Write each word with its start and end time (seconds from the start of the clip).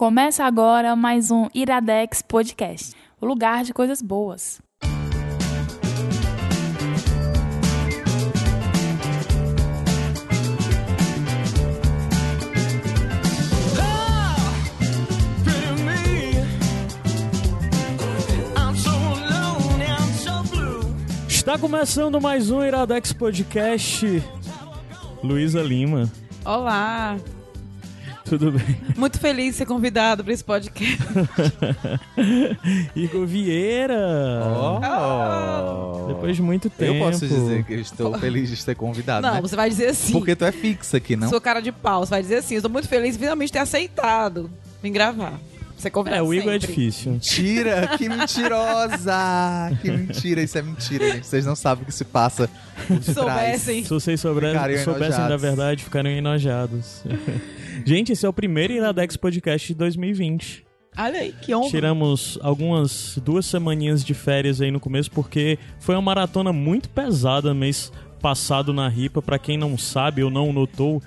Começa 0.00 0.46
agora 0.46 0.96
mais 0.96 1.30
um 1.30 1.46
Iradex 1.52 2.22
Podcast, 2.22 2.94
o 3.20 3.26
lugar 3.26 3.64
de 3.64 3.74
coisas 3.74 4.00
boas. 4.00 4.58
Está 21.28 21.58
começando 21.58 22.18
mais 22.22 22.50
um 22.50 22.64
Iradex 22.64 23.12
Podcast. 23.12 24.06
Luísa 25.22 25.60
Lima, 25.60 26.10
Olá, 26.42 27.18
tudo 28.30 28.52
bem? 28.52 28.76
muito 28.96 29.18
feliz 29.18 29.46
de 29.46 29.52
ser 29.54 29.66
convidado 29.66 30.22
para 30.22 30.32
esse 30.32 30.44
podcast. 30.44 31.02
Igor 32.94 33.26
Vieira. 33.26 33.98
Oh. 34.46 36.06
Depois 36.08 36.36
de 36.36 36.42
muito 36.42 36.70
tempo. 36.70 36.94
Eu 36.94 37.04
posso 37.04 37.26
dizer 37.26 37.64
que 37.64 37.74
eu 37.74 37.80
estou 37.80 38.16
feliz 38.18 38.48
de 38.48 38.56
ser 38.56 38.76
convidado, 38.76 39.26
Não, 39.26 39.34
né? 39.34 39.40
você 39.40 39.56
vai 39.56 39.68
dizer 39.68 39.88
assim. 39.88 40.12
Porque 40.12 40.36
tu 40.36 40.44
é 40.44 40.52
fixa 40.52 40.98
aqui, 40.98 41.16
não? 41.16 41.28
Sua 41.28 41.40
cara 41.40 41.60
de 41.60 41.72
pau, 41.72 42.06
você 42.06 42.10
vai 42.10 42.22
dizer 42.22 42.36
assim. 42.36 42.54
Eu 42.54 42.58
estou 42.58 42.70
muito 42.70 42.88
feliz 42.88 43.14
de 43.14 43.18
finalmente 43.18 43.52
ter 43.52 43.58
aceitado 43.58 44.50
vir 44.82 44.90
gravar. 44.90 45.34
Você 45.80 45.90
convidado 45.90 46.22
É, 46.22 46.22
o 46.26 46.32
Igor 46.34 46.52
é 46.52 46.60
sempre. 46.60 46.66
difícil. 46.68 47.12
Mentira! 47.12 47.88
Que 47.96 48.08
mentirosa! 48.08 49.70
Que 49.80 49.90
mentira, 49.90 50.42
isso 50.42 50.58
é 50.58 50.62
mentira, 50.62 51.12
gente. 51.12 51.26
Vocês 51.26 51.46
não 51.46 51.56
sabem 51.56 51.82
o 51.82 51.86
que 51.86 51.92
se 51.94 52.04
passa 52.04 52.48
por 52.86 53.02
Se 53.02 53.14
trás. 53.14 53.16
soubessem. 53.28 53.84
Se 53.84 53.90
vocês. 53.90 54.20
Ficariam 54.20 54.84
soubessem 54.84 55.10
da 55.10 55.16
enojados. 55.16 55.42
verdade, 55.42 55.84
ficariam 55.84 56.12
enojados. 56.16 57.02
Gente, 57.84 58.12
esse 58.12 58.26
é 58.26 58.28
o 58.28 58.32
primeiro 58.32 58.72
Iradex 58.72 59.16
Podcast 59.16 59.68
de 59.68 59.74
2020. 59.74 60.64
Olha 60.98 61.20
aí, 61.20 61.32
que 61.40 61.54
honra. 61.54 61.70
Tiramos 61.70 62.38
algumas 62.42 63.16
duas 63.24 63.46
semaninhas 63.46 64.04
de 64.04 64.12
férias 64.12 64.60
aí 64.60 64.70
no 64.70 64.80
começo, 64.80 65.10
porque 65.10 65.58
foi 65.78 65.94
uma 65.94 66.02
maratona 66.02 66.52
muito 66.52 66.88
pesada 66.88 67.54
mês 67.54 67.92
passado 68.20 68.72
na 68.74 68.88
RIPA. 68.88 69.22
Pra 69.22 69.38
quem 69.38 69.56
não 69.56 69.78
sabe 69.78 70.22
ou 70.22 70.30
não 70.30 70.52
notou, 70.52 71.00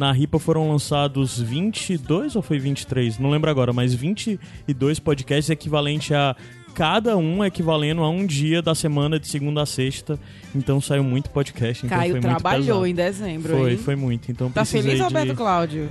na 0.00 0.10
RIPA 0.12 0.38
foram 0.38 0.70
lançados 0.70 1.38
22 1.38 2.34
ou 2.34 2.40
foi 2.40 2.58
23? 2.58 3.18
Não 3.18 3.28
lembro 3.28 3.50
agora, 3.50 3.70
mas 3.70 3.92
22 3.92 4.98
podcasts 4.98 5.50
equivalente 5.50 6.14
a 6.14 6.34
cada 6.74 7.18
um 7.18 7.44
equivalendo 7.44 8.00
a 8.02 8.08
um 8.08 8.24
dia 8.24 8.62
da 8.62 8.74
semana 8.74 9.20
de 9.20 9.28
segunda 9.28 9.60
a 9.60 9.66
sexta. 9.66 10.18
Então 10.54 10.80
saiu 10.80 11.04
muito 11.04 11.28
podcast. 11.28 11.84
Então 11.84 11.98
Caio 11.98 12.18
trabalhou 12.18 12.86
em 12.86 12.94
dezembro, 12.94 13.54
Foi, 13.54 13.72
hein? 13.72 13.76
foi 13.76 13.94
muito. 13.94 14.30
Então 14.32 14.48
Tá 14.50 14.62
precisei 14.62 14.82
feliz, 14.82 14.96
de... 14.96 15.02
Roberto 15.04 15.34
Cláudio? 15.34 15.88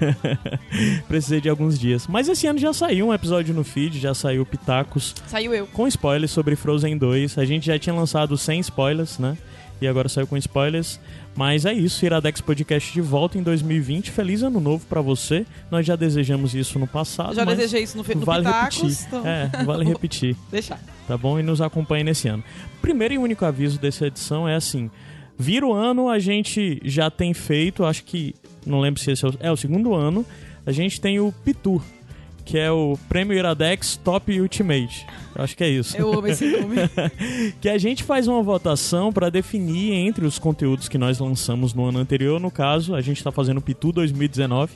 precisei 1.08 1.40
de 1.40 1.48
alguns 1.48 1.78
dias. 1.78 2.08
Mas 2.08 2.28
esse 2.28 2.48
ano 2.48 2.58
já 2.58 2.74
saiu 2.74 3.10
um 3.10 3.14
episódio 3.14 3.54
no 3.54 3.64
feed, 3.64 4.00
já 4.00 4.16
saiu 4.16 4.44
Pitacos 4.44 5.14
Saiu 5.28 5.54
eu. 5.54 5.68
com 5.68 5.88
spoilers 5.88 6.32
sobre 6.32 6.56
Frozen 6.56 6.98
2. 6.98 7.38
A 7.38 7.46
gente 7.46 7.68
já 7.68 7.78
tinha 7.78 7.94
lançado 7.94 8.36
sem 8.40 8.60
spoilers, 8.60 9.20
né? 9.20 9.38
E 9.81 9.88
agora 9.88 10.09
saiu 10.09 10.27
com 10.27 10.35
spoilers. 10.38 10.99
Mas 11.35 11.66
é 11.66 11.72
isso, 11.73 12.05
Iradex 12.05 12.41
Podcast 12.41 12.91
de 12.91 12.99
volta 13.02 13.38
em 13.38 13.44
2020. 13.44 14.11
Feliz 14.11 14.44
ano 14.44 14.59
novo 14.59 14.85
pra 14.88 14.99
você. 14.99 15.45
Nós 15.72 15.85
já 15.85 15.95
desejamos 15.95 16.53
isso 16.53 16.77
no 16.77 16.85
passado. 16.88 17.33
Já 17.35 17.45
mas 17.45 17.58
desejei 17.58 17.83
isso 17.83 17.97
no, 17.97 18.03
no 18.03 18.25
vale 18.25 18.44
Pitacos. 18.45 18.77
repetir. 18.81 19.05
então- 19.07 19.27
É, 19.27 19.50
vale 19.63 19.85
repetir, 19.85 20.35
Deixa. 20.52 20.77
tá 21.07 21.17
bom? 21.17 21.39
E 21.39 21.44
nos 21.44 21.61
acompanhe 21.61 22.03
nesse 22.03 22.27
ano. 22.27 22.44
Primeiro 22.81 23.13
e 23.13 23.17
único 23.17 23.45
aviso 23.45 23.80
dessa 23.80 24.07
edição 24.07 24.47
é 24.50 24.55
assim: 24.55 24.91
vira 25.38 25.66
o 25.66 25.73
ano, 25.73 26.09
a 26.09 26.19
gente 26.19 26.81
já 26.83 27.09
tem 27.09 27.33
feito, 27.33 27.85
acho 27.85 28.03
que. 28.03 28.35
Não 28.66 28.81
lembro 28.81 29.00
se 29.02 29.09
esse 29.11 29.23
é 29.25 29.30
o, 29.30 29.33
é 29.39 29.52
o 29.52 29.55
segundo 29.57 29.94
ano. 29.94 30.25
A 30.66 30.72
gente 30.73 31.00
tem 31.00 31.19
o 31.22 31.31
Pitur, 31.44 31.81
que 32.50 32.58
é 32.58 32.72
o 32.72 32.97
Prêmio 33.08 33.38
Iradex 33.38 33.95
Top 34.03 34.42
Ultimate. 34.42 35.05
Eu 35.36 35.44
acho 35.44 35.55
que 35.55 35.64
é 35.64 35.69
isso 35.69 35.95
Eu 35.95 36.11
amo 36.11 36.25
esse 36.25 36.47
nome. 36.47 36.78
que 37.61 37.69
a 37.69 37.78
gente 37.78 38.03
faz 38.03 38.28
uma 38.28 38.41
votação 38.41 39.14
para 39.14 39.30
definir 39.30 39.94
entre 39.94 40.25
os 40.25 40.40
conteúdos 40.40 40.90
que 40.90 40.97
nós 40.97 41.19
lançamos 41.19 41.75
no 41.75 41.85
ano 41.85 42.00
anterior. 42.00 42.40
No 42.40 42.50
caso, 42.50 42.96
a 42.96 43.01
gente 43.01 43.18
está 43.18 43.31
fazendo 43.31 43.59
o 43.59 43.62
Pitu 43.62 43.91
2019, 43.91 44.74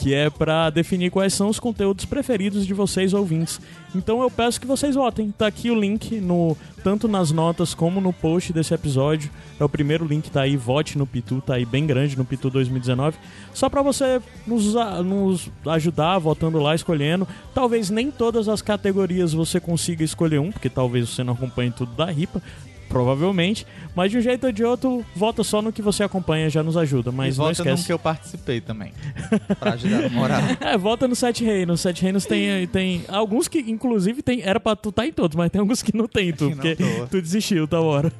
que 0.00 0.14
é 0.14 0.30
para 0.30 0.70
definir 0.70 1.10
quais 1.10 1.34
são 1.34 1.50
os 1.50 1.60
conteúdos 1.60 2.06
preferidos 2.06 2.66
de 2.66 2.72
vocês 2.72 3.12
ouvintes. 3.12 3.60
Então 3.94 4.22
eu 4.22 4.30
peço 4.30 4.58
que 4.58 4.66
vocês 4.66 4.94
votem. 4.94 5.30
Tá 5.30 5.46
aqui 5.46 5.70
o 5.70 5.78
link 5.78 6.18
no 6.22 6.56
tanto 6.82 7.06
nas 7.06 7.30
notas 7.30 7.74
como 7.74 8.00
no 8.00 8.10
post 8.10 8.50
desse 8.50 8.72
episódio. 8.72 9.30
É 9.58 9.64
o 9.64 9.68
primeiro 9.68 10.06
link 10.06 10.30
tá 10.30 10.40
aí, 10.40 10.56
vote 10.56 10.96
no 10.96 11.06
Pitu, 11.06 11.42
tá 11.42 11.56
aí 11.56 11.66
bem 11.66 11.86
grande 11.86 12.16
no 12.16 12.24
Pitu 12.24 12.48
2019. 12.48 13.18
Só 13.52 13.68
para 13.68 13.82
você 13.82 14.22
nos, 14.46 14.72
nos 15.04 15.50
ajudar 15.66 16.18
votando 16.18 16.58
lá, 16.58 16.74
escolhendo. 16.74 17.28
Talvez 17.52 17.90
nem 17.90 18.10
todas 18.10 18.48
as 18.48 18.62
categorias 18.62 19.34
você 19.34 19.60
consiga 19.60 20.02
escolher 20.02 20.38
um, 20.38 20.50
porque 20.50 20.70
talvez 20.70 21.10
você 21.10 21.22
não 21.22 21.34
acompanhe 21.34 21.70
tudo 21.70 21.92
da 21.94 22.06
RIPA. 22.06 22.40
Provavelmente, 22.90 23.66
mas 23.94 24.10
de 24.10 24.18
um 24.18 24.20
jeito 24.20 24.44
ou 24.46 24.52
de 24.52 24.64
outro, 24.64 25.04
vota 25.14 25.42
só 25.44 25.62
no 25.62 25.72
que 25.72 25.80
você 25.80 26.02
acompanha, 26.02 26.50
já 26.50 26.60
nos 26.62 26.76
ajuda. 26.76 27.10
Mas 27.12 27.36
e 27.36 27.38
não 27.38 27.44
volta 27.46 27.62
num 27.64 27.70
esquece. 27.70 27.86
que 27.86 27.92
eu 27.92 27.98
participei 27.98 28.60
também. 28.60 28.92
pra 29.58 29.74
ajudar 29.74 30.02
no 30.02 30.10
moral. 30.10 30.40
É, 30.60 30.76
volta 30.76 31.06
no 31.06 31.14
Sete 31.14 31.44
Reinos. 31.44 31.80
Sete 31.80 32.02
Reinos 32.02 32.26
tem, 32.26 32.66
tem 32.66 33.02
alguns 33.08 33.46
que, 33.48 33.60
inclusive, 33.60 34.22
tem, 34.22 34.42
era 34.42 34.58
pra 34.60 34.74
tu 34.76 34.88
estar 34.90 35.06
em 35.06 35.12
todos, 35.12 35.36
mas 35.36 35.50
tem 35.50 35.60
alguns 35.60 35.82
que 35.82 35.96
não 35.96 36.08
tem 36.08 36.32
tu, 36.32 36.48
Que 36.50 36.50
não 36.50 36.56
porque 36.56 36.74
tô. 36.76 37.06
tu 37.06 37.22
desistiu, 37.22 37.66
tá 37.68 37.80
hora. 37.80 38.12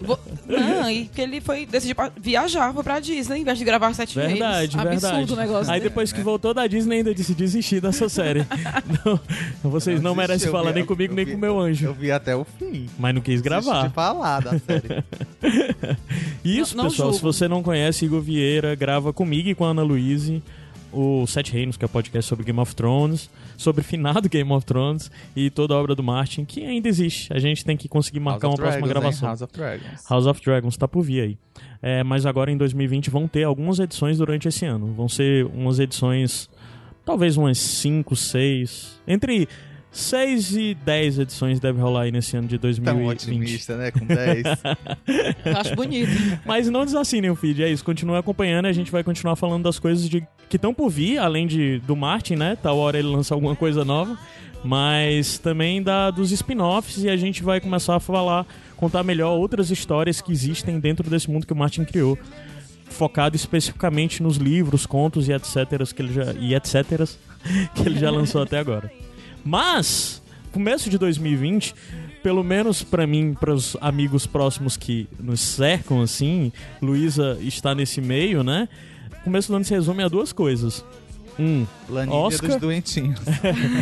Vou- 0.00 0.18
Não, 0.46 0.88
e 0.90 1.06
que 1.06 1.20
ele 1.20 1.40
foi 1.40 1.66
decidiu 1.66 1.96
pra 1.96 2.10
viajar, 2.16 2.72
foi 2.72 2.82
pra 2.84 3.00
Disney, 3.00 3.40
em 3.40 3.44
vez 3.44 3.58
de 3.58 3.64
gravar 3.64 3.92
sete 3.94 4.14
Verdade, 4.14 4.76
vezes. 4.76 4.90
verdade. 4.90 5.06
Absurdo 5.06 5.32
o 5.34 5.36
negócio 5.36 5.72
Aí 5.72 5.80
dele. 5.80 5.90
depois 5.90 6.12
que 6.12 6.20
voltou 6.22 6.54
da 6.54 6.66
Disney, 6.68 6.98
ainda 6.98 7.12
disse 7.12 7.34
desistir 7.34 7.80
dessa 7.80 8.08
série. 8.08 8.46
Não, 9.04 9.70
vocês 9.70 10.00
não, 10.00 10.12
Eu 10.12 10.14
merecem 10.14 10.50
falar 10.52 10.70
vi- 10.70 10.76
nem 10.76 10.84
comigo, 10.86 11.12
eu 11.12 11.16
nem 11.16 11.24
vi- 11.24 11.32
com 11.32 11.36
o 11.38 11.40
meu 11.40 11.58
anjo. 11.58 11.86
Eu 11.86 11.94
vi 11.94 12.12
até 12.12 12.36
o 12.36 12.44
fim. 12.44 12.88
Mas 12.98 13.14
não 13.14 13.20
quis 13.20 13.40
gravar. 13.40 13.90
Falar 14.12 14.40
da 14.40 14.58
série. 14.58 15.04
Isso, 16.44 16.76
Não- 16.76 16.84
não 16.84 16.90
pessoal. 16.90 17.12
Se 17.12 17.22
você 17.22 17.48
não 17.48 17.62
conhece, 17.62 18.04
Igor 18.04 18.20
Vieira 18.20 18.74
grava 18.74 19.12
comigo 19.12 19.48
e 19.48 19.54
com 19.54 19.64
a 19.64 19.68
Ana 19.68 19.82
Luíse 19.82 20.42
o 20.96 21.26
Sete 21.26 21.52
Reinos, 21.52 21.76
que 21.76 21.84
é 21.84 21.86
o 21.86 21.88
podcast 21.88 22.28
sobre 22.28 22.44
Game 22.44 22.60
of 22.60 22.72
Thrones, 22.74 23.28
sobre 23.56 23.82
finado 23.82 24.28
Game 24.30 24.50
of 24.52 24.64
Thrones 24.64 25.10
e 25.34 25.50
toda 25.50 25.74
a 25.74 25.76
obra 25.76 25.92
do 25.94 26.04
Martin, 26.04 26.44
que 26.44 26.64
ainda 26.64 26.88
existe. 26.88 27.32
A 27.32 27.38
gente 27.40 27.64
tem 27.64 27.76
que 27.76 27.88
conseguir 27.88 28.20
marcar 28.20 28.46
uma 28.46 28.54
próxima 28.56 28.86
Dragons, 28.86 28.96
hein? 28.96 29.20
gravação. 29.20 29.28
House 29.28 29.42
of 29.42 29.52
Dragons. 29.52 30.08
House 30.08 30.26
of 30.26 30.40
Dragons 30.40 30.76
tá 30.76 30.86
por 30.86 31.02
vir 31.02 31.20
aí. 31.20 31.38
É, 31.82 32.04
mas 32.04 32.24
agora 32.24 32.50
em 32.52 32.56
2020 32.56 33.10
vão 33.10 33.26
ter 33.26 33.42
algumas 33.42 33.80
edições 33.80 34.18
durante 34.18 34.46
esse 34.46 34.64
ano. 34.64 34.94
Vão 34.94 35.08
ser 35.08 35.46
umas 35.46 35.80
edições, 35.80 36.48
talvez 37.04 37.36
umas 37.36 37.58
5, 37.58 38.14
6. 38.14 39.00
Entre 39.08 39.48
6 39.94 40.56
e 40.56 40.74
10 40.74 41.20
edições 41.20 41.60
deve 41.60 41.80
rolar 41.80 42.02
aí 42.02 42.12
nesse 42.12 42.36
ano 42.36 42.48
de 42.48 42.58
Tão 42.58 42.68
2020. 42.68 43.08
otimista, 43.12 43.76
né? 43.76 43.92
Com 43.92 44.04
10. 44.04 44.44
Eu 45.46 45.56
acho 45.56 45.76
bonito. 45.76 46.10
Mas 46.44 46.68
não 46.68 46.84
desassinem 46.84 47.30
o 47.30 47.36
feed, 47.36 47.62
é 47.62 47.70
isso. 47.70 47.84
Continue 47.84 48.16
acompanhando 48.16 48.66
e 48.66 48.70
a 48.70 48.72
gente 48.72 48.90
vai 48.90 49.04
continuar 49.04 49.36
falando 49.36 49.62
das 49.62 49.78
coisas 49.78 50.08
de, 50.08 50.26
que 50.48 50.56
estão 50.56 50.74
por 50.74 50.90
vir, 50.90 51.18
além 51.18 51.46
de 51.46 51.78
do 51.86 51.94
Martin, 51.94 52.34
né? 52.34 52.58
Tal 52.60 52.76
hora 52.76 52.98
ele 52.98 53.06
lança 53.06 53.34
alguma 53.34 53.54
coisa 53.54 53.84
nova. 53.84 54.18
Mas 54.64 55.38
também 55.38 55.80
da, 55.80 56.10
dos 56.10 56.32
spin-offs 56.32 57.04
e 57.04 57.08
a 57.08 57.16
gente 57.16 57.44
vai 57.44 57.60
começar 57.60 57.94
a 57.94 58.00
falar, 58.00 58.44
contar 58.76 59.04
melhor 59.04 59.38
outras 59.38 59.70
histórias 59.70 60.20
que 60.20 60.32
existem 60.32 60.80
dentro 60.80 61.08
desse 61.08 61.30
mundo 61.30 61.46
que 61.46 61.52
o 61.52 61.56
Martin 61.56 61.84
criou. 61.84 62.18
Focado 62.86 63.36
especificamente 63.36 64.20
nos 64.22 64.38
livros, 64.38 64.86
contos 64.86 65.28
e 65.28 65.32
etc. 65.32 65.94
que 65.94 66.02
ele 66.02 66.12
já, 66.12 66.32
e 66.32 66.52
etc. 66.52 67.08
que 67.76 67.82
ele 67.86 67.96
já 67.96 68.10
lançou 68.10 68.42
até 68.42 68.58
agora. 68.58 68.90
Mas, 69.44 70.22
começo 70.52 70.88
de 70.88 70.96
2020, 70.98 71.74
pelo 72.22 72.42
menos 72.42 72.82
pra 72.82 73.06
mim, 73.06 73.34
para 73.38 73.52
os 73.52 73.76
amigos 73.80 74.26
próximos 74.26 74.76
que 74.76 75.08
nos 75.20 75.40
cercam, 75.40 76.00
assim, 76.00 76.50
Luísa 76.80 77.36
está 77.40 77.74
nesse 77.74 78.00
meio, 78.00 78.42
né? 78.42 78.68
Começo 79.22 79.48
do 79.48 79.56
ano 79.56 79.64
se 79.64 79.74
resume 79.74 80.02
a 80.02 80.08
duas 80.08 80.32
coisas. 80.32 80.84
Um, 81.36 81.66
Planilha 81.88 82.16
Oscar. 82.16 82.50
dos 82.50 82.60
doentinhos. 82.60 83.18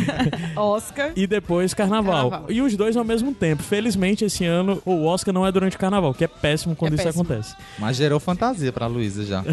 Oscar. 0.57 1.11
e 1.15 1.27
depois 1.27 1.71
carnaval. 1.73 2.29
Carnaval. 2.31 2.51
E 2.51 2.61
os 2.63 2.75
dois 2.75 2.97
ao 2.97 3.03
mesmo 3.03 3.31
tempo. 3.31 3.61
Felizmente, 3.61 4.25
esse 4.25 4.43
ano, 4.43 4.81
o 4.83 5.05
Oscar 5.05 5.31
não 5.31 5.45
é 5.45 5.51
durante 5.51 5.75
o 5.75 5.79
carnaval, 5.79 6.15
que 6.15 6.23
é 6.23 6.27
péssimo 6.27 6.75
quando 6.75 6.93
É 6.93 6.95
isso 6.95 7.03
péssimo. 7.03 7.23
acontece. 7.23 7.55
Mas 7.77 7.95
gerou 7.97 8.19
fantasia 8.19 8.71
pra 8.73 8.87
Luísa 8.87 9.23
já. 9.23 9.43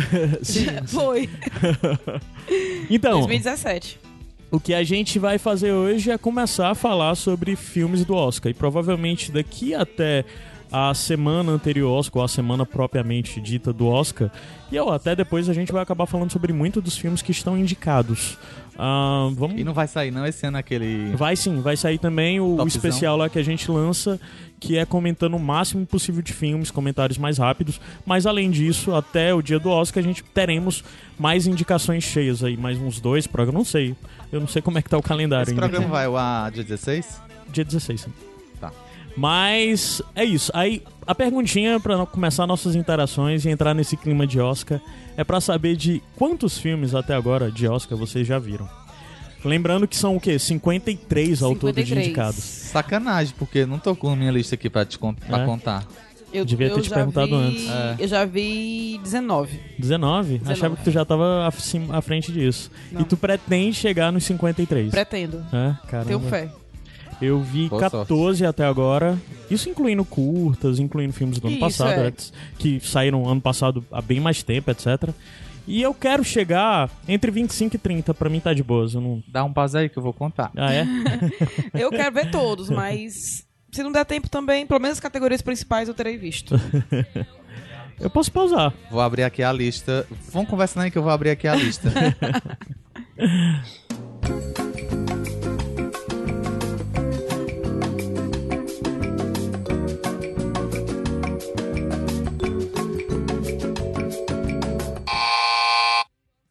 Foi. 0.88 1.28
Então, 2.88 3.18
2017. 3.18 3.98
O 4.50 4.58
que 4.58 4.74
a 4.74 4.82
gente 4.82 5.18
vai 5.18 5.38
fazer 5.38 5.70
hoje 5.72 6.10
é 6.10 6.18
começar 6.18 6.70
a 6.70 6.74
falar 6.74 7.14
sobre 7.14 7.54
filmes 7.54 8.04
do 8.04 8.14
Oscar. 8.14 8.50
E 8.50 8.54
provavelmente 8.54 9.30
daqui 9.30 9.74
até 9.74 10.24
a 10.72 10.92
semana 10.94 11.52
anterior 11.52 11.88
ao 11.88 11.94
Oscar, 11.96 12.20
ou 12.20 12.24
a 12.24 12.28
semana 12.28 12.64
propriamente 12.64 13.40
dita 13.40 13.72
do 13.72 13.86
Oscar, 13.86 14.30
e 14.70 14.78
até 14.78 15.16
depois 15.16 15.48
a 15.48 15.52
gente 15.52 15.72
vai 15.72 15.82
acabar 15.82 16.06
falando 16.06 16.30
sobre 16.30 16.52
muito 16.52 16.80
dos 16.80 16.96
filmes 16.96 17.22
que 17.22 17.32
estão 17.32 17.58
indicados 17.58 18.38
Ah, 18.78 19.28
vamos... 19.34 19.60
E 19.60 19.64
não 19.64 19.74
vai 19.74 19.88
sair 19.88 20.10
não 20.10 20.24
esse 20.24 20.46
ano 20.46 20.58
aquele... 20.58 21.14
Vai 21.16 21.34
sim, 21.34 21.60
vai 21.60 21.76
sair 21.76 21.98
também 21.98 22.40
o, 22.40 22.56
o 22.56 22.66
especial 22.68 23.16
lá 23.16 23.28
que 23.28 23.38
a 23.38 23.42
gente 23.42 23.70
lança, 23.70 24.20
que 24.60 24.78
é 24.78 24.84
comentando 24.84 25.34
o 25.34 25.40
máximo 25.40 25.84
possível 25.84 26.22
de 26.22 26.32
filmes, 26.32 26.70
comentários 26.70 27.18
mais 27.18 27.38
rápidos. 27.38 27.80
Mas 28.06 28.24
além 28.24 28.50
disso, 28.50 28.94
até 28.94 29.34
o 29.34 29.42
dia 29.42 29.58
do 29.58 29.70
Oscar 29.70 30.02
a 30.02 30.06
gente 30.06 30.22
teremos 30.22 30.84
mais 31.18 31.46
indicações 31.46 32.04
cheias 32.04 32.44
aí, 32.44 32.56
mais 32.56 32.78
uns 32.78 33.00
dois 33.00 33.26
programas, 33.26 33.58
não 33.58 33.64
sei. 33.64 33.96
Eu 34.32 34.40
não 34.40 34.46
sei 34.46 34.62
como 34.62 34.78
é 34.78 34.82
que 34.82 34.88
tá 34.88 34.96
o 34.98 35.02
calendário 35.02 35.42
Esse 35.44 35.50
ainda. 35.52 35.62
programa 35.68 35.88
vai 35.88 36.06
ao 36.06 36.16
ar 36.16 36.50
dia 36.50 36.62
16? 36.64 37.20
Dia 37.50 37.64
16, 37.64 38.00
sim. 38.02 38.12
Tá. 38.60 38.70
Mas 39.16 40.00
é 40.14 40.24
isso. 40.24 40.50
Aí 40.54 40.82
a 41.06 41.14
perguntinha 41.14 41.80
pra 41.80 42.06
começar 42.06 42.46
nossas 42.46 42.74
interações 42.76 43.44
e 43.44 43.48
entrar 43.50 43.74
nesse 43.74 43.96
clima 43.96 44.26
de 44.26 44.38
Oscar 44.40 44.80
é 45.16 45.24
pra 45.24 45.40
saber 45.40 45.76
de 45.76 46.00
quantos 46.16 46.58
filmes 46.58 46.94
até 46.94 47.14
agora 47.14 47.50
de 47.50 47.66
Oscar 47.66 47.98
vocês 47.98 48.26
já 48.26 48.38
viram. 48.38 48.68
Lembrando 49.44 49.88
que 49.88 49.96
são 49.96 50.16
o 50.16 50.20
quê? 50.20 50.38
53 50.38 51.42
ao 51.42 51.54
todo 51.56 51.74
de 51.74 51.80
53. 51.80 52.06
indicados. 52.06 52.44
Sacanagem, 52.44 53.34
porque 53.38 53.64
não 53.64 53.78
tô 53.78 53.96
com 53.96 54.10
a 54.10 54.16
minha 54.16 54.30
lista 54.30 54.54
aqui 54.54 54.68
pra, 54.68 54.84
te 54.84 54.98
con- 54.98 55.14
pra 55.14 55.42
É. 55.42 55.46
contar. 55.46 55.84
Eu, 56.32 56.44
Devia 56.44 56.68
ter 56.70 56.78
eu 56.78 56.82
te 56.82 56.90
perguntado 56.90 57.26
vi- 57.28 57.34
antes. 57.34 57.68
É. 57.68 57.96
Eu 57.98 58.08
já 58.08 58.24
vi 58.24 59.00
19. 59.02 59.60
19? 59.78 60.38
19. 60.38 60.52
Achava 60.52 60.76
que 60.76 60.84
tu 60.84 60.90
já 60.90 61.04
tava 61.04 61.46
acima- 61.46 61.96
à 61.96 62.00
frente 62.00 62.30
disso. 62.32 62.70
Não. 62.92 63.00
E 63.00 63.04
tu 63.04 63.16
pretende 63.16 63.74
chegar 63.74 64.12
nos 64.12 64.24
53. 64.24 64.90
Pretendo. 64.90 65.44
É, 65.52 65.74
caramba. 65.88 66.06
Tenho 66.08 66.20
fé. 66.20 66.48
Eu 67.20 67.40
vi 67.42 67.68
Boa 67.68 67.80
14 67.82 68.46
até 68.46 68.64
agora. 68.64 69.18
Isso 69.50 69.68
incluindo 69.68 70.04
curtas, 70.04 70.78
incluindo 70.78 71.12
filmes 71.12 71.38
do 71.38 71.48
ano 71.48 71.56
Isso, 71.56 71.60
passado, 71.66 71.92
é. 72.00 72.12
que 72.58 72.80
saíram 72.80 73.28
ano 73.28 73.40
passado 73.40 73.84
há 73.92 74.00
bem 74.00 74.18
mais 74.20 74.42
tempo, 74.42 74.70
etc. 74.70 75.10
E 75.68 75.82
eu 75.82 75.92
quero 75.92 76.24
chegar 76.24 76.88
entre 77.06 77.30
25 77.30 77.76
e 77.76 77.78
30, 77.78 78.14
pra 78.14 78.30
mim 78.30 78.40
tá 78.40 78.54
de 78.54 78.62
boas. 78.62 78.94
Eu 78.94 79.02
não... 79.02 79.22
Dá 79.28 79.44
um 79.44 79.52
pause 79.52 79.76
aí 79.76 79.88
que 79.90 79.98
eu 79.98 80.02
vou 80.02 80.14
contar. 80.14 80.50
Ah, 80.56 80.72
é? 80.72 80.86
Eu 81.78 81.90
quero 81.90 82.14
ver 82.14 82.30
todos, 82.30 82.70
mas 82.70 83.44
se 83.70 83.82
não 83.82 83.92
der 83.92 84.04
tempo 84.04 84.28
também, 84.28 84.66
pelo 84.66 84.80
menos 84.80 84.96
as 84.96 85.00
categorias 85.00 85.42
principais 85.42 85.88
eu 85.88 85.94
terei 85.94 86.16
visto. 86.16 86.54
Eu 88.00 88.08
posso 88.08 88.32
pausar. 88.32 88.72
Vou 88.90 88.98
abrir 88.98 89.24
aqui 89.24 89.42
a 89.42 89.52
lista. 89.52 90.06
Vamos 90.32 90.48
conversando 90.48 90.84
aí 90.84 90.90
que 90.90 90.96
eu 90.96 91.02
vou 91.02 91.12
abrir 91.12 91.28
aqui 91.28 91.46
a 91.46 91.54
lista. 91.54 91.90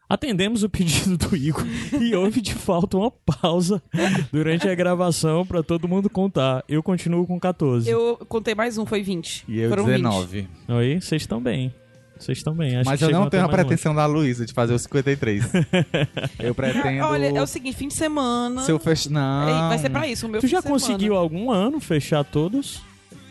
Atendemos 0.10 0.64
o 0.64 0.70
pedido 0.70 1.16
do 1.18 1.36
Igor 1.36 1.64
e 2.02 2.16
houve 2.16 2.42
de 2.42 2.56
falta 2.56 2.98
uma 2.98 3.12
pausa 3.12 3.80
durante 4.32 4.68
a 4.68 4.74
gravação 4.74 5.46
pra 5.46 5.62
todo 5.62 5.88
mundo 5.88 6.10
contar. 6.10 6.64
Eu 6.68 6.82
continuo 6.82 7.28
com 7.28 7.40
14. 7.40 7.88
Eu 7.88 8.18
contei 8.28 8.56
mais 8.56 8.78
um, 8.80 8.88
foi 8.88 9.04
20. 9.04 9.46
E 9.48 9.60
eu 9.60 9.70
Foram 9.70 9.86
19. 9.86 10.48
Oi, 10.68 11.00
vocês 11.00 11.22
estão 11.22 11.40
bem. 11.40 11.72
Vocês 12.18 12.40
estão 12.40 12.56
bem. 12.56 12.76
Acho 12.78 12.90
Mas 12.90 12.98
que 13.00 13.06
eu 13.06 13.12
não 13.12 13.30
tenho 13.30 13.44
a 13.44 13.48
mais 13.48 13.56
longe. 13.58 13.68
pretensão 13.68 13.94
da 13.94 14.06
Luísa 14.08 14.46
de 14.48 14.52
fazer 14.52 14.74
os 14.74 14.82
53. 14.82 15.44
eu 16.40 16.54
20. 16.54 16.56
pretendo. 16.56 17.06
Olha, 17.06 17.28
é 17.28 17.42
o 17.42 17.48
seguinte, 17.48 17.78
fim 17.78 17.88
de 17.88 17.94
semana. 17.94 18.62
Se 18.64 18.72
eu 18.72 18.80
fech... 18.80 19.10
Não. 19.10 19.48
Ei, 19.48 19.54
Vai 19.70 19.78
ser 19.78 19.90
pra 19.92 20.08
isso, 20.08 20.26
o 20.26 20.30
meu 20.30 20.42
Tu 20.42 20.48
fim 20.48 20.52
já 20.52 20.58
de 20.58 20.64
semana. 20.64 20.82
conseguiu 20.82 21.16
algum 21.16 21.52
ano 21.52 21.80
fechar 21.80 22.24
todos? 22.24 22.82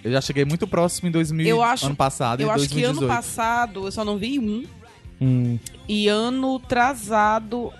Eu 0.04 0.12
já 0.12 0.20
cheguei 0.20 0.44
muito 0.44 0.66
próximo 0.66 1.08
em 1.08 1.10
2000, 1.10 1.44
Eu 1.46 1.60
acho- 1.60 1.86
ano 1.86 1.96
passado 1.96 2.40
Eu 2.40 2.50
acho 2.52 2.68
que 2.68 2.74
2018. 2.80 2.98
ano 3.04 3.08
passado 3.14 3.86
eu 3.86 3.90
só 3.92 4.04
não 4.04 4.16
vi 4.16 4.38
um. 4.38 4.64
Hum, 5.20 5.58
E 5.88 6.08
ano 6.08 6.58
trazado. 6.60 7.72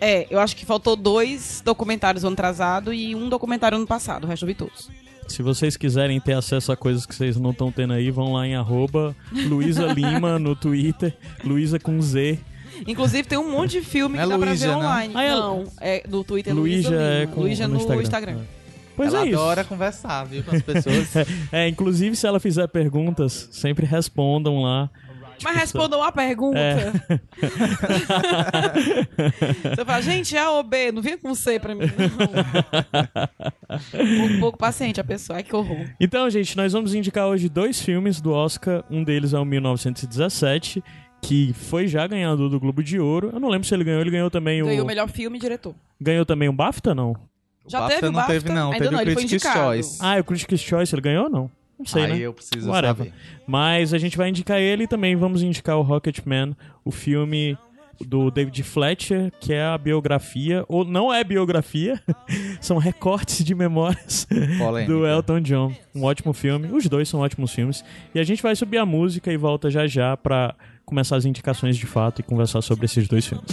É, 0.00 0.26
eu 0.30 0.40
acho 0.40 0.56
que 0.56 0.64
faltou 0.64 0.96
dois 0.96 1.62
documentários 1.64 2.24
ano 2.24 2.34
trazado 2.36 2.92
e 2.92 3.14
um 3.14 3.28
documentário 3.28 3.76
ano 3.76 3.86
passado. 3.86 4.24
O 4.24 4.26
resto 4.26 4.44
eu 4.44 4.48
vi 4.48 4.54
todos. 4.54 4.90
se 5.28 5.42
vocês 5.42 5.76
quiserem 5.76 6.18
ter 6.20 6.32
acesso 6.32 6.72
a 6.72 6.76
coisas 6.76 7.04
que 7.06 7.14
vocês 7.14 7.36
não 7.38 7.50
estão 7.50 7.70
tendo 7.70 7.92
aí, 7.92 8.10
vão 8.10 8.32
lá 8.32 8.46
em 8.46 8.54
arroba 8.54 9.14
Luísa 9.30 9.86
Lima 9.92 10.38
no 10.38 10.56
Twitter, 10.56 11.16
Luísa 11.44 11.78
com 11.78 12.00
Z. 12.00 12.38
Inclusive 12.86 13.28
tem 13.28 13.36
um 13.38 13.50
monte 13.50 13.72
de 13.72 13.82
filme 13.82 14.16
Não 14.16 14.26
que 14.26 14.32
é 14.32 14.34
dá 14.34 14.38
pra 14.38 14.48
Luísa, 14.50 14.66
ver 14.66 14.72
não? 14.72 14.80
online. 14.80 15.14
Ah, 15.16 15.22
é- 15.22 15.30
Não, 15.34 15.64
é 15.80 16.02
no 16.08 16.24
Twitter 16.24 16.54
Luísa 16.54 16.88
Luísa 16.88 17.02
é 17.02 17.26
com, 17.26 17.40
Luísa 17.42 17.68
no 17.68 17.74
no 17.74 17.80
Instagram. 17.80 18.02
Instagram. 18.02 18.38
Pois 18.96 19.12
ela 19.14 19.24
é 19.24 19.28
isso. 19.28 19.38
adora 19.38 19.64
conversar, 19.64 20.24
viu, 20.24 20.42
com 20.42 20.54
as 20.56 20.62
pessoas. 20.62 21.08
É, 21.52 21.68
inclusive 21.68 22.16
se 22.16 22.26
ela 22.26 22.40
fizer 22.40 22.66
perguntas, 22.68 23.48
sempre 23.52 23.84
respondam 23.86 24.62
lá. 24.62 24.88
Mas 25.42 25.56
respondam 25.56 26.02
a 26.02 26.12
pergunta. 26.12 26.58
É. 26.58 26.90
Você 29.74 29.84
fala, 29.84 30.02
gente, 30.02 30.36
A 30.36 30.50
ou 30.50 30.62
B? 30.62 30.92
Não 30.92 31.02
vem 31.02 31.16
com 31.18 31.34
C 31.34 31.58
pra 31.58 31.74
mim, 31.74 31.86
não. 31.86 31.96
um 34.36 34.40
pouco 34.40 34.58
paciente 34.58 35.00
a 35.00 35.04
pessoa. 35.04 35.38
Ai, 35.38 35.42
que 35.42 35.54
horror. 35.54 35.86
Então, 36.00 36.28
gente, 36.30 36.56
nós 36.56 36.72
vamos 36.72 36.94
indicar 36.94 37.26
hoje 37.26 37.48
dois 37.48 37.80
filmes 37.80 38.20
do 38.20 38.32
Oscar. 38.32 38.84
Um 38.90 39.02
deles 39.02 39.32
é 39.32 39.38
o 39.38 39.44
1917, 39.44 40.82
que 41.22 41.52
foi 41.54 41.86
já 41.86 42.06
ganhador 42.06 42.48
do 42.48 42.60
Globo 42.60 42.82
de 42.82 42.98
Ouro. 42.98 43.30
Eu 43.32 43.40
não 43.40 43.48
lembro 43.48 43.66
se 43.66 43.74
ele 43.74 43.84
ganhou, 43.84 44.00
ele 44.00 44.10
ganhou 44.10 44.30
também 44.30 44.62
Ganhou 44.62 44.80
o 44.80 44.84
o 44.84 44.86
melhor 44.86 45.08
filme 45.08 45.38
e 45.38 45.40
diretor. 45.40 45.74
ganhou 46.00 46.24
também 46.26 46.48
o 46.48 46.52
BAFTA, 46.52 46.94
não? 46.94 47.12
O 47.64 47.70
Já 47.70 47.80
BAFTA 47.80 47.94
teve 48.00 48.08
o 48.08 48.12
não 48.12 48.26
teve, 48.26 48.38
BAFTA? 48.40 48.54
não. 48.54 48.72
Ainda 48.72 48.78
teve 48.78 48.90
não, 48.90 48.98
o 48.98 49.02
ele 49.02 49.12
foi 49.12 49.22
Critics' 49.22 49.44
indicado. 49.44 49.66
Choice. 49.74 49.98
Ah, 50.00 50.16
é 50.16 50.20
o 50.20 50.24
Critics' 50.24 50.60
Choice, 50.60 50.94
ele 50.94 51.02
ganhou 51.02 51.24
ou 51.24 51.30
não? 51.30 51.50
Não 51.80 51.86
sei, 51.86 52.04
Aí 52.04 52.12
né? 52.12 52.18
eu 52.18 52.34
preciso 52.34 52.68
Whatever. 52.68 53.06
saber. 53.06 53.12
Mas 53.46 53.94
a 53.94 53.98
gente 53.98 54.16
vai 54.18 54.28
indicar 54.28 54.60
ele 54.60 54.84
e 54.84 54.86
também 54.86 55.16
vamos 55.16 55.42
indicar 55.42 55.78
o 55.78 55.82
Rocketman, 55.82 56.54
o 56.84 56.90
filme 56.90 57.56
do 58.06 58.30
David 58.30 58.62
Fletcher, 58.62 59.32
que 59.40 59.52
é 59.54 59.62
a 59.64 59.76
biografia, 59.78 60.62
ou 60.68 60.84
não 60.84 61.12
é 61.12 61.24
biografia, 61.24 61.98
são 62.60 62.76
recortes 62.76 63.42
de 63.44 63.54
memórias 63.54 64.26
Polêmica. 64.58 64.92
do 64.92 65.06
Elton 65.06 65.40
John. 65.40 65.72
Um 65.94 66.04
ótimo 66.04 66.32
filme. 66.34 66.68
Os 66.70 66.86
dois 66.86 67.08
são 67.08 67.20
ótimos 67.20 67.52
filmes. 67.52 67.82
E 68.14 68.20
a 68.20 68.24
gente 68.24 68.42
vai 68.42 68.54
subir 68.54 68.76
a 68.78 68.84
música 68.86 69.32
e 69.32 69.36
volta 69.38 69.70
já 69.70 69.86
já 69.86 70.16
pra 70.18 70.54
começar 70.84 71.16
as 71.16 71.24
indicações 71.24 71.76
de 71.78 71.86
fato 71.86 72.20
e 72.20 72.22
conversar 72.22 72.60
sobre 72.62 72.84
esses 72.84 73.08
dois 73.08 73.26
filmes. 73.26 73.48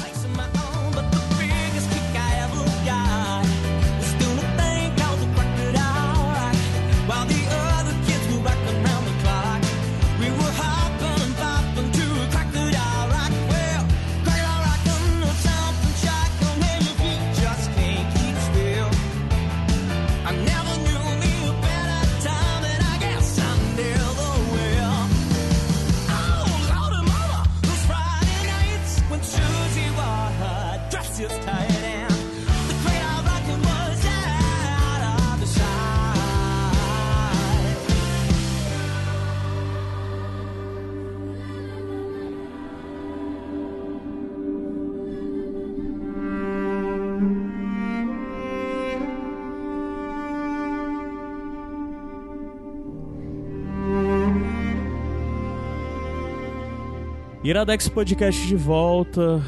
Iradex 57.47 57.87
Podcast 57.87 58.45
de 58.45 58.57
volta. 58.57 59.41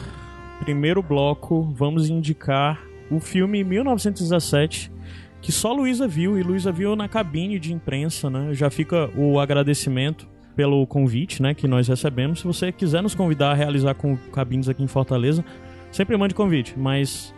Primeiro 0.62 1.04
bloco, 1.04 1.64
vamos 1.76 2.08
indicar 2.08 2.82
o 3.12 3.20
filme 3.20 3.62
1917, 3.62 4.90
que 5.42 5.52
só 5.52 5.74
Luísa 5.74 6.08
viu, 6.08 6.40
e 6.40 6.42
Luísa 6.42 6.72
viu 6.72 6.96
na 6.96 7.10
cabine 7.10 7.60
de 7.60 7.74
imprensa, 7.74 8.30
né? 8.30 8.54
Já 8.54 8.70
fica 8.70 9.10
o 9.18 9.38
agradecimento 9.38 10.30
pelo 10.56 10.88
convite, 10.88 11.42
né, 11.42 11.54
que 11.54 11.68
nós 11.68 11.90
recebemos. 11.90 12.40
Se 12.40 12.48
você 12.48 12.72
quiser 12.72 13.04
nos 13.04 13.14
convidar 13.14 13.52
a 13.52 13.54
realizar 13.54 13.94
com 13.96 14.16
cabines 14.32 14.70
aqui 14.70 14.82
em 14.82 14.88
Fortaleza, 14.88 15.44
sempre 15.92 16.16
mande 16.16 16.34
convite, 16.34 16.80
mas 16.80 17.34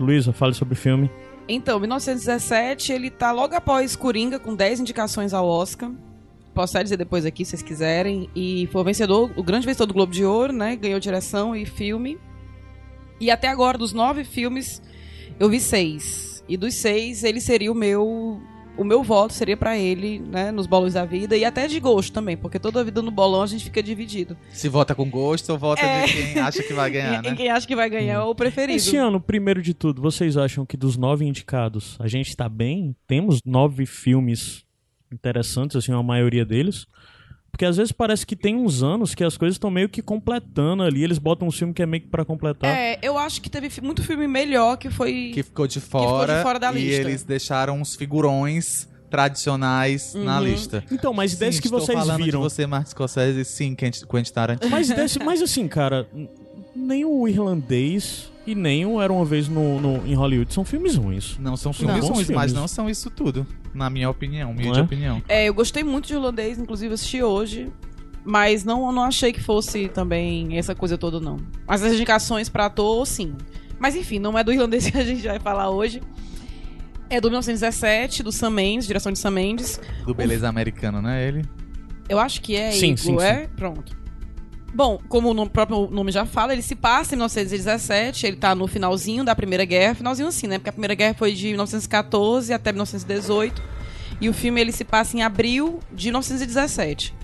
Luísa, 0.00 0.32
fale 0.32 0.54
sobre 0.54 0.72
o 0.72 0.76
filme. 0.78 1.10
Então, 1.46 1.78
1917, 1.78 2.90
ele 2.90 3.10
tá 3.10 3.32
logo 3.32 3.54
após 3.54 3.94
Coringa, 3.94 4.38
com 4.38 4.56
10 4.56 4.80
indicações 4.80 5.34
ao 5.34 5.46
Oscar. 5.46 5.90
Posso 6.56 6.74
até 6.74 6.84
dizer 6.84 6.96
depois 6.96 7.26
aqui, 7.26 7.44
se 7.44 7.50
vocês 7.50 7.60
quiserem. 7.62 8.30
E 8.34 8.66
foi 8.72 8.80
o 8.80 8.84
vencedor, 8.84 9.30
o 9.36 9.42
grande 9.42 9.66
vencedor 9.66 9.84
do 9.84 9.92
Globo 9.92 10.10
de 10.10 10.24
Ouro, 10.24 10.54
né? 10.54 10.74
Ganhou 10.74 10.98
direção 10.98 11.54
e 11.54 11.66
filme. 11.66 12.18
E 13.20 13.30
até 13.30 13.46
agora, 13.48 13.76
dos 13.76 13.92
nove 13.92 14.24
filmes, 14.24 14.80
eu 15.38 15.50
vi 15.50 15.60
seis. 15.60 16.42
E 16.48 16.56
dos 16.56 16.72
seis, 16.74 17.24
ele 17.24 17.42
seria 17.42 17.70
o 17.70 17.74
meu 17.74 18.40
o 18.78 18.84
meu 18.84 19.02
voto 19.02 19.32
seria 19.32 19.56
pra 19.56 19.76
ele, 19.78 20.18
né, 20.18 20.50
nos 20.52 20.66
bolões 20.66 20.92
da 20.92 21.02
vida 21.06 21.34
e 21.34 21.46
até 21.46 21.66
de 21.66 21.80
gosto 21.80 22.12
também, 22.12 22.36
porque 22.36 22.58
toda 22.58 22.78
a 22.80 22.84
vida 22.84 23.00
no 23.00 23.10
bolão 23.10 23.40
a 23.40 23.46
gente 23.46 23.64
fica 23.64 23.82
dividido. 23.82 24.36
Se 24.52 24.68
vota 24.68 24.94
com 24.94 25.08
gosto 25.08 25.48
ou 25.50 25.56
vota 25.58 25.80
É. 25.80 26.04
de 26.04 26.12
quem 26.12 26.38
acha 26.42 26.62
que 26.62 26.74
vai 26.74 26.90
ganhar, 26.90 27.20
Em 27.24 27.30
né? 27.30 27.34
quem 27.36 27.48
acha 27.48 27.66
que 27.66 27.74
vai 27.74 27.88
ganhar 27.88 28.16
é 28.16 28.18
o 28.20 28.34
preferido. 28.34 28.76
Esse 28.76 28.94
ano, 28.98 29.18
primeiro 29.18 29.62
de 29.62 29.72
tudo, 29.72 30.02
vocês 30.02 30.36
acham 30.36 30.66
que 30.66 30.76
dos 30.76 30.98
nove 30.98 31.24
indicados 31.24 31.96
a 31.98 32.06
gente 32.06 32.36
tá 32.36 32.50
bem? 32.50 32.94
Temos 33.06 33.40
nove 33.46 33.86
filmes 33.86 34.65
interessantes, 35.12 35.76
assim, 35.76 35.92
a 35.92 36.02
maioria 36.02 36.44
deles. 36.44 36.86
Porque 37.50 37.64
às 37.64 37.78
vezes 37.78 37.90
parece 37.90 38.26
que 38.26 38.36
tem 38.36 38.54
uns 38.54 38.82
anos 38.82 39.14
que 39.14 39.24
as 39.24 39.38
coisas 39.38 39.54
estão 39.54 39.70
meio 39.70 39.88
que 39.88 40.02
completando 40.02 40.82
ali. 40.82 41.02
Eles 41.02 41.16
botam 41.18 41.48
um 41.48 41.50
filme 41.50 41.72
que 41.72 41.82
é 41.82 41.86
meio 41.86 42.02
que 42.02 42.08
pra 42.08 42.22
completar. 42.22 42.68
É, 42.76 42.98
eu 43.02 43.16
acho 43.16 43.40
que 43.40 43.48
teve 43.48 43.70
muito 43.80 44.02
filme 44.02 44.28
melhor 44.28 44.76
que 44.76 44.90
foi. 44.90 45.30
Que 45.32 45.42
ficou 45.42 45.66
de 45.66 45.80
ficou 45.80 46.02
fora, 46.06 46.36
de 46.36 46.42
fora 46.42 46.58
da 46.58 46.70
e 46.72 46.74
lista. 46.74 47.00
eles 47.00 47.22
deixaram 47.22 47.80
uns 47.80 47.96
figurões 47.96 48.86
tradicionais 49.08 50.12
na 50.14 50.38
Uhum. 50.38 50.44
lista. 50.44 50.84
Então, 50.90 51.14
mas 51.14 51.32
Sim, 51.32 51.38
desse 51.38 51.60
que 51.62 51.68
estou 51.68 51.80
vocês 51.80 51.98
falando 51.98 52.22
viram. 52.22 52.40
de 52.40 52.44
você, 52.44 52.66
Martin 52.66 52.90
Scorsese, 52.90 53.44
sim, 53.46 53.74
Quentin 53.74 54.04
Quentin 54.06 54.32
Tarantino. 54.32 54.70
Mas, 54.70 54.88
desse, 54.88 55.18
mas 55.18 55.40
assim, 55.40 55.66
cara, 55.66 56.06
nem 56.76 57.04
o 57.04 57.26
irlandês 57.26 58.30
e 58.46 58.54
nem 58.54 58.86
o 58.86 59.00
Era 59.00 59.12
uma 59.12 59.24
Vez 59.24 59.48
no, 59.48 59.80
no- 59.80 60.06
em 60.06 60.14
Hollywood 60.14 60.52
são 60.54 60.64
filmes 60.64 60.94
ruins. 60.96 61.36
Não 61.38 61.56
são 61.56 61.70
Não. 61.70 61.74
filmes 61.78 62.00
Bons 62.00 62.08
ruins, 62.08 62.28
mas 62.30 62.36
filmes. 62.46 62.52
não 62.52 62.68
são 62.68 62.88
isso 62.88 63.10
tudo, 63.10 63.46
na 63.74 63.90
minha 63.90 64.08
opinião, 64.08 64.54
Não 64.54 64.74
é? 64.74 64.80
opinião. 64.82 65.22
É, 65.28 65.46
eu 65.48 65.54
gostei 65.54 65.82
muito 65.82 66.06
de 66.06 66.14
Irlandês, 66.14 66.58
inclusive 66.58 66.94
assisti 66.94 67.22
hoje. 67.22 67.70
Mas 68.28 68.64
não, 68.64 68.90
não 68.90 69.04
achei 69.04 69.32
que 69.32 69.40
fosse 69.40 69.88
também 69.88 70.58
essa 70.58 70.74
coisa 70.74 70.98
toda, 70.98 71.20
não. 71.20 71.36
Mas 71.66 71.84
as 71.84 71.92
indicações 71.92 72.48
pra 72.48 72.66
ator, 72.66 73.06
sim. 73.06 73.34
Mas 73.78 73.94
enfim, 73.94 74.18
não 74.18 74.36
é 74.36 74.42
do 74.42 74.52
irlandês 74.52 74.90
que 74.90 74.98
a 74.98 75.04
gente 75.04 75.22
vai 75.22 75.38
falar 75.38 75.70
hoje. 75.70 76.02
É 77.08 77.20
do 77.20 77.28
1917, 77.28 78.24
do 78.24 78.32
Sam 78.32 78.50
Mendes, 78.50 78.86
direção 78.88 79.12
de 79.12 79.18
Sam 79.20 79.30
Mendes. 79.30 79.80
Do 80.04 80.12
Beleza 80.12 80.48
Americano, 80.48 81.00
né, 81.00 81.24
ele? 81.28 81.44
Eu 82.08 82.18
acho 82.18 82.40
que 82.42 82.56
é 82.56 82.72
Sim, 82.72 82.94
Igor, 82.94 83.20
sim, 83.20 83.26
é? 83.26 83.46
Pronto. 83.54 83.96
Bom, 84.74 85.00
como 85.08 85.30
o 85.30 85.48
próprio 85.48 85.88
nome 85.90 86.12
já 86.12 86.26
fala, 86.26 86.52
ele 86.52 86.62
se 86.62 86.74
passa 86.74 87.14
em 87.14 87.16
1917, 87.16 88.26
ele 88.26 88.36
tá 88.36 88.54
no 88.54 88.66
finalzinho 88.66 89.24
da 89.24 89.34
Primeira 89.34 89.64
Guerra, 89.64 89.94
finalzinho 89.94 90.28
assim, 90.28 90.46
né? 90.46 90.58
Porque 90.58 90.68
a 90.68 90.72
Primeira 90.72 90.94
Guerra 90.94 91.14
foi 91.14 91.32
de 91.32 91.46
1914 91.48 92.52
até 92.52 92.72
1918, 92.72 93.62
e 94.20 94.28
o 94.28 94.34
filme 94.34 94.60
ele 94.60 94.72
se 94.72 94.84
passa 94.84 95.16
em 95.16 95.22
abril 95.22 95.80
de 95.92 96.08
1917. 96.08 97.14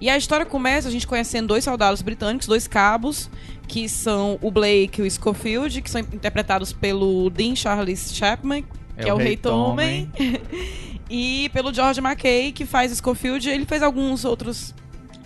E 0.00 0.08
a 0.08 0.16
história 0.16 0.46
começa 0.46 0.88
a 0.88 0.90
gente 0.90 1.06
conhecendo 1.06 1.48
dois 1.48 1.64
soldados 1.64 2.02
britânicos, 2.02 2.46
dois 2.46 2.68
cabos, 2.68 3.28
que 3.66 3.88
são 3.88 4.38
o 4.40 4.50
Blake 4.50 5.00
e 5.00 5.06
o 5.06 5.10
Schofield, 5.10 5.82
que 5.82 5.90
são 5.90 6.00
interpretados 6.00 6.72
pelo 6.72 7.30
Dean 7.30 7.56
Charles 7.56 8.14
Chapman, 8.14 8.64
que 9.00 9.08
é, 9.08 9.14
o 9.14 9.16
Rei 9.16 9.36
Tommen, 9.36 10.10
e 11.10 11.50
pelo 11.52 11.72
George 11.72 12.00
McKay, 12.00 12.52
que 12.52 12.66
faz 12.66 12.96
Schofield. 12.96 13.48
Ele 13.48 13.64
fez 13.64 13.82
alguns 13.82 14.24
outros 14.24 14.74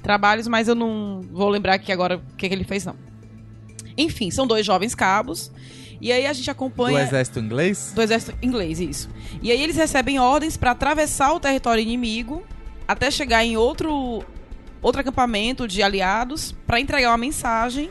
trabalhos, 0.07 0.47
mas 0.47 0.69
eu 0.69 0.75
não 0.77 1.21
vou 1.33 1.49
lembrar 1.49 1.75
aqui 1.75 1.91
agora 1.91 2.19
o 2.19 2.37
que, 2.37 2.49
que 2.49 2.55
ele 2.55 2.63
fez, 2.63 2.85
não. 2.85 2.95
Enfim, 3.99 4.31
são 4.31 4.47
dois 4.47 4.65
jovens 4.65 4.95
cabos. 4.95 5.51
E 6.01 6.13
aí 6.13 6.27
a 6.27 6.33
gente 6.33 6.45
Do 6.45 6.51
acompanha. 6.53 7.03
Exército 7.03 7.41
Inglês? 7.41 7.93
Do 7.93 8.03
exército 8.03 8.39
inglês, 8.41 8.79
isso. 8.79 9.09
E 9.43 9.51
aí 9.51 9.61
eles 9.61 9.75
recebem 9.75 10.21
ordens 10.21 10.57
para 10.57 10.71
atravessar 10.71 11.33
o 11.33 11.41
território 11.41 11.83
inimigo 11.83 12.45
até 12.87 13.11
chegar 13.11 13.45
em 13.45 13.57
outro 13.57 14.25
outro 14.81 15.01
acampamento 15.01 15.67
de 15.67 15.83
aliados 15.83 16.55
para 16.65 16.79
entregar 16.79 17.11
uma 17.11 17.19
mensagem 17.19 17.91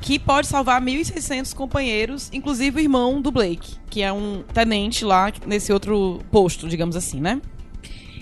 que 0.00 0.18
pode 0.18 0.48
salvar 0.48 0.82
1.600 0.82 1.54
companheiros, 1.54 2.30
inclusive 2.32 2.80
o 2.80 2.82
irmão 2.82 3.20
do 3.20 3.30
Blake, 3.30 3.76
que 3.88 4.02
é 4.02 4.12
um 4.12 4.42
tenente 4.52 5.04
lá 5.04 5.30
nesse 5.46 5.72
outro 5.72 6.20
posto, 6.32 6.68
digamos 6.68 6.96
assim, 6.96 7.20
né? 7.20 7.40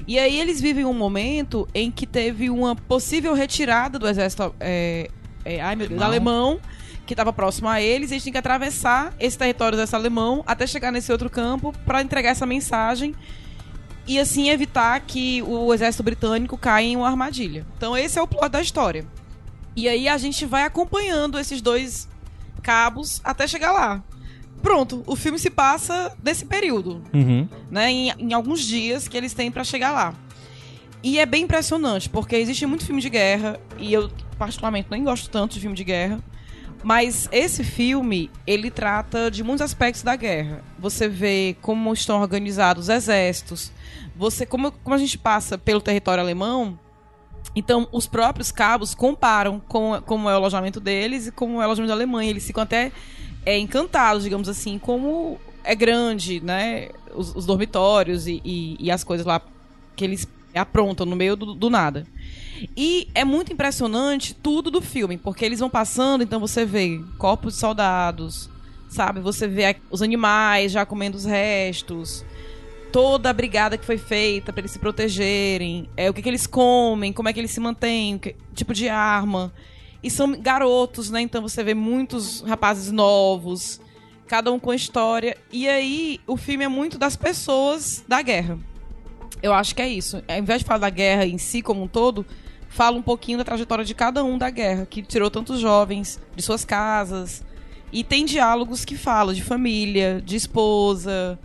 E 0.06 0.18
aí 0.18 0.38
eles 0.38 0.60
vivem 0.60 0.84
um 0.84 0.92
momento 0.92 1.66
em 1.74 1.90
que 1.90 2.06
teve 2.06 2.48
uma 2.48 2.76
possível 2.76 3.34
retirada 3.34 3.98
do 3.98 4.08
exército 4.08 4.54
é, 4.60 5.10
é, 5.44 5.60
ai 5.60 5.76
meu 5.76 5.88
Deus, 5.88 6.02
Alemão. 6.02 6.60
que 7.06 7.12
estava 7.12 7.32
próximo 7.32 7.68
a 7.68 7.80
eles, 7.80 8.10
e 8.10 8.14
eles 8.14 8.22
tinham 8.22 8.32
que 8.32 8.38
atravessar 8.38 9.14
esse 9.18 9.38
território 9.38 9.78
desse 9.78 9.94
alemão 9.94 10.42
até 10.46 10.66
chegar 10.66 10.90
nesse 10.90 11.10
outro 11.12 11.30
campo 11.30 11.72
para 11.84 12.02
entregar 12.02 12.30
essa 12.30 12.46
mensagem 12.46 13.14
e 14.06 14.18
assim 14.18 14.48
evitar 14.50 15.00
que 15.00 15.42
o 15.42 15.72
exército 15.74 16.02
britânico 16.02 16.56
caia 16.56 16.86
em 16.86 16.96
uma 16.96 17.08
armadilha. 17.08 17.66
Então 17.76 17.96
esse 17.96 18.18
é 18.18 18.22
o 18.22 18.26
plot 18.26 18.48
da 18.48 18.60
história. 18.60 19.04
E 19.74 19.88
aí 19.88 20.08
a 20.08 20.16
gente 20.16 20.46
vai 20.46 20.62
acompanhando 20.62 21.38
esses 21.38 21.60
dois 21.60 22.08
cabos 22.62 23.20
até 23.22 23.46
chegar 23.46 23.72
lá. 23.72 24.02
Pronto, 24.66 25.04
o 25.06 25.14
filme 25.14 25.38
se 25.38 25.48
passa 25.48 26.12
desse 26.20 26.44
período, 26.44 27.00
Uhum. 27.14 27.48
né? 27.70 27.88
Em, 27.88 28.12
em 28.18 28.32
alguns 28.32 28.62
dias 28.62 29.06
que 29.06 29.16
eles 29.16 29.32
têm 29.32 29.48
pra 29.48 29.62
chegar 29.62 29.92
lá. 29.92 30.12
E 31.04 31.20
é 31.20 31.24
bem 31.24 31.44
impressionante, 31.44 32.08
porque 32.08 32.34
existe 32.34 32.66
muito 32.66 32.84
filme 32.84 33.00
de 33.00 33.08
guerra, 33.08 33.60
e 33.78 33.92
eu 33.92 34.10
particularmente 34.36 34.88
nem 34.90 35.04
gosto 35.04 35.30
tanto 35.30 35.54
de 35.54 35.60
filme 35.60 35.76
de 35.76 35.84
guerra. 35.84 36.18
Mas 36.82 37.28
esse 37.30 37.62
filme, 37.62 38.28
ele 38.44 38.68
trata 38.68 39.30
de 39.30 39.44
muitos 39.44 39.62
aspectos 39.62 40.02
da 40.02 40.16
guerra. 40.16 40.64
Você 40.80 41.06
vê 41.06 41.54
como 41.62 41.92
estão 41.92 42.20
organizados 42.20 42.84
os 42.84 42.88
exércitos. 42.88 43.70
Você, 44.16 44.44
como, 44.44 44.72
como 44.72 44.96
a 44.96 44.98
gente 44.98 45.16
passa 45.16 45.56
pelo 45.56 45.80
território 45.80 46.20
alemão, 46.24 46.76
então 47.54 47.86
os 47.92 48.08
próprios 48.08 48.50
cabos 48.50 48.96
comparam 48.96 49.60
com 49.60 50.00
como 50.04 50.28
é 50.28 50.32
o 50.32 50.36
alojamento 50.36 50.80
deles 50.80 51.28
e 51.28 51.30
como 51.30 51.54
é 51.54 51.58
o 51.58 51.62
alojamento 51.62 51.88
da 51.90 51.94
Alemanha. 51.94 52.30
Eles 52.30 52.44
ficam 52.44 52.64
até 52.64 52.90
é, 53.46 53.56
encantados, 53.56 54.24
digamos 54.24 54.48
assim, 54.48 54.78
como 54.78 55.38
é 55.64 55.74
grande, 55.74 56.40
né? 56.40 56.88
Os, 57.14 57.34
os 57.34 57.46
dormitórios 57.46 58.26
e, 58.26 58.42
e- 58.44 58.76
e 58.78 58.90
as 58.90 59.02
coisas 59.04 59.24
lá 59.24 59.40
que 59.94 60.04
eles 60.04 60.28
aprontam 60.54 61.06
no 61.06 61.16
meio 61.16 61.36
do, 61.36 61.54
do 61.54 61.70
nada. 61.70 62.06
E 62.76 63.08
é 63.14 63.24
muito 63.24 63.52
impressionante 63.52 64.34
tudo 64.34 64.70
do 64.70 64.80
filme, 64.82 65.16
porque 65.18 65.44
eles 65.44 65.60
vão 65.60 65.70
passando, 65.70 66.22
então 66.22 66.40
você 66.40 66.64
vê 66.64 67.00
corpos 67.18 67.54
de 67.54 67.60
soldados, 67.60 68.50
sabe? 68.88 69.20
Você 69.20 69.46
vê 69.46 69.76
os 69.90 70.02
animais 70.02 70.72
já 70.72 70.84
comendo 70.86 71.16
os 71.16 71.24
restos, 71.24 72.24
toda 72.90 73.28
a 73.28 73.32
brigada 73.32 73.76
que 73.76 73.84
foi 73.84 73.98
feita 73.98 74.52
para 74.52 74.60
eles 74.62 74.70
se 74.70 74.78
protegerem, 74.78 75.88
é 75.96 76.08
o 76.08 76.14
que, 76.14 76.22
que 76.22 76.28
eles 76.28 76.46
comem, 76.46 77.12
como 77.12 77.28
é 77.28 77.32
que 77.32 77.40
eles 77.40 77.50
se 77.50 77.60
mantêm, 77.60 78.18
que 78.18 78.34
tipo 78.54 78.72
de 78.72 78.88
arma. 78.88 79.52
E 80.02 80.10
são 80.10 80.32
garotos, 80.32 81.10
né? 81.10 81.20
Então 81.20 81.42
você 81.42 81.64
vê 81.64 81.74
muitos 81.74 82.42
rapazes 82.42 82.92
novos, 82.92 83.80
cada 84.26 84.52
um 84.52 84.58
com 84.58 84.72
história. 84.72 85.36
E 85.52 85.68
aí 85.68 86.20
o 86.26 86.36
filme 86.36 86.64
é 86.64 86.68
muito 86.68 86.98
das 86.98 87.16
pessoas 87.16 88.04
da 88.06 88.22
guerra. 88.22 88.58
Eu 89.42 89.52
acho 89.52 89.74
que 89.74 89.82
é 89.82 89.88
isso. 89.88 90.22
Ao 90.28 90.38
invés 90.38 90.60
de 90.60 90.66
falar 90.66 90.78
da 90.80 90.90
guerra 90.90 91.26
em 91.26 91.38
si 91.38 91.62
como 91.62 91.82
um 91.82 91.88
todo, 91.88 92.24
fala 92.68 92.96
um 92.96 93.02
pouquinho 93.02 93.38
da 93.38 93.44
trajetória 93.44 93.84
de 93.84 93.94
cada 93.94 94.24
um 94.24 94.38
da 94.38 94.50
guerra, 94.50 94.86
que 94.86 95.02
tirou 95.02 95.30
tantos 95.30 95.60
jovens 95.60 96.20
de 96.34 96.42
suas 96.42 96.64
casas. 96.64 97.44
E 97.92 98.02
tem 98.02 98.24
diálogos 98.24 98.84
que 98.84 98.96
falam 98.96 99.34
de 99.34 99.42
família, 99.42 100.20
de 100.24 100.36
esposa, 100.36 101.38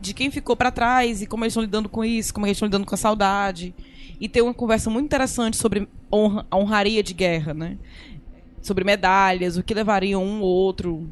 de 0.00 0.14
quem 0.14 0.30
ficou 0.30 0.56
pra 0.56 0.70
trás 0.70 1.22
e 1.22 1.26
como 1.26 1.44
eles 1.44 1.52
estão 1.52 1.62
lidando 1.62 1.88
com 1.88 2.04
isso, 2.04 2.32
como 2.32 2.46
eles 2.46 2.56
estão 2.56 2.66
lidando 2.66 2.86
com 2.86 2.94
a 2.94 2.98
saudade. 2.98 3.74
E 4.20 4.28
tem 4.28 4.42
uma 4.42 4.54
conversa 4.54 4.90
muito 4.90 5.06
interessante 5.06 5.56
sobre 5.56 5.88
honra, 6.12 6.46
a 6.50 6.56
honraria 6.56 7.02
de 7.02 7.14
guerra, 7.14 7.54
né? 7.54 7.78
Sobre 8.62 8.84
medalhas, 8.84 9.56
o 9.56 9.62
que 9.62 9.72
levaria 9.74 10.18
um 10.18 10.40
ou 10.40 10.48
outro 10.48 11.08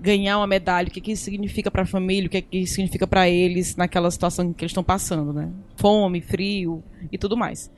ganhar 0.00 0.38
uma 0.38 0.46
medalha, 0.46 0.88
o 0.88 0.90
que, 0.90 1.00
que 1.00 1.12
isso 1.12 1.24
significa 1.24 1.70
pra 1.70 1.84
família, 1.84 2.26
o 2.26 2.30
que, 2.30 2.40
que 2.42 2.58
isso 2.58 2.74
significa 2.74 3.06
pra 3.06 3.28
eles 3.28 3.74
naquela 3.76 4.10
situação 4.10 4.52
que 4.52 4.62
eles 4.64 4.70
estão 4.70 4.84
passando, 4.84 5.32
né? 5.32 5.50
Fome, 5.76 6.20
frio 6.20 6.82
e 7.10 7.18
tudo 7.18 7.36
mais. 7.36 7.70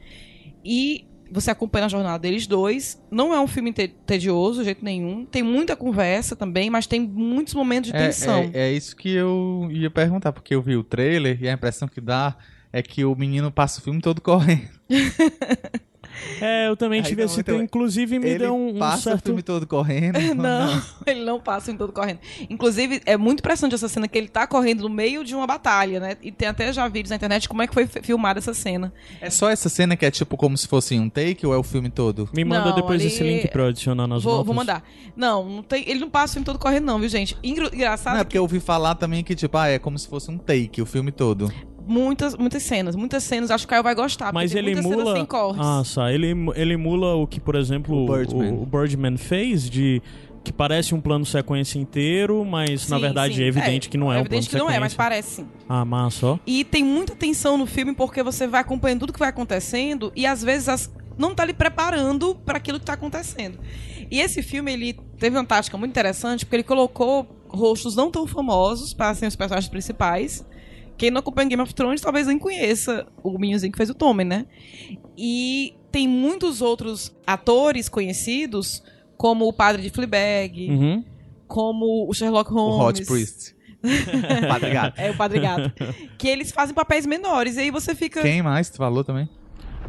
E 0.65 1.07
você 1.31 1.51
acompanha 1.51 1.87
a 1.87 1.89
jornada 1.89 2.19
deles 2.19 2.47
dois. 2.47 3.01
Não 3.11 3.33
é 3.33 3.41
um 3.41 3.47
filme 3.47 3.73
te- 3.73 3.89
tedioso, 4.05 4.59
de 4.61 4.65
jeito 4.67 4.85
nenhum. 4.85 5.25
Tem 5.25 5.43
muita 5.43 5.77
conversa 5.77 6.35
também, 6.35 6.69
mas 6.69 6.87
tem 6.87 7.01
muitos 7.01 7.55
momentos 7.55 7.91
de 7.91 7.97
É, 7.97 8.07
tensão. 8.07 8.51
é, 8.53 8.69
é 8.69 8.73
isso 8.73 8.97
que 8.97 9.11
eu 9.11 9.69
ia 9.71 9.91
perguntar, 9.91 10.33
porque 10.33 10.55
eu 10.55 10.61
vi 10.63 10.77
o 10.77 10.83
trailer 10.85 11.39
e 11.43 11.49
a 11.49 11.53
impressão 11.53 11.87
que 11.89 12.01
dá 12.01 12.37
é 12.73 12.83
que 12.83 13.05
o 13.05 13.15
menino 13.15 13.51
passa 13.51 13.81
o 13.81 13.83
filme 13.83 14.01
todo 14.01 14.21
correndo. 14.21 14.69
É, 16.39 16.69
eu 16.69 16.77
também 16.77 17.01
tive 17.01 17.23
não, 17.23 17.27
esse 17.31 17.41
então, 17.41 17.63
inclusive 17.63 18.19
me 18.19 18.29
Ele 18.29 18.41
deu 18.41 18.55
um, 18.55 18.75
um 18.75 18.79
passa 18.79 18.97
o 18.99 19.03
certo... 19.13 19.25
filme 19.27 19.43
todo 19.43 19.67
correndo. 19.67 20.19
Não, 20.37 20.83
ele 21.07 21.25
não 21.25 21.41
passa 21.41 21.71
em 21.71 21.77
todo 21.77 21.93
correndo. 21.93 22.19
Inclusive, 22.51 23.01
é 23.07 23.17
muito 23.17 23.39
impressionante 23.41 23.75
essa 23.75 23.89
cena 23.89 24.07
que 24.07 24.19
ele 24.19 24.29
tá 24.29 24.47
correndo 24.47 24.83
no 24.83 24.89
meio 24.91 25.25
de 25.25 25.35
uma 25.35 25.47
batalha, 25.47 25.99
né? 25.99 26.17
E 26.23 26.31
tem 26.31 26.49
até 26.49 26.73
já 26.73 26.87
vídeos 26.89 27.11
na 27.11 27.17
internet 27.17 27.49
como 27.49 27.63
é 27.63 27.67
que 27.67 27.73
foi 27.73 27.87
fi- 27.87 28.03
filmada 28.03 28.39
essa 28.39 28.53
cena. 28.53 28.93
É 29.21 29.31
só 29.31 29.49
essa 29.49 29.69
cena 29.71 29.97
que 29.97 30.05
é 30.05 30.11
tipo 30.11 30.37
como 30.37 30.57
se 30.59 30.69
fosse 30.69 30.99
um 30.99 31.09
take 31.09 31.47
ou 31.47 31.55
é 31.55 31.57
o 31.57 31.63
filme 31.63 31.89
todo? 31.89 32.29
Me 32.35 32.45
manda 32.45 32.69
Não, 32.71 32.75
depois 32.75 33.01
ali- 33.01 33.11
esse 33.11 33.23
link 33.23 33.49
pra 33.49 33.63
eu 33.63 33.69
adicionar 33.69 34.07
nas 34.07 34.23
Vou, 34.23 34.33
notas. 34.33 34.47
vou 34.47 34.55
mandar. 34.55 34.83
Não, 35.17 35.49
não 35.49 35.63
tem, 35.63 35.89
ele 35.89 36.01
não 36.01 36.11
passa 36.11 36.33
o 36.33 36.35
filme 36.35 36.45
todo 36.47 36.59
correndo, 36.59 36.85
não, 36.85 36.99
viu, 36.99 37.09
gente? 37.09 37.37
Engraçado 37.43 38.15
Não, 38.15 38.21
é 38.21 38.25
porque 38.25 38.37
eu 38.39 38.43
ouvi 38.43 38.61
falar 38.61 38.95
também 38.95 39.23
que, 39.25 39.35
tipo, 39.35 39.57
ah, 39.57 39.69
é 39.69 39.79
como 39.79 39.99
se 39.99 40.07
fosse 40.07 40.31
um 40.31 40.37
take, 40.39 40.83
o 40.83 40.87
filme 40.87 41.11
todo. 41.13 41.51
Muitas, 41.87 42.37
muitas 42.37 42.63
cenas, 42.63 42.95
muitas 42.95 43.23
cenas. 43.25 43.51
Acho 43.51 43.65
que 43.67 43.69
o 43.69 43.71
Caio 43.71 43.83
vai 43.83 43.95
gostar. 43.95 44.33
Mas 44.33 44.55
ele 44.55 44.69
muitas 44.75 44.85
cenas 44.85 44.99
emula. 45.01 45.17
sem 45.17 45.25
cortes. 45.27 45.61
Ah, 45.65 45.83
tá. 45.95 46.13
Ele, 46.13 46.35
ele 46.55 46.75
emula 46.75 47.15
o 47.15 47.27
que, 47.27 47.41
por 47.41 47.55
exemplo, 47.55 47.95
O 47.97 48.05
o, 48.05 48.17
Birdman. 48.17 48.53
o 48.55 48.67
Birdman 48.67 49.17
fez 49.17 49.69
de 49.69 50.03
que 50.43 50.53
parece 50.53 50.95
um 50.95 51.01
plano 51.03 51.27
sequência 51.27 51.79
inteiro, 51.79 52.43
mas 52.47 52.89
na 52.89 52.97
Sim, 52.97 53.03
verdade 53.03 53.35
sim. 53.35 53.43
é 53.43 53.47
evidente 53.47 53.91
que 53.91 53.99
não 53.99 54.11
é, 54.11 54.17
é 54.17 54.21
um 54.21 54.25
plano 54.25 54.29
evidente 54.37 54.49
que 54.49 54.55
não 54.57 54.67
sequência. 54.69 54.77
é, 54.79 54.81
mas 54.81 54.95
parece 54.95 55.29
sim. 55.37 55.47
Ah, 55.69 55.85
massa, 55.85 56.27
ó. 56.29 56.39
E 56.47 56.65
tem 56.65 56.83
muita 56.83 57.15
tensão 57.15 57.59
no 57.59 57.67
filme 57.67 57.95
porque 57.95 58.23
você 58.23 58.47
vai 58.47 58.63
acompanhando 58.63 59.01
tudo 59.01 59.13
que 59.13 59.19
vai 59.19 59.29
acontecendo 59.29 60.11
e 60.17 60.25
às 60.27 60.43
vezes 60.43 60.69
as- 60.71 60.91
não 61.19 61.35
tá 61.35 61.45
lhe 61.45 61.53
preparando 61.53 62.35
para 62.35 62.57
aquilo 62.57 62.81
que 62.81 62.87
tá 62.87 62.95
acontecendo. 62.95 63.59
E 64.11 64.19
esse 64.19 64.43
filme 64.43 64.73
ele 64.73 64.95
teve 65.19 65.37
uma 65.37 65.45
tática 65.45 65.77
muito 65.77 65.91
interessante 65.91 66.47
porque 66.47 66.57
ele 66.57 66.63
colocou 66.63 67.27
rostos 67.47 67.95
não 67.95 68.11
tão 68.11 68.27
famosos 68.27 68.95
para 68.95 69.13
serem 69.15 69.29
os 69.29 69.37
personagens 69.37 69.69
principais. 69.71 70.43
Quem 71.01 71.11
não 71.11 71.21
acompanha 71.21 71.49
Game 71.49 71.63
of 71.63 71.75
Thrones 71.75 72.03
talvez 72.03 72.27
nem 72.27 72.39
conheça 72.39 73.07
o 73.23 73.39
meninozinho 73.39 73.73
que 73.73 73.79
fez 73.79 73.89
o 73.89 73.95
Tommen, 73.95 74.27
né? 74.27 74.45
E 75.17 75.75
tem 75.91 76.07
muitos 76.07 76.61
outros 76.61 77.17
atores 77.27 77.89
conhecidos, 77.89 78.83
como 79.17 79.49
o 79.49 79.53
padre 79.53 79.81
de 79.81 79.89
Fleabag, 79.89 80.69
Uhum. 80.71 81.03
como 81.49 82.07
o 82.07 82.13
Sherlock 82.13 82.53
O 82.53 82.55
Holmes. 82.55 83.01
Hot 83.01 83.07
Priest. 83.07 83.57
Padre 84.47 84.71
Gato. 84.75 85.01
É, 85.01 85.11
o 85.11 85.17
Padre 85.17 85.41
Gato. 85.41 85.73
que 86.19 86.29
eles 86.29 86.53
fazem 86.53 86.75
papéis 86.75 87.07
menores. 87.07 87.57
E 87.57 87.61
aí 87.61 87.71
você 87.71 87.95
fica. 87.95 88.21
Quem 88.21 88.43
mais 88.43 88.69
tu 88.69 88.77
falou 88.77 89.03
também? 89.03 89.27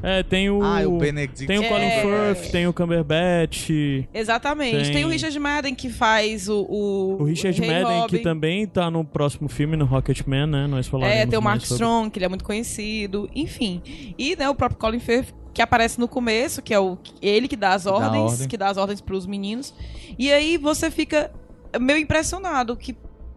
É, 0.04 0.24
tem 0.24 0.50
o. 0.50 0.64
Ah, 0.64 0.82
o 0.88 0.98
Benedict. 0.98 1.46
Tem 1.46 1.60
o 1.60 1.68
Colin 1.68 1.84
É. 1.86 2.02
Firth, 2.36 2.52
tem 2.52 2.68
o 2.68 2.74
Cumberbatch. 2.74 3.70
Exatamente. 4.14 4.84
Tem... 4.86 4.94
Tem 4.94 5.06
o 5.06 5.10
Richard 5.10 5.38
Madden 5.40 5.76
que 5.76 5.90
faz 5.90 6.50
o. 6.50 6.62
O, 6.70 7.18
O 7.22 7.24
Richard 7.24 7.60
Rei 7.60 7.70
Madden, 7.70 8.00
Robin. 8.02 8.18
que 8.18 8.24
também 8.24 8.66
tá 8.68 8.90
no 8.90 9.04
próximo 9.06 9.48
filme, 9.48 9.78
no 9.78 9.86
Rocketman, 9.86 10.48
né? 10.48 10.68
Nós 10.68 10.88
falaremos 10.88 11.20
É, 11.22 11.26
tem 11.26 11.38
o 11.38 11.42
Mark 11.42 11.62
sobre- 11.62 11.76
Strong, 11.84 12.10
que 12.10 12.18
ele 12.20 12.26
é 12.26 12.30
muito 12.30 12.44
conhecido. 12.44 13.30
Enfim. 13.36 13.82
E 14.18 14.36
né, 14.36 14.50
o 14.50 14.56
próprio 14.56 14.80
Colin 14.80 15.00
Firth, 15.00 15.30
que 15.54 15.62
aparece 15.62 16.00
no 16.00 16.08
começo, 16.08 16.62
que 16.62 16.74
é 16.74 16.80
o 16.80 16.98
ele 17.22 17.48
que 17.48 17.56
dá 17.56 17.74
as 17.74 17.84
dá 17.84 17.94
ordens, 17.94 18.32
ordem. 18.34 18.48
que 18.48 18.58
dá 18.58 18.70
as 18.70 18.78
ordens 18.78 19.02
pros 19.02 19.26
meninos. 19.28 19.74
E 20.18 20.32
aí 20.32 20.58
você 20.58 20.90
fica 20.90 21.32
meio 21.80 22.00
impressionado 22.00 22.76
que 22.76 22.96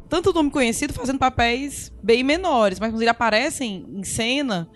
tanto 0.09 0.33
nome 0.33 0.51
conhecido 0.51 0.93
fazendo 0.93 1.19
papéis 1.19 1.93
bem 2.03 2.23
menores, 2.23 2.79
mas 2.79 2.91
quando 2.91 3.01
eles 3.01 3.11
aparecem 3.11 3.85
em 3.93 4.05
cena, 4.05 4.69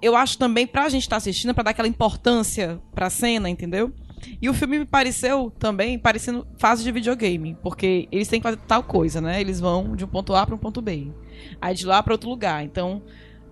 eu 0.00 0.16
acho 0.16 0.38
também 0.38 0.66
pra 0.66 0.88
gente 0.88 1.02
estar 1.02 1.16
assistindo, 1.16 1.50
é 1.50 1.52
pra 1.52 1.64
dar 1.64 1.70
aquela 1.70 1.88
importância 1.88 2.80
pra 2.94 3.10
cena, 3.10 3.48
entendeu? 3.48 3.92
E 4.40 4.48
o 4.48 4.54
filme 4.54 4.78
me 4.78 4.86
pareceu 4.86 5.52
também 5.58 5.98
parecendo 5.98 6.46
fase 6.56 6.82
de 6.82 6.90
videogame, 6.90 7.56
porque 7.62 8.08
eles 8.10 8.28
têm 8.28 8.40
que 8.40 8.44
fazer 8.44 8.58
tal 8.66 8.82
coisa, 8.82 9.20
né? 9.20 9.40
Eles 9.40 9.60
vão 9.60 9.94
de 9.94 10.04
um 10.04 10.08
ponto 10.08 10.34
A 10.34 10.46
para 10.46 10.54
um 10.54 10.58
ponto 10.58 10.80
B. 10.80 11.12
Aí 11.60 11.74
de 11.74 11.86
lá 11.86 12.02
para 12.02 12.14
outro 12.14 12.28
lugar. 12.28 12.64
Então, 12.64 13.02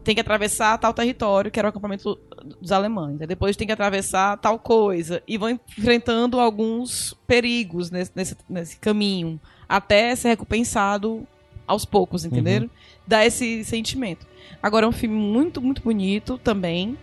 tem 0.03 0.15
que 0.15 0.21
atravessar 0.21 0.79
tal 0.79 0.93
território, 0.93 1.51
que 1.51 1.59
era 1.59 1.69
o 1.69 1.71
acampamento 1.71 2.19
dos 2.61 2.73
alemães. 2.73 3.21
Aí 3.21 3.27
depois 3.27 3.57
tem 3.57 3.67
que 3.67 3.73
atravessar 3.73 4.37
tal 4.39 4.59
coisa. 4.59 5.23
E 5.27 5.39
vão 5.39 5.51
enfrentando 5.51 6.41
alguns 6.41 7.15
perigos 7.27 7.91
nesse, 7.91 8.13
nesse, 8.15 8.37
nesse 8.49 8.77
caminho, 8.79 9.41
até 9.69 10.15
ser 10.17 10.29
recompensado 10.29 11.27
aos 11.67 11.85
poucos, 11.85 12.25
entenderam? 12.25 12.69
Dá 13.07 13.25
esse 13.25 13.65
sentimento. 13.65 14.27
Agora 14.63 14.87
é 14.87 14.89
um 14.89 14.93
filme 14.93 15.17
muito, 15.17 15.61
muito 15.61 15.83
bonito 15.83 16.39
também. 16.39 16.97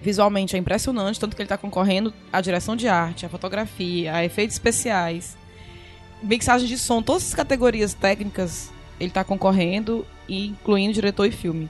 Visualmente 0.00 0.56
é 0.56 0.58
impressionante, 0.58 1.20
tanto 1.20 1.36
que 1.36 1.42
ele 1.42 1.46
está 1.46 1.56
concorrendo 1.56 2.12
à 2.32 2.40
direção 2.40 2.74
de 2.74 2.88
arte, 2.88 3.24
à 3.24 3.28
fotografia, 3.28 4.14
a 4.14 4.24
efeitos 4.24 4.56
especiais, 4.56 5.36
mixagem 6.22 6.66
de 6.66 6.78
som, 6.78 7.02
todas 7.02 7.28
as 7.28 7.34
categorias 7.34 7.94
técnicas 7.94 8.72
ele 8.98 9.10
está 9.10 9.24
concorrendo, 9.24 10.06
incluindo 10.28 10.92
diretor 10.92 11.26
e 11.26 11.32
filme. 11.32 11.68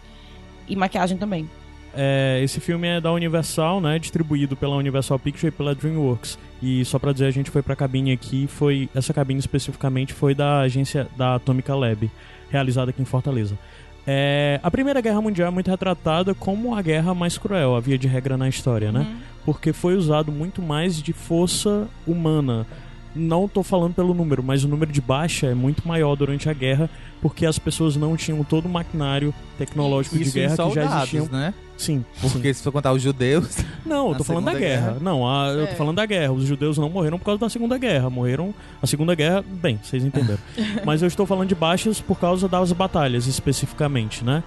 E 0.68 0.76
maquiagem 0.76 1.16
também. 1.16 1.48
É, 1.94 2.40
esse 2.42 2.60
filme 2.60 2.88
é 2.88 3.00
da 3.00 3.12
Universal, 3.12 3.80
né? 3.80 3.98
Distribuído 3.98 4.56
pela 4.56 4.76
Universal 4.76 5.18
Pictures 5.18 5.52
e 5.52 5.56
pela 5.56 5.74
DreamWorks. 5.74 6.38
E 6.62 6.84
só 6.84 6.98
pra 6.98 7.12
dizer, 7.12 7.26
a 7.26 7.30
gente 7.30 7.50
foi 7.50 7.62
pra 7.62 7.76
cabine 7.76 8.12
aqui, 8.12 8.46
foi 8.46 8.88
essa 8.94 9.12
cabine 9.12 9.40
especificamente 9.40 10.12
foi 10.12 10.34
da 10.34 10.60
agência 10.60 11.08
da 11.16 11.34
Atomica 11.34 11.74
Lab, 11.74 12.10
realizada 12.52 12.90
aqui 12.90 13.00
em 13.00 13.06
Fortaleza. 13.06 13.58
É, 14.06 14.60
a 14.62 14.70
Primeira 14.70 15.00
Guerra 15.00 15.20
Mundial 15.20 15.48
é 15.48 15.50
muito 15.50 15.70
retratada 15.70 16.34
como 16.34 16.74
a 16.74 16.82
guerra 16.82 17.14
mais 17.14 17.38
cruel, 17.38 17.76
havia 17.76 17.96
de 17.96 18.08
regra 18.08 18.36
na 18.36 18.48
história, 18.48 18.90
né? 18.90 19.00
Uhum. 19.00 19.16
Porque 19.44 19.72
foi 19.72 19.96
usado 19.96 20.30
muito 20.30 20.60
mais 20.60 21.00
de 21.00 21.12
força 21.12 21.88
humana. 22.06 22.66
Não 23.14 23.46
tô 23.46 23.62
falando 23.62 23.94
pelo 23.94 24.14
número, 24.14 24.42
mas 24.42 24.64
o 24.64 24.68
número 24.68 24.90
de 24.90 25.00
baixa 25.00 25.46
é 25.46 25.54
muito 25.54 25.86
maior 25.86 26.16
durante 26.16 26.48
a 26.48 26.52
guerra, 26.52 26.88
porque 27.20 27.44
as 27.44 27.58
pessoas 27.58 27.94
não 27.94 28.16
tinham 28.16 28.42
todo 28.42 28.66
o 28.66 28.68
maquinário 28.68 29.34
tecnológico 29.58 30.16
de 30.18 30.30
guerra 30.30 30.54
em 30.54 30.56
que 30.56 30.74
já 30.74 30.82
soldados, 30.82 31.14
existiam. 31.14 31.26
né? 31.26 31.54
Sim, 31.82 32.04
sim. 32.14 32.28
Porque 32.30 32.54
se 32.54 32.62
for 32.62 32.70
contar 32.72 32.92
os 32.92 33.02
judeus, 33.02 33.58
Não, 33.84 34.10
eu 34.12 34.16
tô 34.18 34.24
falando 34.24 34.44
da 34.44 34.54
guerra. 34.54 34.86
Guerra? 34.92 34.98
Não, 35.00 35.28
a- 35.28 35.48
eu 35.48 35.64
É. 35.64 35.66
tô 35.66 35.76
falando 35.76 35.96
da 35.96 36.06
guerra. 36.06 36.32
Os 36.32 36.44
judeus 36.44 36.78
não 36.78 36.88
morreram 36.88 37.18
por 37.18 37.24
causa 37.24 37.40
da 37.40 37.48
Segunda 37.50 37.76
Guerra. 37.78 38.08
Morreram. 38.08 38.54
A 38.80 38.86
Segunda 38.86 39.14
Guerra, 39.14 39.44
bem, 39.46 39.78
vocês 39.82 40.04
entenderam. 40.04 40.38
Mas 40.84 41.02
eu 41.02 41.08
estou 41.08 41.26
falando 41.26 41.48
de 41.48 41.54
baixas 41.54 42.00
por 42.00 42.18
causa 42.18 42.46
das 42.48 42.70
batalhas, 42.72 43.26
especificamente, 43.26 44.24
né? 44.24 44.42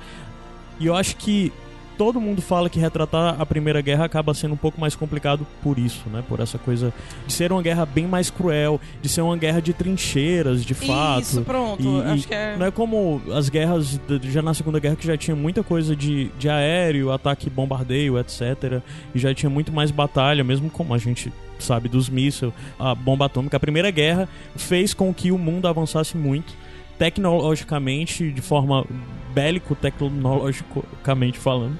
E 0.80 0.86
eu 0.88 0.96
acho 0.96 1.16
que 1.18 1.52
todo 1.98 2.20
mundo 2.20 2.42
fala 2.42 2.70
que 2.70 2.80
retratar 2.80 3.40
a 3.40 3.46
Primeira 3.46 3.82
Guerra 3.82 4.06
acaba 4.06 4.34
sendo 4.34 4.54
um 4.54 4.58
pouco 4.58 4.80
mais 4.80 4.96
complicado 4.96 5.46
por 5.64 5.78
isso, 5.80 6.08
né? 6.10 6.24
Por 6.28 6.40
essa 6.40 6.58
coisa 6.58 6.94
de 7.26 7.34
ser 7.34 7.52
uma 7.52 7.62
guerra 7.62 7.86
bem 7.86 8.06
mais 8.08 8.30
cruel, 8.30 8.80
de 9.02 9.10
ser 9.10 9.22
uma 9.22 9.36
guerra 9.38 9.62
de 9.62 9.74
trincheiras, 9.74 10.64
de 10.66 10.74
fato. 10.74 11.22
Isso, 11.22 11.42
pronto. 11.42 11.82
E- 11.84 12.04
Acho 12.12 12.24
e 12.24 12.28
que 12.28 12.34
é. 12.34 12.56
Não 12.58 12.66
é 12.66 12.72
como 12.72 13.22
as 13.34 13.50
guerras 13.50 14.00
de- 14.08 14.32
já 14.32 14.42
na 14.42 14.54
Segunda 14.54 14.80
Guerra 14.80 14.96
que 14.96 15.08
já 15.08 15.18
tinha 15.18 15.36
muita 15.36 15.64
coisa 15.64 15.96
de, 15.96 16.30
de 16.38 16.50
aéreo, 16.50 17.12
ataque 17.12 17.50
bombardeio, 17.50 18.18
etc. 18.20 18.82
E 19.14 19.20
já 19.20 19.34
tinha 19.34 19.50
muito 19.50 19.72
mais 19.72 19.92
batalha, 19.92 20.44
mesmo 20.44 20.70
como 20.70 20.94
a 20.94 20.98
gente 20.98 21.32
sabe 21.58 21.88
dos 21.88 22.10
mísseis, 22.10 22.52
a 22.78 22.94
bomba 22.94 23.26
atômica. 23.28 23.56
A 23.58 23.60
Primeira 23.60 23.90
Guerra 23.90 24.28
fez 24.56 24.94
com 24.94 25.14
que 25.14 25.32
o 25.32 25.38
mundo 25.38 25.68
avançasse 25.68 26.18
muito, 26.18 26.54
tecnologicamente, 26.98 28.32
de 28.32 28.42
forma 28.42 28.86
bélico-tecnologicamente 29.34 31.38
falando. 31.38 31.78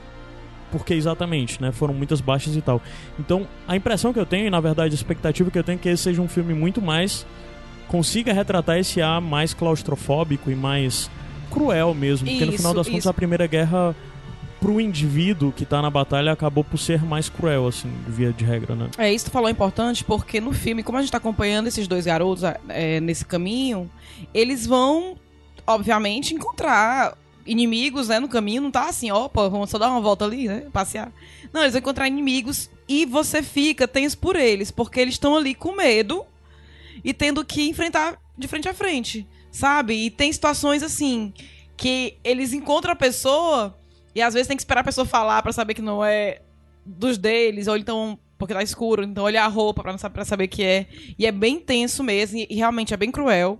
Porque 0.72 0.94
exatamente, 0.94 1.62
né? 1.62 1.72
Foram 1.72 1.94
muitas 1.94 2.20
baixas 2.20 2.56
e 2.56 2.62
tal. 2.62 2.82
Então, 3.20 3.48
a 3.68 3.76
impressão 3.76 4.12
que 4.12 4.20
eu 4.20 4.26
tenho, 4.26 4.48
e 4.48 4.50
na 4.50 4.60
verdade 4.60 4.94
a 4.94 4.96
expectativa 4.96 5.50
que 5.50 5.58
eu 5.58 5.64
tenho 5.64 5.78
é 5.78 5.80
que 5.80 5.90
esse 5.90 6.04
seja 6.04 6.22
um 6.22 6.28
filme 6.28 6.54
muito 6.54 6.82
mais 6.82 7.26
consiga 7.88 8.34
retratar 8.34 8.78
esse 8.78 9.02
ar 9.02 9.22
mais 9.22 9.54
claustrofóbico 9.54 10.52
e 10.52 10.56
mais 10.56 11.10
cruel 11.52 11.94
mesmo. 11.94 12.28
Porque 12.28 12.44
no 12.44 12.52
Isso, 12.52 12.58
final 12.58 12.74
das 12.74 12.88
contas 12.88 13.02
isso. 13.02 13.10
a 13.10 13.14
Primeira 13.14 13.48
Guerra 13.48 13.96
pro 14.66 14.82
indivíduo 14.82 15.52
que 15.52 15.64
tá 15.64 15.80
na 15.80 15.92
batalha 15.92 16.32
acabou 16.32 16.64
por 16.64 16.80
ser 16.80 17.04
mais 17.04 17.30
cruel, 17.30 17.68
assim, 17.68 17.88
via 18.08 18.34
de 18.34 18.44
regra, 18.44 18.76
né? 18.76 18.90
É, 18.98 19.14
isso 19.14 19.26
tu 19.26 19.32
falou 19.32 19.48
importante, 19.48 20.04
porque 20.04 20.42
no 20.42 20.52
filme, 20.54 20.82
como 20.82 20.98
a 20.98 21.02
gente 21.02 21.12
tá 21.12 21.20
acompanhando 21.20 21.68
esses 21.68 21.88
dois 21.88 22.04
garotos 22.04 22.44
é, 22.70 23.00
nesse 23.00 23.24
caminho, 23.24 23.88
eles 24.34 24.66
vão, 24.66 25.18
obviamente, 25.68 26.34
encontrar 26.34 27.16
inimigos, 27.46 28.08
né, 28.08 28.20
no 28.20 28.28
caminho. 28.28 28.60
Não 28.60 28.72
tá 28.72 28.90
assim, 28.90 29.12
opa, 29.12 29.48
vamos 29.48 29.70
só 29.70 29.78
dar 29.78 29.88
uma 29.88 30.02
volta 30.02 30.26
ali, 30.26 30.48
né, 30.48 30.66
passear. 30.74 31.14
Não, 31.54 31.62
eles 31.62 31.74
vão 31.74 31.80
encontrar 31.80 32.08
inimigos 32.08 32.68
e 32.90 33.06
você 33.06 33.44
fica 33.44 33.88
tenso 33.88 34.18
por 34.18 34.36
eles, 34.36 34.72
porque 34.72 35.00
eles 35.00 35.14
estão 35.14 35.36
ali 35.36 35.54
com 35.54 35.76
medo 35.76 36.26
e 37.04 37.14
tendo 37.14 37.46
que 37.46 37.70
enfrentar 37.70 38.20
de 38.36 38.48
frente 38.48 38.68
a 38.68 38.74
frente, 38.74 39.28
sabe? 39.52 39.94
E 39.94 40.10
tem 40.10 40.34
situações 40.34 40.82
assim, 40.82 41.32
que 41.78 42.18
eles 42.24 42.52
encontram 42.52 42.94
a 42.94 42.96
pessoa 42.96 43.78
e 44.16 44.22
às 44.22 44.34
vezes 44.34 44.48
tem 44.48 44.56
que 44.58 44.62
esperar 44.62 44.82
a 44.82 44.86
pessoa 44.86 45.06
falar 45.06 45.42
pra 45.44 45.52
saber 45.52 45.74
que 45.74 45.82
não 45.82 46.04
é 46.04 46.42
dos 46.86 47.18
deles, 47.18 47.68
ou 47.68 47.76
então 47.78 48.18
porque 48.38 48.54
tá 48.54 48.62
escuro, 48.62 49.02
então 49.04 49.24
olhar 49.24 49.46
a 49.46 49.48
roupa 49.48 49.82
pra, 49.82 49.98
saber, 49.98 50.14
pra 50.14 50.26
saber 50.26 50.48
que 50.48 50.62
é. 50.62 50.88
E 51.18 51.26
é 51.26 51.32
bem 51.32 51.58
tenso 51.60 52.04
mesmo, 52.04 52.38
e, 52.38 52.46
e 52.50 52.56
realmente 52.56 52.94
é 52.94 52.98
bem 52.98 53.10
cruel. 53.10 53.58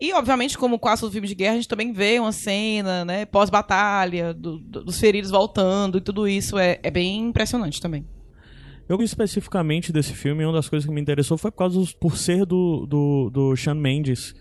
E, 0.00 0.14
obviamente, 0.14 0.56
como 0.56 0.78
quase 0.78 1.02
todo 1.02 1.12
filme 1.12 1.28
de 1.28 1.34
guerra, 1.34 1.52
a 1.52 1.56
gente 1.56 1.68
também 1.68 1.92
vê 1.92 2.18
uma 2.18 2.32
cena, 2.32 3.04
né, 3.04 3.26
pós-batalha, 3.26 4.32
do- 4.32 4.58
do- 4.58 4.82
dos 4.84 4.98
feridos 4.98 5.30
voltando, 5.30 5.98
e 5.98 6.00
tudo 6.00 6.26
isso 6.26 6.56
é, 6.58 6.80
é 6.82 6.90
bem 6.90 7.18
impressionante 7.26 7.80
também. 7.82 8.06
Eu 8.88 9.00
especificamente 9.02 9.92
desse 9.92 10.14
filme, 10.14 10.42
uma 10.44 10.54
das 10.54 10.68
coisas 10.70 10.86
que 10.88 10.94
me 10.94 11.00
interessou 11.02 11.36
foi 11.36 11.50
por 11.50 11.58
causa 11.58 11.78
dos- 11.78 11.92
por 11.92 12.16
ser 12.16 12.46
do, 12.46 12.86
do, 12.86 13.30
do 13.30 13.56
Sean 13.56 13.74
Mendes, 13.74 14.34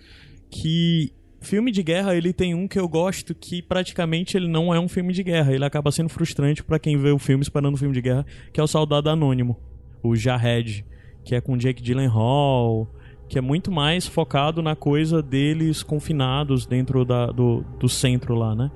que 0.49 1.11
filme 1.43 1.71
de 1.71 1.83
guerra 1.83 2.15
ele 2.15 2.33
tem 2.33 2.55
um 2.55 2.67
que 2.67 2.79
eu 2.79 2.87
gosto 2.87 3.35
que 3.35 3.61
praticamente 3.61 4.35
ele 4.35 4.47
não 4.47 4.73
é 4.73 4.79
um 4.79 4.87
filme 4.87 5.13
de 5.13 5.23
guerra, 5.23 5.53
ele 5.53 5.65
acaba 5.65 5.91
sendo 5.91 6.09
frustrante 6.09 6.63
pra 6.63 6.79
quem 6.79 6.97
vê 6.97 7.11
o 7.11 7.19
filme 7.19 7.43
esperando 7.43 7.73
um 7.73 7.77
filme 7.77 7.93
de 7.93 8.01
guerra, 8.01 8.25
que 8.51 8.59
é 8.59 8.63
o 8.63 8.67
Soldado 8.67 9.09
Anônimo, 9.09 9.59
o 10.01 10.15
Jarred, 10.15 10.85
que 11.23 11.35
é 11.35 11.41
com 11.41 11.57
Jake 11.57 11.83
Gyllenhaal, 11.83 12.87
que 13.27 13.37
é 13.37 13.41
muito 13.41 13.71
mais 13.71 14.05
focado 14.07 14.61
na 14.61 14.75
coisa 14.75 15.21
deles 15.21 15.83
confinados 15.83 16.65
dentro 16.65 17.05
da, 17.05 17.27
do, 17.27 17.63
do 17.79 17.87
centro 17.89 18.35
lá, 18.35 18.55
né? 18.55 18.71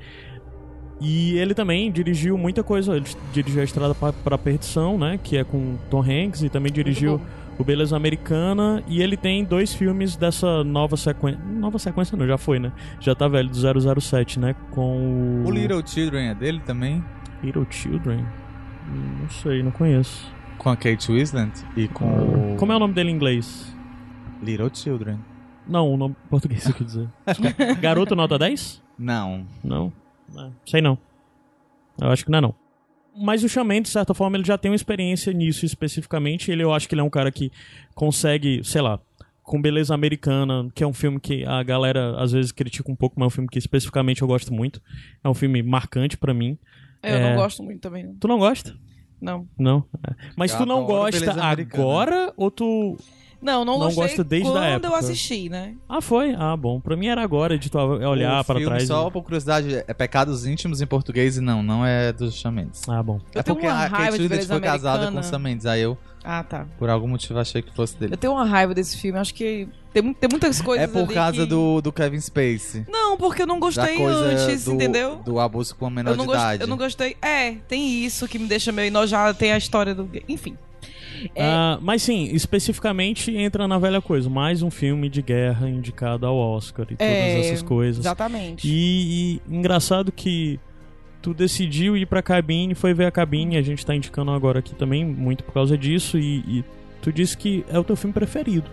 E 0.99 1.37
ele 1.37 1.53
também 1.53 1.91
dirigiu 1.91 2.37
muita 2.37 2.63
coisa. 2.63 2.95
Ele 2.95 3.05
dirigiu 3.31 3.61
a 3.61 3.63
Estrada 3.63 3.93
pra, 3.93 4.11
pra 4.11 4.37
Perdição, 4.37 4.97
né? 4.97 5.19
Que 5.23 5.37
é 5.37 5.43
com 5.43 5.77
Tom 5.89 6.01
Hanks. 6.01 6.41
E 6.41 6.49
também 6.49 6.71
dirigiu. 6.71 7.21
O 7.57 7.63
Beleza 7.63 7.95
Americana. 7.95 8.83
E 8.87 9.01
ele 9.01 9.17
tem 9.17 9.43
dois 9.43 9.73
filmes 9.73 10.15
dessa 10.15 10.63
nova 10.63 10.95
sequência. 10.97 11.41
Nova 11.43 11.79
sequência 11.79 12.17
não, 12.17 12.27
já 12.27 12.37
foi, 12.37 12.59
né? 12.59 12.71
Já 12.99 13.15
tá 13.15 13.27
velho, 13.27 13.49
do 13.49 14.01
007, 14.01 14.39
né? 14.39 14.55
Com 14.71 15.43
o... 15.43 15.47
o 15.47 15.51
Little 15.51 15.85
Children 15.85 16.29
é 16.29 16.35
dele 16.35 16.61
também? 16.65 17.03
Little 17.43 17.67
Children? 17.69 18.25
Não 19.19 19.29
sei, 19.29 19.61
não 19.61 19.71
conheço. 19.71 20.31
Com 20.57 20.69
a 20.69 20.75
Kate 20.75 21.11
Winslet 21.11 21.51
e 21.75 21.87
com 21.87 22.53
o... 22.53 22.55
Como 22.57 22.71
é 22.71 22.75
o 22.75 22.79
nome 22.79 22.93
dele 22.93 23.11
em 23.11 23.13
inglês? 23.13 23.75
Little 24.41 24.69
Children. 24.73 25.19
Não, 25.67 25.93
o 25.93 25.97
nome 25.97 26.15
português 26.29 26.65
eu 26.65 26.73
quis 26.73 26.85
dizer. 26.85 27.09
Garoto 27.81 28.15
nota 28.15 28.39
10? 28.39 28.81
Não. 28.97 29.45
Não. 29.63 29.91
É, 30.35 30.49
sei 30.65 30.81
não. 30.81 30.97
Eu 32.01 32.09
acho 32.09 32.23
que 32.23 32.31
não 32.31 32.37
é 32.37 32.41
não. 32.41 32.55
Mas 33.19 33.43
o 33.43 33.49
Shaman, 33.49 33.81
de 33.81 33.89
certa 33.89 34.13
forma, 34.13 34.37
ele 34.37 34.45
já 34.45 34.57
tem 34.57 34.69
uma 34.71 34.75
experiência 34.75 35.33
nisso 35.33 35.65
especificamente. 35.65 36.51
Ele, 36.51 36.63
eu 36.63 36.73
acho 36.73 36.87
que 36.87 36.93
ele 36.95 37.01
é 37.01 37.03
um 37.03 37.09
cara 37.09 37.31
que 37.31 37.51
consegue, 37.95 38.61
sei 38.63 38.81
lá, 38.81 38.99
com 39.43 39.61
Beleza 39.61 39.93
Americana, 39.93 40.67
que 40.75 40.83
é 40.83 40.87
um 40.87 40.93
filme 40.93 41.19
que 41.19 41.45
a 41.45 41.63
galera 41.63 42.21
às 42.21 42.31
vezes 42.31 42.51
critica 42.51 42.91
um 42.91 42.95
pouco, 42.95 43.15
mas 43.17 43.25
é 43.25 43.27
um 43.27 43.31
filme 43.31 43.49
que 43.49 43.57
especificamente 43.57 44.21
eu 44.21 44.27
gosto 44.27 44.53
muito. 44.53 44.81
É 45.23 45.29
um 45.29 45.33
filme 45.33 45.63
marcante 45.63 46.17
pra 46.17 46.33
mim. 46.33 46.57
Eu 47.01 47.15
É. 47.15 47.29
não 47.29 47.35
gosto 47.41 47.63
muito 47.63 47.79
também, 47.79 48.03
não. 48.05 48.15
Tu 48.15 48.27
não 48.27 48.37
gosta? 48.37 48.75
Não, 49.19 49.47
Não. 49.57 49.83
É. 50.07 50.13
Mas 50.35 50.51
Eu 50.51 50.59
tu 50.59 50.65
não 50.67 50.85
gosta 50.85 51.31
agora 51.43 52.31
ou 52.37 52.51
tu. 52.51 52.97
Não, 53.41 53.63
não, 53.63 53.73
Não 53.79 53.85
gostei 53.85 54.03
gosta 54.03 54.23
desde 54.23 54.47
a 54.47 54.51
quando 54.51 54.63
época. 54.63 54.87
eu 54.87 54.95
assisti, 54.95 55.49
né? 55.49 55.75
Ah, 55.87 56.01
foi? 56.01 56.33
Ah, 56.37 56.55
bom. 56.57 56.79
Pra 56.79 56.95
mim 56.95 57.07
era 57.07 57.21
agora 57.21 57.57
de 57.57 57.69
tu 57.69 57.77
olhar 57.77 58.43
filme, 58.43 58.65
trás. 58.65 58.83
e- 58.83 58.87
Só 58.87 59.09
por 59.09 59.23
curiosidade, 59.23 59.83
é 59.87 59.93
Pecados 59.93 60.45
Íntimos 60.45 60.81
em 60.81 60.87
português 60.87 61.37
e 61.37 61.41
não, 61.41 61.61
não 61.61 61.85
é 61.85 62.11
dos 62.11 62.33
Shawn 62.35 62.51
Mendes. 62.51 62.81
Ah, 62.89 63.01
bom. 63.03 63.19
Eu 63.33 63.39
é 63.39 63.43
tenho 63.43 63.55
porque 63.55 63.67
uma 63.67 63.75
a 63.75 63.87
raiva 63.87 64.11
Kate 64.11 64.21
Winslet 64.23 64.47
foi 64.47 64.59
casada 64.61 65.11
com 65.11 65.19
o 65.19 65.23
Sam 65.23 65.39
Mendes, 65.39 65.65
aí 65.65 65.81
eu, 65.81 65.97
Ah, 66.23 66.43
tá. 66.43 66.65
por 66.79 66.89
algum 66.89 67.07
motivo, 67.07 67.37
achei 67.39 67.61
que 67.61 67.73
fosse 67.75 67.95
dele. 67.97 68.13
Eu 68.13 68.17
tenho 68.17 68.33
uma 68.33 68.45
raiva 68.45 68.73
desse 68.73 68.97
filme, 68.97 69.17
acho 69.19 69.33
que 69.33 69.67
tem, 69.93 70.13
tem 70.13 70.29
muitas 70.29 70.61
coisas 70.61 70.83
É 70.83 70.87
por 70.91 71.03
ali 71.05 71.13
causa 71.13 71.37
que- 71.43 71.45
do, 71.45 71.81
do 71.81 71.91
Kevin 71.91 72.19
Spacey. 72.19 72.85
Não, 72.89 73.17
porque 73.17 73.41
eu 73.43 73.47
não 73.47 73.55
Da 73.59 73.65
gostei 73.65 73.95
coisa 73.97 74.19
antes, 74.19 74.65
do, 74.65 74.73
entendeu? 74.73 75.15
do 75.17 75.39
abuso 75.39 75.75
com 75.75 75.85
a 75.85 75.89
menor 75.89 76.11
Eu 76.11 76.17
não, 76.17 76.25
de 76.25 76.31
gost- 76.31 76.39
idade. 76.43 76.61
eu 76.63 76.67
não 76.67 76.77
gostei. 76.77 77.15
É, 77.21 77.51
tem 77.67 78.03
isso 78.05 78.27
que 78.27 78.37
me 78.37 78.47
deixa 78.47 78.71
meio 78.71 78.87
enojada, 78.87 79.33
tem 79.33 79.51
a 79.53 79.57
história 79.57 79.95
do. 79.95 80.09
Enfim. 80.27 80.57
É, 81.35 81.43
Ah, 81.43 81.79
mas 81.81 82.01
sim, 82.03 82.25
especificamente 82.33 83.35
entra 83.35 83.67
na 83.67 83.77
velha 83.77 84.01
coisa. 84.01 84.29
Mais 84.29 84.61
um 84.61 84.69
filme 84.69 85.09
de 85.09 85.21
guerra 85.21 85.69
indicado 85.69 86.25
ao 86.25 86.35
Oscar 86.37 86.85
e 86.89 86.95
todas 86.95 87.11
É, 87.13 87.39
essas 87.39 87.61
coisas. 87.61 88.05
Exatamente. 88.05 88.67
E, 88.67 89.41
e 89.49 89.55
engraçado 89.55 90.11
que 90.11 90.59
tu 91.21 91.33
decidiu 91.33 91.97
ir 91.97 92.05
pra 92.05 92.21
cabine, 92.21 92.73
foi 92.75 92.93
ver 92.93 93.05
a 93.05 93.11
cabine, 93.11 93.57
a 93.57 93.61
gente 93.61 93.85
tá 93.85 93.95
indicando 93.95 94.31
agora 94.31 94.59
aqui 94.59 94.73
também, 94.75 95.03
muito 95.05 95.43
por 95.43 95.53
causa 95.53 95.77
disso, 95.77 96.17
e, 96.17 96.37
e 96.47 96.63
tu 97.01 97.11
disse 97.11 97.37
que 97.37 97.65
é 97.69 97.77
o 97.77 97.83
teu 97.83 97.95
filme 97.95 98.13
preferido. 98.13 98.69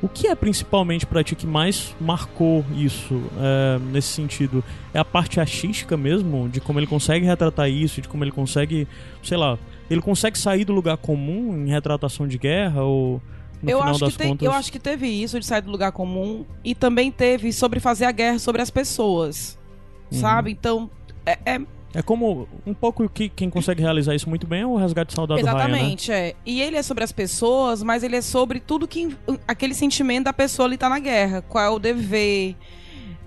O 0.00 0.08
que 0.08 0.28
é 0.28 0.34
principalmente 0.34 1.04
pra 1.04 1.24
ti 1.24 1.34
que 1.34 1.46
mais 1.46 1.94
marcou 2.00 2.64
isso 2.76 3.20
é, 3.40 3.78
nesse 3.92 4.08
sentido? 4.08 4.62
É 4.94 4.98
a 5.00 5.04
parte 5.04 5.40
artística 5.40 5.96
mesmo, 5.96 6.48
de 6.48 6.60
como 6.60 6.78
ele 6.78 6.86
consegue 6.86 7.26
retratar 7.26 7.68
isso, 7.68 8.00
de 8.00 8.08
como 8.08 8.22
ele 8.22 8.30
consegue, 8.30 8.86
sei 9.24 9.36
lá, 9.36 9.58
ele 9.90 10.00
consegue 10.00 10.38
sair 10.38 10.64
do 10.64 10.72
lugar 10.72 10.96
comum 10.98 11.56
em 11.66 11.68
retratação 11.70 12.28
de 12.28 12.38
guerra 12.38 12.82
ou 12.84 13.20
no 13.60 13.70
eu, 13.70 13.78
final 13.78 13.90
acho 13.90 14.00
das 14.00 14.12
que 14.12 14.18
tem- 14.18 14.28
contas? 14.28 14.46
eu 14.46 14.52
acho 14.52 14.70
que 14.70 14.78
teve 14.78 15.08
isso 15.08 15.40
de 15.40 15.44
sair 15.46 15.62
do 15.62 15.70
lugar 15.70 15.90
comum 15.90 16.44
e 16.62 16.76
também 16.76 17.10
teve 17.10 17.52
sobre 17.52 17.80
fazer 17.80 18.04
a 18.04 18.12
guerra 18.12 18.38
sobre 18.38 18.62
as 18.62 18.70
pessoas. 18.70 19.58
Uhum. 20.12 20.18
Sabe? 20.20 20.52
Então, 20.52 20.88
é, 21.26 21.38
é- 21.44 21.60
É 21.98 22.02
como 22.02 22.46
um 22.64 22.72
pouco 22.72 23.08
que 23.08 23.28
quem 23.28 23.50
consegue 23.50 23.82
realizar 23.82 24.14
isso 24.14 24.28
muito 24.28 24.46
bem 24.46 24.60
é 24.60 24.66
o 24.66 24.76
Resgate 24.76 25.12
Saudade 25.12 25.42
Ryan, 25.42 25.52
né? 25.52 25.58
exatamente, 25.58 26.12
é. 26.12 26.36
E 26.46 26.62
ele 26.62 26.76
é 26.76 26.82
sobre 26.84 27.02
as 27.02 27.10
pessoas, 27.10 27.82
mas 27.82 28.04
ele 28.04 28.14
é 28.14 28.22
sobre 28.22 28.60
tudo 28.60 28.86
que 28.86 29.16
aquele 29.48 29.74
sentimento 29.74 30.26
da 30.26 30.32
pessoa 30.32 30.68
ali 30.68 30.76
tá 30.76 30.88
na 30.88 31.00
guerra, 31.00 31.42
qual 31.42 31.64
é 31.64 31.68
o 31.68 31.76
dever, 31.80 32.54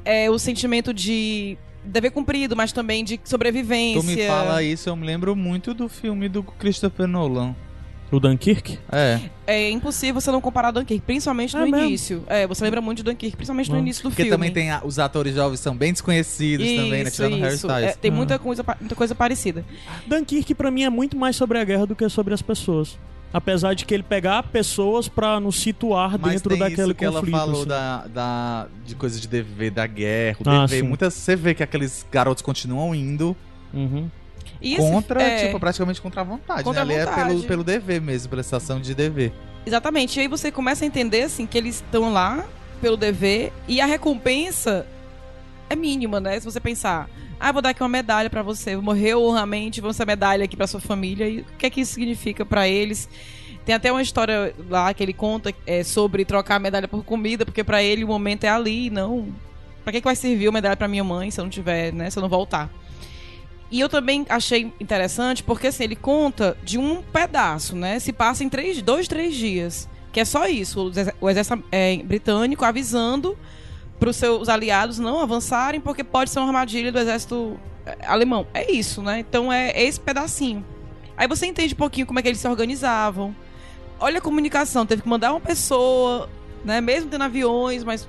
é 0.06 0.30
o 0.30 0.40
sentimento 0.40 0.94
de 0.94 1.58
dever 1.84 2.12
cumprido, 2.12 2.56
mas 2.56 2.72
também 2.72 3.04
de 3.04 3.20
sobrevivência. 3.26 4.02
Tu 4.02 4.06
me 4.06 4.26
fala 4.26 4.64
isso, 4.64 4.88
eu 4.88 4.96
me 4.96 5.06
lembro 5.06 5.36
muito 5.36 5.74
do 5.74 5.90
filme 5.90 6.30
do 6.30 6.42
Christopher 6.42 7.08
Nolan. 7.08 7.54
O 8.12 8.20
Dunkirk? 8.20 8.78
É, 8.92 9.20
É 9.48 9.70
impossível 9.70 10.20
você 10.20 10.30
não 10.32 10.42
comparar 10.42 10.72
Dunkirk, 10.72 11.02
principalmente 11.06 11.56
É 11.56 11.60
no 11.60 11.66
mesmo? 11.68 11.88
início. 11.88 12.24
É, 12.28 12.46
você 12.46 12.64
lembra 12.64 12.82
muito 12.82 12.98
de 12.98 13.04
Dunkirk, 13.04 13.36
principalmente 13.38 13.70
no 13.70 13.78
Ah. 13.78 13.80
início 13.80 14.04
do 14.04 14.10
porque 14.10 14.24
filme. 14.24 14.32
também 14.38 14.52
tem 14.52 14.70
a- 14.72 14.82
os 14.84 15.00
atores 15.00 15.34
jovens 15.36 15.60
são 15.62 15.76
bem 15.76 15.92
desconhecidos 15.94 16.66
também, 16.68 16.92
né? 16.92 17.02
Isso, 17.04 17.16
Tirando 17.16 17.36
Harry 17.38 17.56
isso. 17.56 17.68
Styles. 17.68 17.90
É, 17.92 17.94
tem 17.94 18.12
Ah. 18.12 18.14
muita 18.14 18.38
coisa, 18.40 18.66
muita 18.80 18.96
coisa 18.96 19.16
parecida. 19.16 19.64
Dunkirk 20.08 20.54
pra 20.56 20.70
mim 20.70 20.84
é 20.84 20.90
muito 20.90 21.16
mais 21.18 21.36
sobre 21.36 21.58
a 21.58 21.64
guerra 21.64 21.86
do 21.88 21.96
que 21.96 22.08
sobre 22.10 22.34
as 22.34 22.42
pessoas. 22.42 22.98
Apesar 23.34 23.74
de 23.74 23.86
que 23.86 23.94
ele 23.94 24.04
pegar 24.04 24.44
pessoas 24.44 25.08
pra 25.08 25.40
nos 25.40 25.56
situar 25.62 26.20
Mas 26.20 26.34
dentro 26.34 26.50
tem 26.50 26.60
daquele 26.60 26.82
isso 26.82 26.96
que 26.96 27.06
conflito. 27.06 27.28
ela 27.34 27.40
falou 27.40 27.60
assim. 27.62 27.70
da, 27.70 28.08
da, 28.08 28.68
de 28.86 28.94
coisa 28.94 29.18
de 29.20 29.26
dever, 29.28 29.72
da 29.72 29.88
guerra, 29.88 30.38
o 30.46 30.50
Ah, 30.50 30.66
dever. 30.66 30.82
sim. 30.82 30.88
Muitas, 30.88 31.14
você 31.14 31.34
vê 31.36 31.54
que 31.54 31.64
aqueles 31.64 32.06
garotos 32.12 32.42
continuam 32.44 32.94
indo 32.94 33.36
Uhum. 33.74 34.10
E 34.62 34.76
esse- 34.76 34.82
contra, 34.92 35.22
é, 35.22 35.46
tipo, 35.48 35.60
praticamente 35.60 36.00
contra 36.02 36.22
a 36.22 36.24
vontade. 36.24 36.64
Contra 36.64 36.86
né? 36.86 36.94
a 36.94 36.96
Ali 36.98 37.02
é 37.02 37.06
vontade. 37.06 37.28
pelo, 37.30 37.44
pelo 37.44 37.64
dever 37.64 38.00
mesmo, 38.02 38.30
prestação 38.30 38.80
de 38.80 38.94
dever. 38.94 39.34
Exatamente. 39.66 40.18
E 40.18 40.22
aí 40.22 40.28
você 40.28 40.52
começa 40.52 40.84
a 40.86 40.88
entender 40.88 41.24
assim 41.24 41.46
que 41.46 41.58
eles 41.58 41.76
estão 41.76 42.12
lá 42.14 42.46
pelo 42.82 42.98
dever 42.98 43.52
e 43.68 43.80
a 43.82 43.86
recompensa 43.86 44.86
é 45.70 45.76
mínima, 45.76 46.20
né? 46.20 46.40
Se 46.40 46.46
você 46.46 46.60
pensar, 46.60 47.10
ah, 47.40 47.52
vou 47.52 47.62
dar 47.62 47.70
aqui 47.70 47.82
uma 47.82 47.90
medalha 47.90 48.30
pra 48.30 48.42
você, 48.44 48.76
morreu 48.76 49.24
honramente, 49.24 49.80
vamos 49.82 49.96
essa 49.96 50.06
medalha 50.06 50.44
aqui 50.46 50.56
pra 50.58 50.68
sua 50.68 50.80
família. 50.80 51.28
E 51.28 51.40
o 51.42 51.46
que 51.58 51.66
é 51.66 51.70
que 51.70 51.82
isso 51.82 51.94
significa 51.94 52.46
pra 52.46 52.68
eles? 52.68 53.08
Tem 53.66 53.76
até 53.76 53.92
uma 53.92 54.02
história 54.02 54.54
lá 54.70 54.92
que 54.94 55.04
ele 55.04 55.14
conta 55.14 55.54
é, 55.68 55.84
sobre 55.84 56.26
trocar 56.26 56.56
a 56.56 56.60
medalha 56.60 56.88
por 56.88 57.04
comida, 57.04 57.46
porque 57.46 57.64
pra 57.64 57.82
ele 57.84 58.04
o 58.04 58.08
momento 58.08 58.44
é 58.44 58.50
ali, 58.50 58.90
não. 58.90 59.28
Pra 59.84 59.92
que, 59.94 60.02
que 60.02 60.06
vai 60.06 60.16
servir 60.16 60.48
a 60.48 60.52
medalha 60.52 60.76
pra 60.76 60.88
minha 60.88 61.04
mãe 61.04 61.30
se 61.32 61.40
eu 61.40 61.44
não 61.44 61.50
tiver, 61.50 61.94
né? 61.94 62.10
Se 62.10 62.18
eu 62.18 62.22
não 62.22 62.30
voltar? 62.30 62.70
E 63.72 63.80
eu 63.80 63.88
também 63.88 64.26
achei 64.28 64.74
interessante 64.82 65.42
porque 65.42 65.68
assim, 65.68 65.86
ele 65.86 65.96
conta 65.96 66.58
de 66.62 66.78
um 66.78 67.02
pedaço, 67.02 67.74
né? 67.74 67.98
Se 68.00 68.12
passa 68.12 68.44
em 68.44 68.50
três, 68.50 68.82
dois, 68.82 69.08
três 69.08 69.34
dias. 69.34 69.88
Que 70.12 70.20
é 70.20 70.26
só 70.26 70.46
isso. 70.46 70.92
O 71.22 71.30
exército 71.30 71.64
é, 71.72 71.96
britânico 72.04 72.66
avisando 72.66 73.38
para 73.98 74.10
os 74.10 74.18
seus 74.18 74.50
aliados 74.50 75.00
não 75.00 75.22
avançarem 75.22 75.80
porque 75.80 76.04
pode 76.04 76.32
ser 76.32 76.40
uma 76.40 76.48
armadilha 76.48 76.92
do 76.92 77.00
exército 77.00 77.58
é, 77.86 77.98
alemão. 78.06 78.46
É 78.54 78.70
isso, 78.70 79.02
né? 79.02 79.20
Então 79.20 79.52
é 79.52 79.82
esse 79.82 80.00
pedacinho. 80.00 80.66
Aí 81.16 81.28
você 81.28 81.46
entende 81.46 81.74
um 81.74 81.78
pouquinho 81.78 82.06
como 82.06 82.20
é 82.20 82.22
que 82.22 82.28
eles 82.28 82.42
se 82.42 82.48
organizavam. 82.48 83.34
Olha 84.00 84.18
a 84.18 84.22
comunicação. 84.22 84.86
Teve 84.86 85.02
que 85.02 85.08
mandar 85.08 85.32
uma 85.32 85.40
pessoa, 85.40 86.30
né? 86.66 86.82
Mesmo 86.82 87.10
tendo 87.10 87.24
aviões, 87.24 87.86
mas 87.86 88.06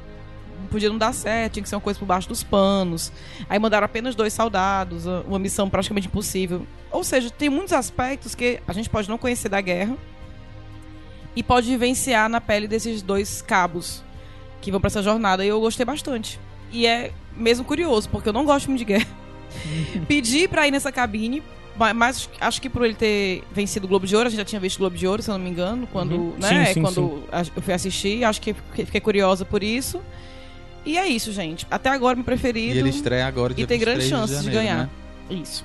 podia 0.70 0.88
não 0.88 0.98
dar 0.98 1.12
certo, 1.12 1.54
tinha 1.54 1.62
que 1.62 1.68
ser 1.68 1.74
uma 1.76 1.80
coisa 1.80 1.98
por 1.98 2.06
baixo 2.06 2.28
dos 2.28 2.42
panos. 2.42 3.12
Aí 3.48 3.58
mandaram 3.58 3.84
apenas 3.84 4.14
dois 4.14 4.32
soldados, 4.32 5.04
uma 5.26 5.38
missão 5.38 5.68
praticamente 5.70 6.06
impossível. 6.06 6.66
Ou 6.90 7.02
seja, 7.04 7.30
tem 7.30 7.48
muitos 7.48 7.72
aspectos 7.72 8.34
que 8.34 8.60
a 8.66 8.72
gente 8.72 8.88
pode 8.90 9.08
não 9.08 9.16
conhecer 9.18 9.48
da 9.48 9.60
guerra 9.60 9.96
e 11.34 11.42
pode 11.42 11.68
vivenciar 11.68 12.28
na 12.28 12.40
pele 12.40 12.68
desses 12.68 13.00
dois 13.02 13.40
cabos 13.42 14.02
que 14.60 14.70
vão 14.70 14.80
pra 14.80 14.88
essa 14.88 15.02
jornada. 15.02 15.44
E 15.44 15.48
eu 15.48 15.60
gostei 15.60 15.84
bastante. 15.86 16.38
E 16.70 16.86
é 16.86 17.12
mesmo 17.36 17.64
curioso, 17.64 18.08
porque 18.08 18.28
eu 18.28 18.32
não 18.32 18.44
gosto 18.44 18.66
muito 18.68 18.78
de 18.80 18.84
guerra. 18.84 19.06
Pedi 20.06 20.46
pra 20.48 20.66
ir 20.66 20.70
nessa 20.70 20.90
cabine, 20.92 21.42
ma- 21.76 21.92
mas 21.94 22.28
acho 22.40 22.60
que 22.60 22.68
por 22.68 22.84
ele 22.84 22.94
ter 22.94 23.42
vencido 23.52 23.86
o 23.86 23.88
Globo 23.88 24.06
de 24.06 24.14
Ouro, 24.14 24.26
a 24.28 24.30
gente 24.30 24.38
já 24.38 24.44
tinha 24.44 24.60
visto 24.60 24.76
o 24.76 24.80
Globo 24.80 24.96
de 24.96 25.06
Ouro, 25.06 25.22
se 25.22 25.30
eu 25.30 25.36
não 25.36 25.44
me 25.44 25.50
engano, 25.50 25.86
quando, 25.92 26.12
Uhum. 26.14 26.34
né, 26.38 26.66
Sim, 26.66 26.74
sim, 26.74 26.82
quando 26.82 27.22
a- 27.32 27.40
eu 27.56 27.62
fui 27.62 27.72
assistir, 27.74 28.24
acho 28.24 28.40
que 28.40 28.54
fiquei 28.74 29.00
curiosa 29.00 29.44
por 29.44 29.62
isso. 29.62 30.00
E 30.84 30.98
é 30.98 31.06
isso, 31.06 31.32
gente. 31.32 31.66
Até 31.70 31.88
agora 31.90 32.16
meu 32.16 32.24
preferido. 32.24 32.74
E 32.74 32.78
ele 32.78 32.88
estreia 32.90 33.26
agora, 33.26 33.54
dia 33.54 33.64
E 33.64 33.66
tem 33.66 33.78
23 33.78 34.08
grandes 34.08 34.08
chances 34.10 34.44
de, 34.44 34.52
janeiro, 34.52 34.66
ganhar. 34.66 34.84
né? 34.84 34.90
Isso. 35.42 35.64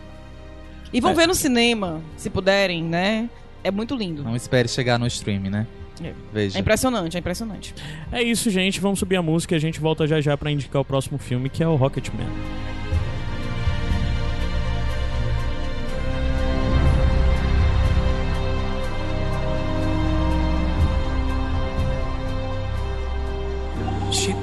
E 0.93 1.01
vão 1.01 1.11
É. 1.11 1.15
ver 1.15 1.27
no 1.27 1.33
cinema, 1.35 2.01
se 2.15 2.29
puderem, 2.29 2.83
né? 2.83 3.29
É 3.63 3.71
muito 3.71 3.95
lindo. 3.95 4.23
Não 4.23 4.35
espere 4.35 4.67
chegar 4.67 4.97
no 4.99 5.07
stream, 5.07 5.41
né? 5.41 5.65
É. 6.03 6.13
Veja. 6.31 6.57
É 6.57 6.61
impressionante, 6.61 7.17
é 7.17 7.19
impressionante. 7.19 7.73
É 8.11 8.21
isso, 8.21 8.49
gente. 8.51 8.79
Vamos 8.79 8.99
subir 8.99 9.15
a 9.15 9.21
música 9.21 9.55
e 9.55 9.57
a 9.57 9.59
gente 9.59 9.79
volta 9.79 10.05
já 10.05 10.21
já 10.21 10.37
pra 10.37 10.51
indicar 10.51 10.81
o 10.81 10.85
próximo 10.85 11.17
filme, 11.17 11.49
que 11.49 11.63
é 11.63 11.67
o 11.67 11.75
Rocketman. 11.75 12.27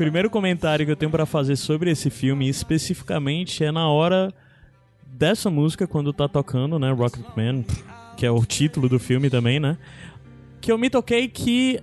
Primeiro 0.00 0.30
comentário 0.30 0.86
que 0.86 0.92
eu 0.92 0.96
tenho 0.96 1.10
pra 1.12 1.26
fazer 1.26 1.56
sobre 1.56 1.90
esse 1.90 2.08
filme, 2.08 2.48
especificamente, 2.48 3.62
é 3.62 3.70
na 3.70 3.86
hora 3.86 4.32
dessa 5.06 5.50
música, 5.50 5.86
quando 5.86 6.10
tá 6.10 6.26
tocando, 6.26 6.78
né, 6.78 6.90
Rocketman, 6.90 7.66
que 8.16 8.24
é 8.24 8.30
o 8.30 8.42
título 8.46 8.88
do 8.88 8.98
filme 8.98 9.28
também, 9.28 9.60
né? 9.60 9.76
Que 10.58 10.72
eu 10.72 10.78
me 10.78 10.88
toquei 10.88 11.28
que 11.28 11.80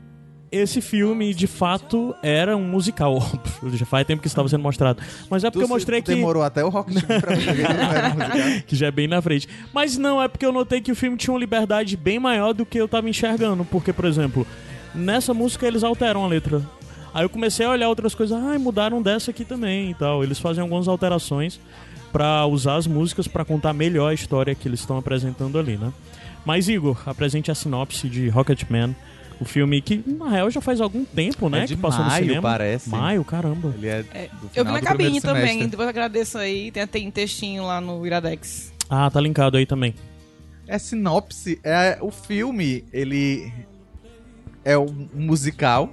esse 0.52 0.82
filme, 0.82 1.32
de 1.32 1.46
fato, 1.46 2.16
era 2.24 2.58
um 2.58 2.64
musical. 2.64 3.20
Já 3.72 3.86
faz 3.86 4.08
tempo 4.08 4.24
que 4.24 4.28
estava 4.28 4.50
sendo 4.50 4.64
mostrado. 4.64 5.00
Mas 5.30 5.44
é 5.44 5.52
porque 5.52 5.66
eu 5.66 5.68
Tu- 5.68 5.74
mostrei 5.74 6.02
tu 6.02 6.06
que... 6.06 6.16
Demorou 6.16 6.42
até 6.42 6.66
o 6.66 6.70
Rock 6.70 6.92
pra 7.00 7.38
que 7.38 7.62
era 7.62 8.10
musical. 8.16 8.62
que 8.66 8.76
já 8.76 8.88
é 8.88 8.92
bem 8.92 9.08
na 9.08 9.22
frente. 9.22 9.48
Mas 9.72 9.96
não, 9.96 10.20
é 10.20 10.28
porque 10.28 10.44
eu 10.44 10.52
notei 10.52 10.82
que 10.82 10.92
o 10.92 10.96
filme 10.96 11.18
tinha 11.18 11.32
uma 11.36 11.40
liberdade 11.40 11.96
bem 11.96 12.18
maior 12.18 12.52
do 12.52 12.66
que 12.66 12.80
eu 12.80 12.88
tava 12.88 13.08
enxergando. 13.08 13.64
Porque, 13.64 13.94
por 13.94 14.06
exemplo, 14.06 14.48
nessa 14.96 15.36
música 15.36 15.68
eles 15.68 15.84
alteram 15.84 16.26
a 16.26 16.28
letra. 16.28 16.64
Aí 17.18 17.24
eu 17.24 17.30
comecei 17.30 17.66
a 17.66 17.72
olhar 17.72 17.90
outras 17.90 18.14
coisas, 18.14 18.38
ah, 18.38 18.60
mudaram 18.60 19.02
dessa 19.02 19.32
aqui 19.32 19.44
também 19.44 19.90
e 19.90 19.94
tal. 19.96 20.24
Eles 20.24 20.38
fazem 20.38 20.62
algumas 20.62 20.88
alterações 20.88 21.60
pra 22.12 22.46
usar 22.46 22.76
as 22.76 22.86
músicas 22.86 23.28
pra 23.28 23.44
contar 23.44 23.74
melhor 23.74 24.10
a 24.10 24.14
história 24.14 24.54
que 24.54 24.68
eles 24.68 24.82
estão 24.82 25.00
apresentando 25.00 25.58
ali, 25.58 25.78
né? 25.78 25.92
Mas 26.46 26.70
Igor, 26.70 27.02
apresente 27.08 27.50
a 27.50 27.56
sinopse 27.56 28.08
de 28.08 28.30
Rocketman, 28.30 28.96
o 29.42 29.46
filme 29.46 29.82
que 29.82 30.04
na 30.06 30.30
real 30.30 30.52
já 30.52 30.62
faz 30.62 30.80
algum 30.80 31.04
tempo, 31.04 31.50
né, 31.50 31.64
É 31.64 31.66
de 31.66 31.76
que 31.76 31.82
passou 31.82 32.04
no 32.04 32.10
maio, 32.12 32.24
cinema. 32.24 32.42
parece. 32.44 32.88
Maio, 32.92 33.24
caramba. 33.26 33.74
Ele 33.76 33.88
é, 33.88 34.06
É, 34.14 34.30
Eu 34.56 34.64
vi 34.64 34.72
na 34.74 34.82
cabine 34.84 35.20
também, 35.20 35.68
depois 35.68 35.90
agradeço 35.90 36.38
aí. 36.38 36.70
Tem, 36.70 36.86
tem 36.86 37.10
textinho 37.10 37.66
lá 37.66 37.82
no 37.82 38.06
Iradex. 38.06 38.72
Ah, 38.88 39.10
tá 39.10 39.20
linkado 39.20 39.58
aí 39.58 39.66
também. 39.66 39.96
É 40.68 40.78
sinopse, 40.78 41.60
é 41.64 41.98
o 42.00 42.12
filme, 42.12 42.84
ele 42.94 43.52
é 44.64 44.78
um 44.78 45.10
musical. 45.16 45.92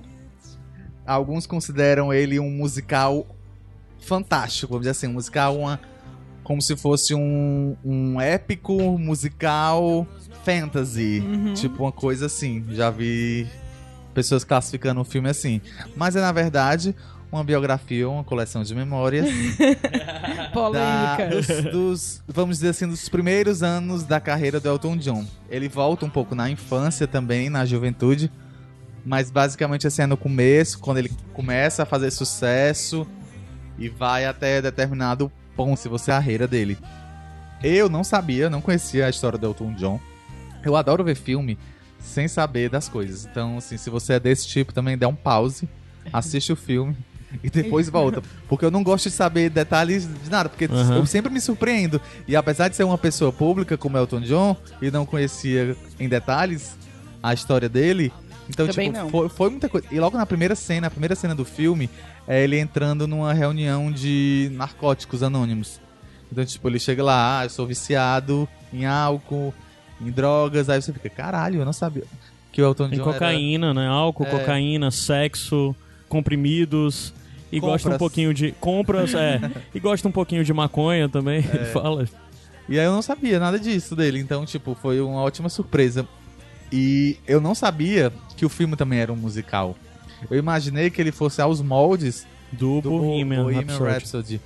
Alguns 1.06 1.46
consideram 1.46 2.12
ele 2.12 2.38
um 2.40 2.50
musical 2.50 3.26
fantástico, 4.00 4.68
vamos 4.72 4.82
dizer 4.82 4.90
assim, 4.92 5.06
um 5.06 5.12
musical 5.14 5.56
uma, 5.56 5.80
como 6.42 6.60
se 6.60 6.76
fosse 6.76 7.14
um, 7.14 7.76
um 7.84 8.20
épico 8.20 8.98
musical 8.98 10.06
fantasy, 10.44 11.22
tipo 11.54 11.82
uma 11.84 11.92
coisa 11.92 12.26
assim. 12.26 12.64
Já 12.70 12.90
vi 12.90 13.46
pessoas 14.12 14.44
classificando 14.44 15.00
o 15.00 15.04
filme 15.04 15.28
assim, 15.28 15.60
mas 15.96 16.14
é 16.16 16.20
na 16.20 16.32
verdade 16.32 16.94
uma 17.32 17.42
biografia, 17.42 18.08
uma 18.08 18.22
coleção 18.22 18.62
de 18.62 18.72
memórias 18.76 19.26
da- 19.26 20.50
Polêmica. 20.54 21.28
dos, 21.30 21.72
dos- 21.72 22.22
vamos 22.28 22.58
dizer 22.58 22.68
assim, 22.68 22.86
dos 22.86 23.08
primeiros 23.08 23.60
anos 23.62 24.04
da 24.04 24.20
carreira 24.20 24.60
do 24.60 24.68
Elton 24.68 24.96
John. 24.96 25.24
Ele 25.50 25.68
volta 25.68 26.06
um 26.06 26.10
pouco 26.10 26.34
na 26.36 26.48
infância 26.48 27.08
também, 27.08 27.50
na 27.50 27.64
juventude, 27.66 28.30
mas 29.04 29.30
basicamente 29.30 29.86
assim 29.86 30.02
é 30.02 30.06
no 30.06 30.16
começo, 30.16 30.78
quando 30.78 30.98
ele 30.98 31.12
começa 31.32 31.82
a 31.82 31.86
fazer 31.86 32.10
sucesso 32.10 33.06
e 33.78 33.88
vai 33.88 34.24
até 34.24 34.62
determinado 34.62 35.30
ponto, 35.56 35.78
se 35.78 35.88
você 35.88 36.10
a 36.10 36.14
carreira 36.14 36.48
dele. 36.48 36.78
Eu 37.62 37.88
não 37.88 38.04
sabia, 38.04 38.50
não 38.50 38.60
conhecia 38.60 39.06
a 39.06 39.10
história 39.10 39.38
do 39.38 39.46
Elton 39.46 39.74
John. 39.74 40.00
Eu 40.64 40.76
adoro 40.76 41.04
ver 41.04 41.14
filme 41.14 41.58
sem 41.98 42.28
saber 42.28 42.68
das 42.68 42.88
coisas. 42.88 43.24
Então, 43.24 43.58
assim, 43.58 43.76
se 43.76 43.88
você 43.90 44.14
é 44.14 44.20
desse 44.20 44.46
tipo, 44.46 44.72
também 44.72 44.96
dá 44.96 45.08
um 45.08 45.14
pause, 45.14 45.68
assiste 46.12 46.52
o 46.52 46.56
filme 46.56 46.96
e 47.42 47.50
depois 47.50 47.88
volta. 47.88 48.22
Porque 48.48 48.64
eu 48.64 48.70
não 48.70 48.82
gosto 48.82 49.08
de 49.08 49.14
saber 49.14 49.50
detalhes 49.50 50.06
de 50.06 50.30
nada, 50.30 50.48
porque 50.48 50.66
Aham. 50.66 50.96
eu 50.96 51.06
sempre 51.06 51.32
me 51.32 51.40
surpreendo. 51.40 52.00
E 52.28 52.36
apesar 52.36 52.68
de 52.68 52.76
ser 52.76 52.84
uma 52.84 52.98
pessoa 52.98 53.32
pública 53.32 53.76
como 53.76 53.96
Elton 53.96 54.20
John, 54.20 54.56
e 54.80 54.90
não 54.90 55.06
conhecia 55.06 55.76
em 55.98 56.08
detalhes 56.08 56.76
a 57.22 57.32
história 57.32 57.68
dele, 57.68 58.12
então, 58.48 58.66
Também 58.66 58.90
tipo, 58.92 59.02
não. 59.02 59.10
Foi, 59.10 59.28
foi 59.28 59.50
muita 59.50 59.68
coisa. 59.68 59.86
E 59.90 59.98
logo 59.98 60.16
na 60.16 60.26
primeira 60.26 60.54
cena, 60.54 60.86
a 60.86 60.90
primeira 60.90 61.14
cena 61.14 61.34
do 61.34 61.44
filme, 61.44 61.88
é 62.28 62.42
ele 62.44 62.58
entrando 62.58 63.06
numa 63.06 63.32
reunião 63.32 63.90
de 63.90 64.50
narcóticos 64.54 65.22
anônimos. 65.22 65.80
Então, 66.30 66.44
tipo, 66.44 66.68
ele 66.68 66.78
chega 66.78 67.02
lá, 67.02 67.40
ah, 67.40 67.44
eu 67.44 67.50
sou 67.50 67.66
viciado 67.66 68.48
em 68.72 68.84
álcool, 68.86 69.54
em 70.00 70.10
drogas, 70.10 70.68
aí 70.68 70.82
você 70.82 70.92
fica, 70.92 71.08
caralho, 71.08 71.60
eu 71.60 71.64
não 71.64 71.72
sabia 71.72 72.04
que 72.52 72.60
o 72.60 72.64
Elton 72.66 72.88
Tem 72.88 72.98
John 72.98 73.04
era- 73.04 73.12
cocaína, 73.14 73.72
né? 73.74 73.86
Álcool, 73.88 74.24
É. 74.26 74.30
cocaína, 74.30 74.90
sexo, 74.90 75.74
comprimidos. 76.08 77.12
E 77.52 77.60
gosta 77.60 77.88
um 77.88 77.92
Compras. 77.92 77.98
pouquinho 77.98 78.34
de. 78.34 78.52
Compras, 78.52 79.14
é. 79.14 79.40
e 79.74 79.78
gosta 79.78 80.08
um 80.08 80.12
pouquinho 80.12 80.42
de 80.44 80.52
maconha 80.52 81.08
também. 81.08 81.44
É. 81.52 81.56
Ele 81.56 81.64
fala. 81.66 82.04
E 82.68 82.78
aí 82.80 82.84
eu 82.86 82.92
não 82.92 83.02
sabia 83.02 83.38
nada 83.38 83.58
disso 83.60 83.94
dele, 83.94 84.18
então, 84.18 84.44
tipo, 84.46 84.74
foi 84.80 85.00
uma 85.00 85.20
ótima 85.22 85.48
surpresa. 85.48 86.06
E 86.72 87.18
eu 87.26 87.40
não 87.40 87.54
sabia 87.54 88.12
que 88.36 88.44
o 88.44 88.48
filme 88.48 88.76
também 88.76 88.98
era 88.98 89.12
um 89.12 89.16
musical. 89.16 89.76
Eu 90.30 90.38
imaginei 90.38 90.90
que 90.90 91.00
ele 91.00 91.12
fosse 91.12 91.40
aos 91.40 91.60
moldes 91.60 92.26
Do, 92.52 92.80
do 92.80 92.90
Bohemian, 92.90 93.42
Bohemian 93.44 93.66
Rhapsody. 93.78 93.92
Rhapsody, 93.92 94.40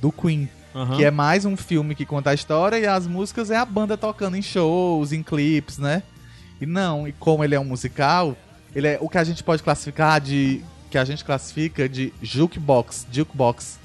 do 0.00 0.10
Queen. 0.12 0.48
Aham. 0.74 0.96
Que 0.96 1.04
é 1.04 1.10
mais 1.10 1.44
um 1.44 1.56
filme 1.56 1.94
que 1.94 2.04
conta 2.06 2.30
a 2.30 2.34
história 2.34 2.78
e 2.78 2.86
as 2.86 3.06
músicas 3.06 3.50
é 3.50 3.56
a 3.56 3.64
banda 3.64 3.96
tocando 3.96 4.36
em 4.36 4.42
shows, 4.42 5.12
em 5.12 5.22
clipes, 5.22 5.78
né? 5.78 6.02
E 6.60 6.66
não, 6.66 7.06
e 7.06 7.12
como 7.12 7.44
ele 7.44 7.54
é 7.54 7.60
um 7.60 7.64
musical, 7.64 8.36
ele 8.74 8.86
é 8.86 8.98
o 9.00 9.08
que 9.08 9.18
a 9.18 9.24
gente 9.24 9.42
pode 9.44 9.62
classificar 9.62 10.20
de. 10.20 10.62
que 10.90 10.96
a 10.96 11.04
gente 11.04 11.24
classifica 11.24 11.88
de 11.88 12.12
jukebox, 12.22 13.06
jukebox. 13.12 13.78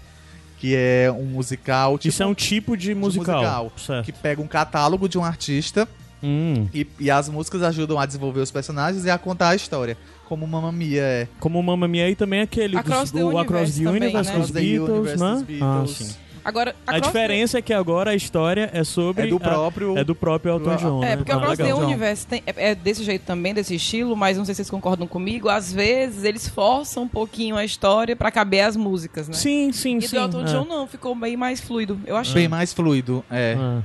Que 0.59 0.75
é 0.75 1.11
um 1.11 1.25
musical 1.25 1.99
tipo, 1.99 2.09
Isso 2.09 2.23
é 2.23 2.25
um 2.25 2.33
tipo 2.33 2.75
de 2.75 2.95
musical. 2.95 3.35
musical. 3.65 3.71
Certo. 3.77 4.05
que 4.05 4.11
pega 4.11 4.41
um 4.41 4.47
catálogo 4.47 5.07
de 5.07 5.15
um 5.17 5.23
artista 5.23 5.87
Hum, 6.23 6.67
e, 6.73 6.87
e 6.99 7.11
as 7.11 7.29
músicas 7.29 7.61
ajudam 7.63 7.99
a 7.99 8.05
desenvolver 8.05 8.39
os 8.41 8.51
personagens 8.51 9.05
e 9.05 9.09
a 9.09 9.17
contar 9.17 9.49
a 9.49 9.55
história. 9.55 9.97
Como 10.25 10.45
Mamma 10.45 10.71
Mia 10.71 11.01
é. 11.01 11.27
como 11.39 11.61
Mamma 11.63 11.87
Mia 11.87 12.09
e 12.09 12.15
também 12.15 12.41
aquele 12.41 12.75
Across 12.77 13.11
dos, 13.11 13.11
the 13.11 13.23
o 13.23 13.37
Across 13.37 13.75
the 13.77 13.87
Universe 13.87 13.99
também, 13.99 14.13
né? 14.13 14.19
Across 14.19 14.51
the 14.51 14.59
Beatles, 14.59 14.89
Universe 14.89 15.23
né? 15.23 15.31
dos 15.31 15.41
Ah, 15.41 15.45
Beatles. 15.45 15.91
sim. 15.97 16.15
Agora, 16.43 16.73
A 16.87 16.97
diferença 16.99 17.57
é 17.57 17.61
que 17.61 17.73
agora 17.73 18.11
a 18.11 18.15
história 18.15 18.69
é 18.73 18.81
sobre. 18.81 19.23
É 19.25 19.27
do 19.27 19.35
a- 19.35 19.39
próprio. 19.39 19.97
é 19.97 20.03
do 20.05 20.15
próprio 20.15 20.53
Elton 20.53 20.75
do- 20.75 20.81
John. 20.81 21.03
É, 21.03 21.09
né? 21.09 21.17
porque 21.17 21.31
Ah, 21.33 21.35
o 21.35 21.39
Across 21.41 21.57
the. 21.57 21.73
Universe 21.73 22.25
tem- 22.27 22.41
é, 22.47 22.69
é 22.71 22.75
desse 22.75 23.03
jeito 23.03 23.23
também, 23.25 23.53
desse 23.53 23.75
estilo, 23.75 24.15
mas 24.15 24.37
não 24.37 24.45
sei 24.45 24.53
se 24.55 24.59
vocês 24.59 24.69
concordam 24.69 25.05
comigo. 25.07 25.49
Às 25.49 25.73
vezes 25.73 26.23
eles 26.23 26.47
forçam 26.47 27.03
um 27.03 27.07
pouquinho 27.07 27.57
a 27.57 27.65
história 27.65 28.15
pra 28.15 28.31
caber 28.31 28.61
as 28.65 28.77
músicas, 28.77 29.27
né? 29.27 29.33
Sim, 29.33 29.73
sim, 29.73 29.97
E 29.97 30.07
sim. 30.07 30.15
do 30.15 30.21
Elton 30.21 30.41
é. 30.41 30.45
John 30.45 30.63
não, 30.65 30.87
ficou 30.87 31.13
bem 31.15 31.35
mais 31.35 31.59
fluido, 31.59 31.99
eu 32.05 32.15
achei. 32.15 32.33
Bem 32.33 32.47
mais 32.47 32.71
fluido. 32.71 33.25
É. 33.29 33.57
Ah. 33.59 33.81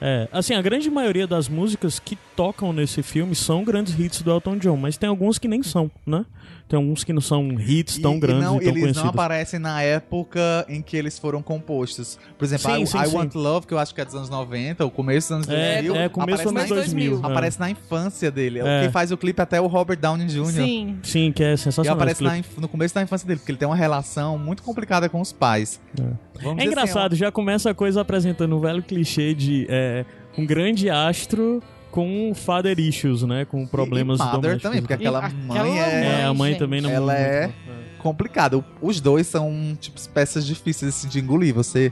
É, 0.00 0.28
assim, 0.30 0.54
a 0.54 0.60
grande 0.60 0.90
maioria 0.90 1.26
das 1.26 1.48
músicas 1.48 1.98
que 1.98 2.16
tocam 2.36 2.72
nesse 2.72 3.02
filme 3.02 3.34
são 3.34 3.64
grandes 3.64 3.98
hits 3.98 4.20
do 4.22 4.30
Elton 4.30 4.58
John, 4.58 4.76
mas 4.76 4.96
tem 4.96 5.08
alguns 5.08 5.38
que 5.38 5.48
nem 5.48 5.62
são, 5.62 5.90
né? 6.06 6.24
Tem 6.68 6.76
alguns 6.76 7.04
que 7.04 7.12
não 7.12 7.20
são 7.20 7.48
hits 7.60 7.96
tão 7.98 8.16
e, 8.16 8.20
grandes 8.20 8.42
e 8.42 8.44
não, 8.44 8.56
e 8.56 8.58
tão 8.58 8.68
eles 8.68 8.80
conhecidos. 8.82 9.02
não 9.04 9.10
aparecem 9.10 9.60
na 9.60 9.80
época 9.82 10.66
em 10.68 10.82
que 10.82 10.96
eles 10.96 11.16
foram 11.16 11.40
compostos. 11.40 12.18
Por 12.36 12.44
exemplo, 12.44 12.72
Sim, 12.74 12.82
I, 12.82 12.86
sim, 12.88 12.98
I 12.98 13.06
sim. 13.06 13.16
Want 13.16 13.34
Love, 13.36 13.66
que 13.68 13.72
eu 13.74 13.78
acho 13.78 13.94
que 13.94 14.00
é 14.00 14.04
dos 14.04 14.14
anos 14.16 14.28
90, 14.28 14.84
o 14.84 14.90
começo 14.90 15.28
dos 15.28 15.36
anos 15.36 15.48
É, 15.48 15.74
2000. 15.82 15.96
é 15.96 16.08
começo 16.08 16.42
dos 16.42 16.50
aparece, 16.52 16.58
anos 16.58 16.70
na, 16.70 16.76
2000. 16.76 17.10
2000. 17.12 17.28
é. 17.28 17.32
aparece 17.32 17.60
na 17.60 17.70
infância 17.70 18.30
dele. 18.32 18.58
É. 18.60 18.80
Quem 18.82 18.90
faz 18.90 19.12
o 19.12 19.16
clipe 19.16 19.40
até 19.40 19.58
é 19.58 19.60
o 19.60 19.68
Robert 19.68 19.96
Downey 19.98 20.26
Jr. 20.26 20.44
Sim. 20.46 20.98
Sim, 21.04 21.32
que 21.32 21.44
é 21.44 21.54
E 21.54 21.56
sensacional. 21.56 21.94
aparece 21.94 22.24
esse 22.24 22.42
na 22.56 22.60
no 22.60 22.68
começo 22.68 22.92
da 22.94 23.02
infância 23.02 23.26
dele, 23.28 23.38
porque 23.38 23.52
ele 23.52 23.58
tem 23.58 23.68
uma 23.68 23.76
relação 23.76 24.36
muito 24.36 24.62
complicada 24.64 25.08
com 25.08 25.20
os 25.20 25.32
pais. 25.32 25.80
É 25.96 26.02
dizer 26.02 26.50
assim, 26.50 26.66
engraçado, 26.66 27.14
já 27.14 27.30
começa 27.30 27.70
a 27.70 27.74
coisa 27.74 28.00
apresentando 28.00 28.56
um 28.56 28.60
velho 28.60 28.82
clichê 28.82 29.34
de 29.34 29.66
é, 29.86 30.04
um 30.38 30.44
grande 30.46 30.90
astro 30.90 31.62
com 31.90 32.32
father 32.34 32.78
issues, 32.78 33.22
né? 33.22 33.44
Com 33.44 33.66
problemas 33.66 34.18
e 34.20 34.22
Mother 34.22 34.40
domésticos. 34.40 34.62
também, 34.62 34.80
porque 34.82 34.94
aquela, 34.94 35.18
aquela 35.26 35.64
mãe 35.64 35.78
é, 35.80 36.04
É, 36.20 36.24
a 36.24 36.34
mãe 36.34 36.50
gente. 36.52 36.58
também 36.58 36.80
não 36.80 36.90
ela 36.90 37.14
é 37.14 37.46
muito- 37.46 37.56
complicada. 37.98 38.64
Os 38.82 39.00
dois 39.00 39.26
são, 39.26 39.76
tipo, 39.80 39.98
peças 40.10 40.46
difíceis 40.46 40.94
assim, 40.94 41.08
de 41.08 41.18
engolir. 41.20 41.54
Você. 41.54 41.90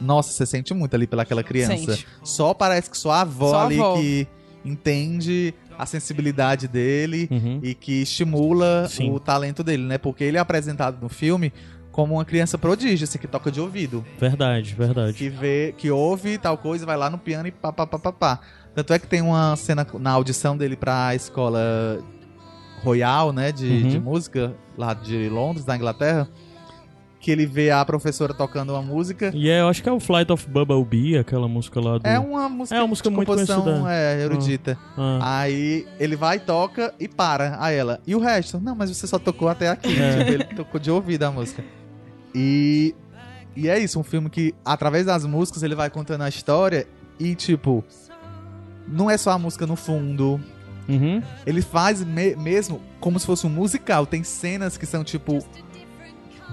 Nossa, 0.00 0.32
você 0.32 0.44
sente 0.46 0.72
muito 0.74 0.94
ali 0.96 1.06
pelaquela 1.06 1.42
criança. 1.44 1.76
Sente. 1.94 2.06
Só 2.22 2.52
parece 2.54 2.90
que 2.90 2.96
só 2.98 3.10
a 3.12 3.20
avó 3.20 3.50
Só 3.50 3.66
ali 3.66 3.78
avó. 3.78 3.96
que 3.96 4.26
entende 4.64 5.54
a 5.78 5.86
sensibilidade 5.86 6.66
dele 6.68 7.28
Uhum. 7.30 7.60
e 7.62 7.74
que 7.74 8.02
estimula 8.02 8.86
Sim. 8.88 9.10
o 9.10 9.18
talento 9.20 9.62
dele, 9.62 9.82
né? 9.82 9.98
Porque 9.98 10.24
ele 10.24 10.36
é 10.36 10.40
apresentado 10.40 10.98
no 11.00 11.08
filme 11.08 11.52
como 11.94 12.14
uma 12.14 12.24
criança 12.24 12.58
prodígio, 12.58 13.04
assim, 13.04 13.20
que 13.20 13.28
toca 13.28 13.52
de 13.52 13.60
ouvido. 13.60 14.04
Verdade, 14.18 14.74
verdade. 14.74 15.12
Que 15.12 15.28
vê, 15.28 15.72
que 15.78 15.92
ouve 15.92 16.36
tal 16.38 16.58
coisa, 16.58 16.84
vai 16.84 16.96
lá 16.96 17.08
no 17.08 17.18
piano 17.18 17.46
e 17.46 17.52
pá, 17.52 17.72
pá, 17.72 17.86
pá, 17.86 17.96
pá, 18.00 18.12
pá. 18.12 18.40
Tanto 18.74 18.92
é 18.92 18.98
que 18.98 19.06
tem 19.06 19.22
uma 19.22 19.54
cena 19.54 19.86
na 20.00 20.10
audição 20.10 20.56
dele 20.56 20.74
pra 20.76 21.14
escola 21.14 22.00
Royal, 22.82 23.32
né, 23.32 23.52
de, 23.52 23.66
Uhum. 23.66 23.88
de 23.88 24.00
música, 24.00 24.52
lá 24.76 24.92
de 24.92 25.28
Londres, 25.28 25.64
da 25.64 25.76
Inglaterra, 25.76 26.28
que 27.20 27.30
ele 27.30 27.46
vê 27.46 27.70
a 27.70 27.84
professora 27.84 28.34
tocando 28.34 28.70
uma 28.72 28.82
música. 28.82 29.30
E 29.32 29.48
é, 29.48 29.60
eu 29.60 29.68
acho 29.68 29.80
que 29.80 29.88
é 29.88 29.92
o 29.92 30.00
Flight 30.00 30.32
of 30.32 30.46
Bumblebee, 30.50 31.16
aquela 31.16 31.46
música 31.46 31.80
lá 31.80 31.96
do... 31.98 32.06
É 32.08 32.18
uma 32.18 32.48
música, 32.48 32.76
É 32.76 32.80
uma 32.80 32.88
música 32.88 33.08
de 33.08 33.14
muito 33.14 33.28
composição 33.28 33.62
conhecida. 33.62 33.92
é, 33.92 34.20
erudita. 34.20 34.78
Ah, 34.98 35.38
Aí 35.42 35.86
ele 36.00 36.16
vai, 36.16 36.40
toca 36.40 36.92
e 36.98 37.06
para. 37.06 37.56
Aí 37.60 37.76
ela, 37.76 38.00
e 38.04 38.16
o 38.16 38.18
resto? 38.18 38.58
Não, 38.60 38.74
mas 38.74 38.90
você 38.90 39.06
só 39.06 39.18
tocou 39.20 39.48
até 39.48 39.68
aqui. 39.68 39.96
É. 39.96 40.18
Tipo, 40.18 40.30
ele 40.32 40.44
tocou 40.44 40.80
de 40.80 40.90
ouvido 40.90 41.22
a 41.22 41.30
música. 41.30 41.62
E, 42.34 42.94
e 43.56 43.68
é 43.68 43.78
isso, 43.78 43.98
um 44.00 44.02
filme 44.02 44.28
que, 44.28 44.54
através 44.64 45.06
das 45.06 45.24
músicas, 45.24 45.62
ele 45.62 45.74
vai 45.74 45.88
contando 45.90 46.22
a 46.22 46.28
história 46.28 46.86
e, 47.20 47.34
tipo, 47.34 47.84
não 48.88 49.08
é 49.10 49.16
só 49.16 49.30
a 49.30 49.38
música 49.38 49.66
no 49.66 49.76
fundo. 49.76 50.40
uhum. 50.88 51.22
Ele 51.46 51.62
faz 51.62 52.02
me- 52.04 52.34
mesmo 52.36 52.80
como 53.00 53.18
se 53.18 53.24
fosse 53.26 53.46
um 53.46 53.50
musical. 53.50 54.04
Tem 54.06 54.22
cenas 54.24 54.76
que 54.76 54.84
são, 54.86 55.04
tipo, 55.04 55.38